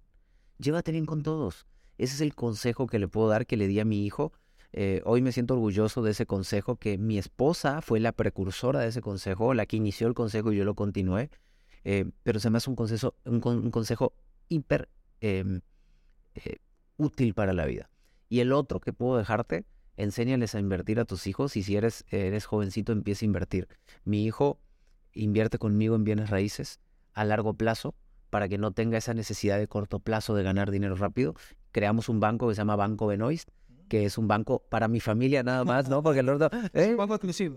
Llévate 0.60 0.92
bien 0.92 1.08
con 1.08 1.24
todos. 1.24 1.66
Ese 1.98 2.14
es 2.14 2.22
el 2.22 2.36
consejo 2.36 2.86
que 2.86 3.00
le 3.00 3.08
puedo 3.08 3.28
dar, 3.28 3.48
que 3.48 3.58
le 3.58 3.66
di 3.66 3.80
a 3.80 3.86
mi 3.86 4.06
hijo 4.06 4.34
eh, 4.76 5.02
hoy 5.06 5.22
me 5.22 5.32
siento 5.32 5.54
orgulloso 5.54 6.02
de 6.02 6.12
ese 6.12 6.26
consejo, 6.26 6.78
que 6.78 6.98
mi 6.98 7.20
esposa 7.20 7.82
fue 7.82 8.00
la 8.00 8.12
precursora 8.12 8.80
de 8.80 8.88
ese 8.88 9.02
consejo, 9.02 9.54
la 9.54 9.68
que 9.68 9.78
inició 9.78 10.08
el 10.08 10.16
consejo 10.16 10.52
y 10.52 10.58
yo 10.58 10.66
lo 10.66 10.74
continué, 10.74 11.30
eh, 11.84 12.10
pero 12.24 12.40
se 12.40 12.50
me 12.50 12.58
hace 12.58 12.72
un 12.72 12.76
consejo, 12.76 13.14
un, 13.24 13.40
consejo 13.70 14.14
hiper 14.50 14.90
em, 15.22 15.62
eh, 16.34 16.58
útil 16.98 17.36
para 17.36 17.54
la 17.54 17.66
vida. 17.66 17.92
Y 18.30 18.40
el 18.40 18.52
otro 18.52 18.80
que 18.80 18.94
puedo 18.94 19.18
dejarte, 19.18 19.66
enséñales 19.96 20.56
a 20.56 20.60
invertir 20.60 21.00
a 21.00 21.06
tus 21.06 21.28
hijos 21.28 21.56
y 21.56 21.62
si 21.62 21.76
eres, 21.76 22.04
eres 22.10 22.46
jovencito 22.46 22.92
empieza 22.92 23.26
a 23.26 23.28
invertir. 23.28 23.68
Mi 24.06 24.26
hijo 24.26 24.60
invierte 25.12 25.60
conmigo 25.60 25.96
en 25.96 26.04
bienes 26.04 26.32
raíces 26.32 26.80
a 27.14 27.26
largo 27.26 27.54
plazo 27.54 27.94
para 28.32 28.50
que 28.50 28.58
no 28.58 28.72
tenga 28.72 28.98
esa 28.98 29.14
necesidad 29.14 29.60
de 29.60 29.68
corto 29.68 30.00
plazo 30.00 30.34
de 30.34 30.42
ganar 30.42 30.72
dinero 30.72 30.96
rápido. 30.96 31.36
Creamos 31.72 32.10
un 32.10 32.20
banco 32.20 32.48
que 32.48 32.56
se 32.56 32.62
llama 32.62 32.76
Banco 32.76 33.06
Benoist, 33.06 33.50
que 33.88 34.06
es 34.06 34.18
un 34.18 34.28
banco 34.28 34.64
para 34.70 34.88
mi 34.88 35.00
familia 35.00 35.44
nada 35.44 35.64
más, 35.64 35.90
¿no? 35.90 36.02
Porque 36.02 36.22
el 36.22 36.30
otro, 36.30 36.50
¿eh? 36.74 36.96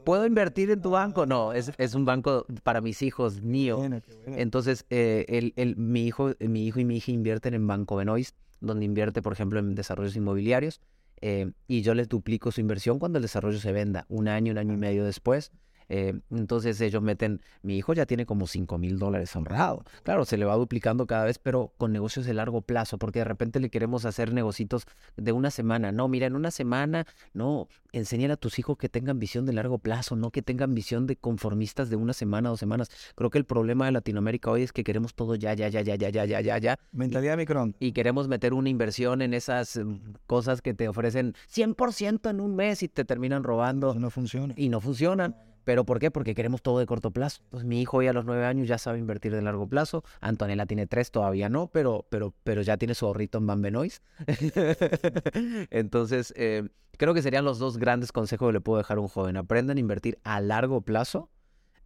¿Puedo 0.05 0.27
invertir 0.27 0.71
en 0.71 0.81
tu 0.81 0.91
banco? 0.91 1.27
No, 1.27 1.53
es, 1.53 1.73
es 1.79 1.95
un 1.95 2.05
banco 2.05 2.47
para 2.63 2.81
mis 2.81 3.03
hijos, 3.03 3.43
mío. 3.43 3.81
Entonces, 4.27 4.87
eh, 4.91 5.25
el, 5.29 5.53
el, 5.57 5.77
mi, 5.77 6.07
hijo, 6.07 6.33
mi 6.41 6.67
hijo 6.67 6.81
y 6.81 6.85
mi 6.85 6.97
hija 6.97 7.13
invierten 7.13 7.55
en 7.55 7.67
Banco 7.67 7.97
Benoist, 7.97 8.37
donde 8.61 8.85
invierte, 8.85 9.23
por 9.23 9.33
ejemplo, 9.33 9.59
en 9.59 9.75
desarrollos 9.75 10.17
inmobiliarios. 10.17 10.81
Eh, 11.23 11.53
y 11.67 11.83
yo 11.83 11.95
les 11.95 12.09
duplico 12.09 12.53
su 12.53 12.61
inversión 12.61 12.99
cuando 12.99 13.19
el 13.19 13.23
desarrollo 13.23 13.59
se 13.59 13.73
venda, 13.73 14.05
un 14.09 14.29
año, 14.29 14.53
un 14.53 14.59
año 14.59 14.75
y 14.75 14.77
medio 14.77 15.05
después. 15.05 15.53
Eh, 15.89 16.19
entonces 16.31 16.81
ellos 16.81 17.03
meten, 17.03 17.41
mi 17.63 17.77
hijo 17.77 17.95
ya 17.95 18.07
tiene 18.07 18.27
como 18.27 18.47
5 18.47 18.79
mil 18.79 18.99
dólares 18.99 19.35
honrado. 19.37 19.85
Claro, 20.03 20.25
se 20.25 20.37
le 20.37 20.45
va 20.45 20.57
duplicando 20.57 21.07
cada 21.07 21.25
vez, 21.25 21.39
pero 21.39 21.73
con 21.79 21.93
negocios 21.93 22.27
de 22.27 22.35
largo 22.35 22.63
plazo, 22.63 22.99
porque 22.99 23.21
de 23.21 23.25
repente 23.25 23.61
le 23.61 23.71
queremos 23.71 24.05
hacer 24.05 24.33
negocios 24.33 24.87
de 25.17 25.33
una 25.33 25.51
semana. 25.51 25.93
No, 25.93 26.09
mira, 26.09 26.27
en 26.27 26.37
una 26.37 26.51
semana, 26.51 27.07
no, 27.35 27.69
enseñar 27.93 28.31
a 28.31 28.37
tus 28.37 28.59
hijos 28.59 28.77
que 28.77 28.89
tengan 28.89 29.19
visión 29.19 29.47
de 29.47 29.53
largo 29.53 29.79
plazo, 29.79 30.17
no 30.17 30.31
que 30.31 30.43
tengan 30.43 30.75
visión 30.75 31.07
de 31.07 31.17
conformistas 31.17 31.91
de 31.91 31.97
una 31.97 32.13
semana, 32.13 32.49
dos 32.49 32.61
semanas. 32.61 32.91
Creo 33.15 33.31
que 33.31 33.39
el 33.39 33.45
problema 33.45 33.87
de 33.87 33.93
Latinoamérica 33.93 34.51
hoy 34.51 34.63
es 34.63 34.73
que 34.73 34.85
queremos 34.85 35.15
todo 35.15 35.35
ya, 35.35 35.55
ya, 35.55 35.69
ya, 35.69 35.83
ya, 35.83 35.97
ya, 35.97 36.11
ya, 36.11 36.25
ya, 36.25 36.41
ya, 36.41 36.59
ya. 36.59 36.79
Mentalidad 36.93 37.37
microondas. 37.37 37.77
Y 37.81 37.93
queremos 37.93 38.29
meter 38.29 38.55
una 38.55 38.69
inversión 38.69 39.23
en 39.23 39.35
esas 39.35 39.77
mm, 39.77 39.97
cosas 40.27 40.63
que 40.63 40.75
te 40.75 40.89
ofrecen 40.89 41.35
100% 41.53 42.31
en 42.31 42.41
un 42.41 42.57
mes 42.57 42.83
y 42.83 42.89
te 42.89 43.05
terminan 43.05 43.45
robando. 43.45 43.95
no 43.95 44.11
funciona. 44.11 44.55
Y 44.57 44.69
no 44.69 44.81
funcionan. 44.81 45.35
¿Pero 45.67 45.85
por 45.85 45.99
qué? 45.99 46.13
Porque 46.13 46.37
queremos 46.37 46.63
todo 46.63 46.79
de 46.79 46.87
corto 46.87 47.11
plazo. 47.11 47.41
Entonces, 47.43 47.67
mi 47.67 47.83
hijo 47.83 47.97
hoy 47.97 48.07
a 48.07 48.13
los 48.13 48.25
nueve 48.25 48.47
años 48.47 48.69
ya 48.69 48.79
sabe 48.79 49.01
invertir 49.01 49.35
de 49.35 49.43
largo 49.43 49.69
plazo. 49.69 50.05
Antonella 50.21 50.65
tiene 50.65 50.87
tres, 50.87 51.11
todavía 51.11 51.49
no, 51.49 51.67
pero, 51.73 52.07
pero, 52.09 52.33
pero 52.45 52.63
ya 52.63 52.77
tiene 52.77 52.95
su 52.95 53.05
ahorrito 53.05 53.39
en 53.39 53.49
Bambenois. 53.49 54.01
Entonces, 55.71 56.33
eh, 56.37 56.69
creo 56.97 57.15
que 57.15 57.23
serían 57.23 57.45
los 57.45 57.59
dos 57.59 57.79
grandes 57.79 58.13
consejos 58.13 58.51
que 58.51 58.53
le 58.53 58.61
puedo 58.61 58.79
dejar 58.79 58.99
a 58.99 59.01
un 59.01 59.09
joven. 59.09 59.37
Aprendan 59.37 59.77
a 59.77 59.81
invertir 59.81 60.21
a 60.23 60.41
largo 60.41 60.83
plazo, 60.83 61.31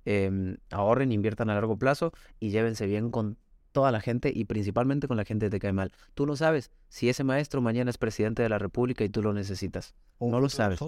eh, 0.04 0.58
ahorren, 0.70 1.10
inviertan 1.10 1.48
a 1.48 1.54
largo 1.54 1.78
plazo 1.78 2.12
y 2.38 2.50
llévense 2.50 2.84
bien 2.84 3.10
con 3.10 3.38
toda 3.72 3.90
la 3.92 4.02
gente 4.02 4.30
y 4.34 4.44
principalmente 4.44 5.08
con 5.08 5.16
la 5.16 5.24
gente 5.24 5.46
que 5.46 5.50
te 5.52 5.58
cae 5.58 5.72
mal. 5.72 5.90
Tú 6.12 6.26
no 6.26 6.36
sabes 6.36 6.70
si 6.90 7.08
ese 7.08 7.24
maestro 7.24 7.62
mañana 7.62 7.88
es 7.88 7.96
presidente 7.96 8.42
de 8.42 8.50
la 8.50 8.58
República 8.58 9.04
y 9.04 9.08
tú 9.08 9.22
lo 9.22 9.32
necesitas. 9.32 9.94
no 10.20 10.38
lo 10.38 10.50
sabes 10.50 10.80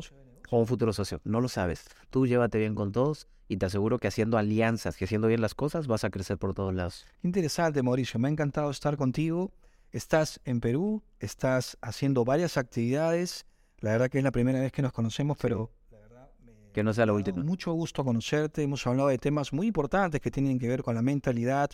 o 0.51 0.59
un 0.59 0.67
futuro 0.67 0.93
socio. 0.93 1.21
No 1.25 1.41
lo 1.41 1.49
sabes. 1.49 1.85
Tú 2.11 2.27
llévate 2.27 2.59
bien 2.59 2.75
con 2.75 2.93
todos 2.93 3.29
y 3.49 3.57
te 3.59 3.67
aseguro 3.67 3.99
que 3.99 4.09
haciendo 4.09 4.39
alianzas, 4.39 4.97
que 4.97 5.05
haciendo 5.05 5.29
bien 5.29 5.41
las 5.41 5.55
cosas, 5.55 5.87
vas 5.87 6.05
a 6.05 6.11
crecer 6.11 6.39
por 6.39 6.55
todos 6.55 6.75
lados. 6.75 7.07
Interesante, 7.23 7.83
Mauricio. 7.83 8.19
Me 8.19 8.29
ha 8.29 8.31
encantado 8.31 8.71
estar 8.71 8.97
contigo. 8.97 9.53
Estás 9.91 10.41
en 10.45 10.61
Perú, 10.61 11.03
estás 11.21 11.77
haciendo 11.83 12.25
varias 12.25 12.57
actividades. 12.57 13.45
La 13.81 13.91
verdad 13.91 14.09
que 14.09 14.19
es 14.19 14.25
la 14.25 14.33
primera 14.33 14.61
vez 14.61 14.73
que 14.73 14.81
nos 14.81 14.93
conocemos, 14.93 15.37
pero 15.39 15.71
la 15.91 15.99
verdad 15.99 16.31
que 16.73 16.83
no 16.83 16.95
sea 16.95 17.05
la 17.05 17.13
última. 17.13 17.45
Mucho 17.45 17.73
gusto 17.73 18.03
conocerte. 18.05 18.63
Hemos 18.63 18.87
hablado 18.87 19.09
de 19.09 19.19
temas 19.19 19.53
muy 19.53 19.67
importantes 19.67 20.21
que 20.23 20.31
tienen 20.31 20.59
que 20.59 20.69
ver 20.69 20.83
con 20.83 20.95
la 20.95 21.03
mentalidad, 21.03 21.71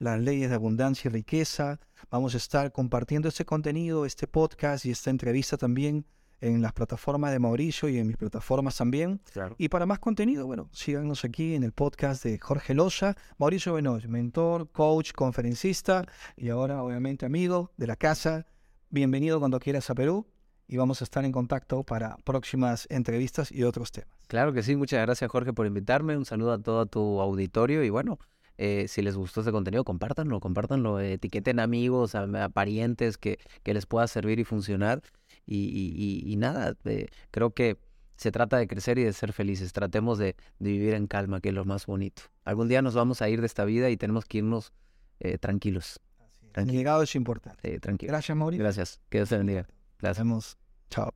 las 0.00 0.18
leyes 0.18 0.48
de 0.48 0.56
abundancia 0.56 1.08
y 1.08 1.12
riqueza. 1.12 1.78
Vamos 2.10 2.34
a 2.34 2.38
estar 2.38 2.72
compartiendo 2.72 3.28
este 3.28 3.44
contenido, 3.44 4.04
este 4.04 4.26
podcast 4.26 4.84
y 4.84 4.90
esta 4.90 5.10
entrevista 5.10 5.56
también 5.56 6.06
en 6.40 6.62
las 6.62 6.72
plataformas 6.72 7.32
de 7.32 7.38
Mauricio 7.38 7.88
y 7.88 7.98
en 7.98 8.06
mis 8.06 8.16
plataformas 8.16 8.76
también. 8.76 9.20
Y 9.58 9.68
para 9.68 9.86
más 9.86 9.98
contenido, 9.98 10.46
bueno, 10.46 10.68
síganos 10.72 11.24
aquí 11.24 11.54
en 11.54 11.62
el 11.62 11.72
podcast 11.72 12.24
de 12.24 12.38
Jorge 12.38 12.74
Loza, 12.74 13.14
Mauricio 13.38 13.74
Benoit, 13.74 14.06
mentor, 14.06 14.70
coach, 14.70 15.12
conferencista 15.12 16.04
y 16.36 16.48
ahora 16.48 16.82
obviamente 16.82 17.26
amigo 17.26 17.72
de 17.76 17.86
la 17.86 17.96
casa. 17.96 18.46
Bienvenido 18.88 19.38
cuando 19.38 19.60
quieras 19.60 19.88
a 19.90 19.94
Perú 19.94 20.26
y 20.66 20.76
vamos 20.76 21.00
a 21.00 21.04
estar 21.04 21.24
en 21.24 21.32
contacto 21.32 21.84
para 21.84 22.16
próximas 22.24 22.86
entrevistas 22.90 23.52
y 23.52 23.64
otros 23.64 23.92
temas. 23.92 24.10
Claro 24.28 24.52
que 24.52 24.62
sí, 24.62 24.76
muchas 24.76 25.04
gracias 25.04 25.30
Jorge 25.30 25.52
por 25.52 25.66
invitarme, 25.66 26.16
un 26.16 26.24
saludo 26.24 26.52
a 26.52 26.58
todo 26.62 26.86
tu 26.86 27.20
auditorio 27.20 27.82
y 27.82 27.90
bueno, 27.90 28.18
eh, 28.56 28.86
si 28.88 29.02
les 29.02 29.16
gustó 29.16 29.40
este 29.40 29.52
contenido, 29.52 29.84
compártanlo, 29.84 30.38
compártanlo, 30.38 31.00
etiqueten 31.00 31.60
amigos, 31.60 32.14
a, 32.14 32.48
parientes 32.50 33.16
que, 33.16 33.38
que, 33.62 33.72
les 33.72 33.86
pueda 33.86 34.06
servir 34.06 34.38
y 34.38 34.44
funcionar. 34.44 35.02
Y, 35.52 36.22
y, 36.24 36.36
nada, 36.36 36.76
eh, 36.84 37.08
creo 37.30 37.50
que 37.52 37.76
se 38.16 38.30
trata 38.30 38.56
de 38.58 38.68
crecer 38.68 38.98
y 38.98 39.04
de 39.04 39.12
ser 39.12 39.32
felices. 39.32 39.72
Tratemos 39.72 40.18
de, 40.18 40.36
de, 40.58 40.70
vivir 40.70 40.94
en 40.94 41.06
calma, 41.06 41.40
que 41.40 41.48
es 41.48 41.54
lo 41.54 41.64
más 41.64 41.86
bonito. 41.86 42.22
Algún 42.44 42.68
día 42.68 42.82
nos 42.82 42.94
vamos 42.94 43.20
a 43.22 43.28
ir 43.28 43.40
de 43.40 43.46
esta 43.46 43.64
vida 43.64 43.90
y 43.90 43.96
tenemos 43.96 44.24
que 44.26 44.38
irnos 44.38 44.72
eh, 45.18 45.38
tranquilos. 45.38 46.00
El 46.54 46.66
llegado 46.70 47.02
es 47.02 47.14
importante. 47.14 47.78
tranquilo. 47.80 48.12
Gracias, 48.12 48.36
Mauricio. 48.36 48.64
Gracias. 48.64 49.00
Que 49.08 49.18
Dios 49.18 49.28
te 49.28 49.38
bendiga. 49.38 49.66
Gracias. 49.98 50.58
Chao. 50.90 51.14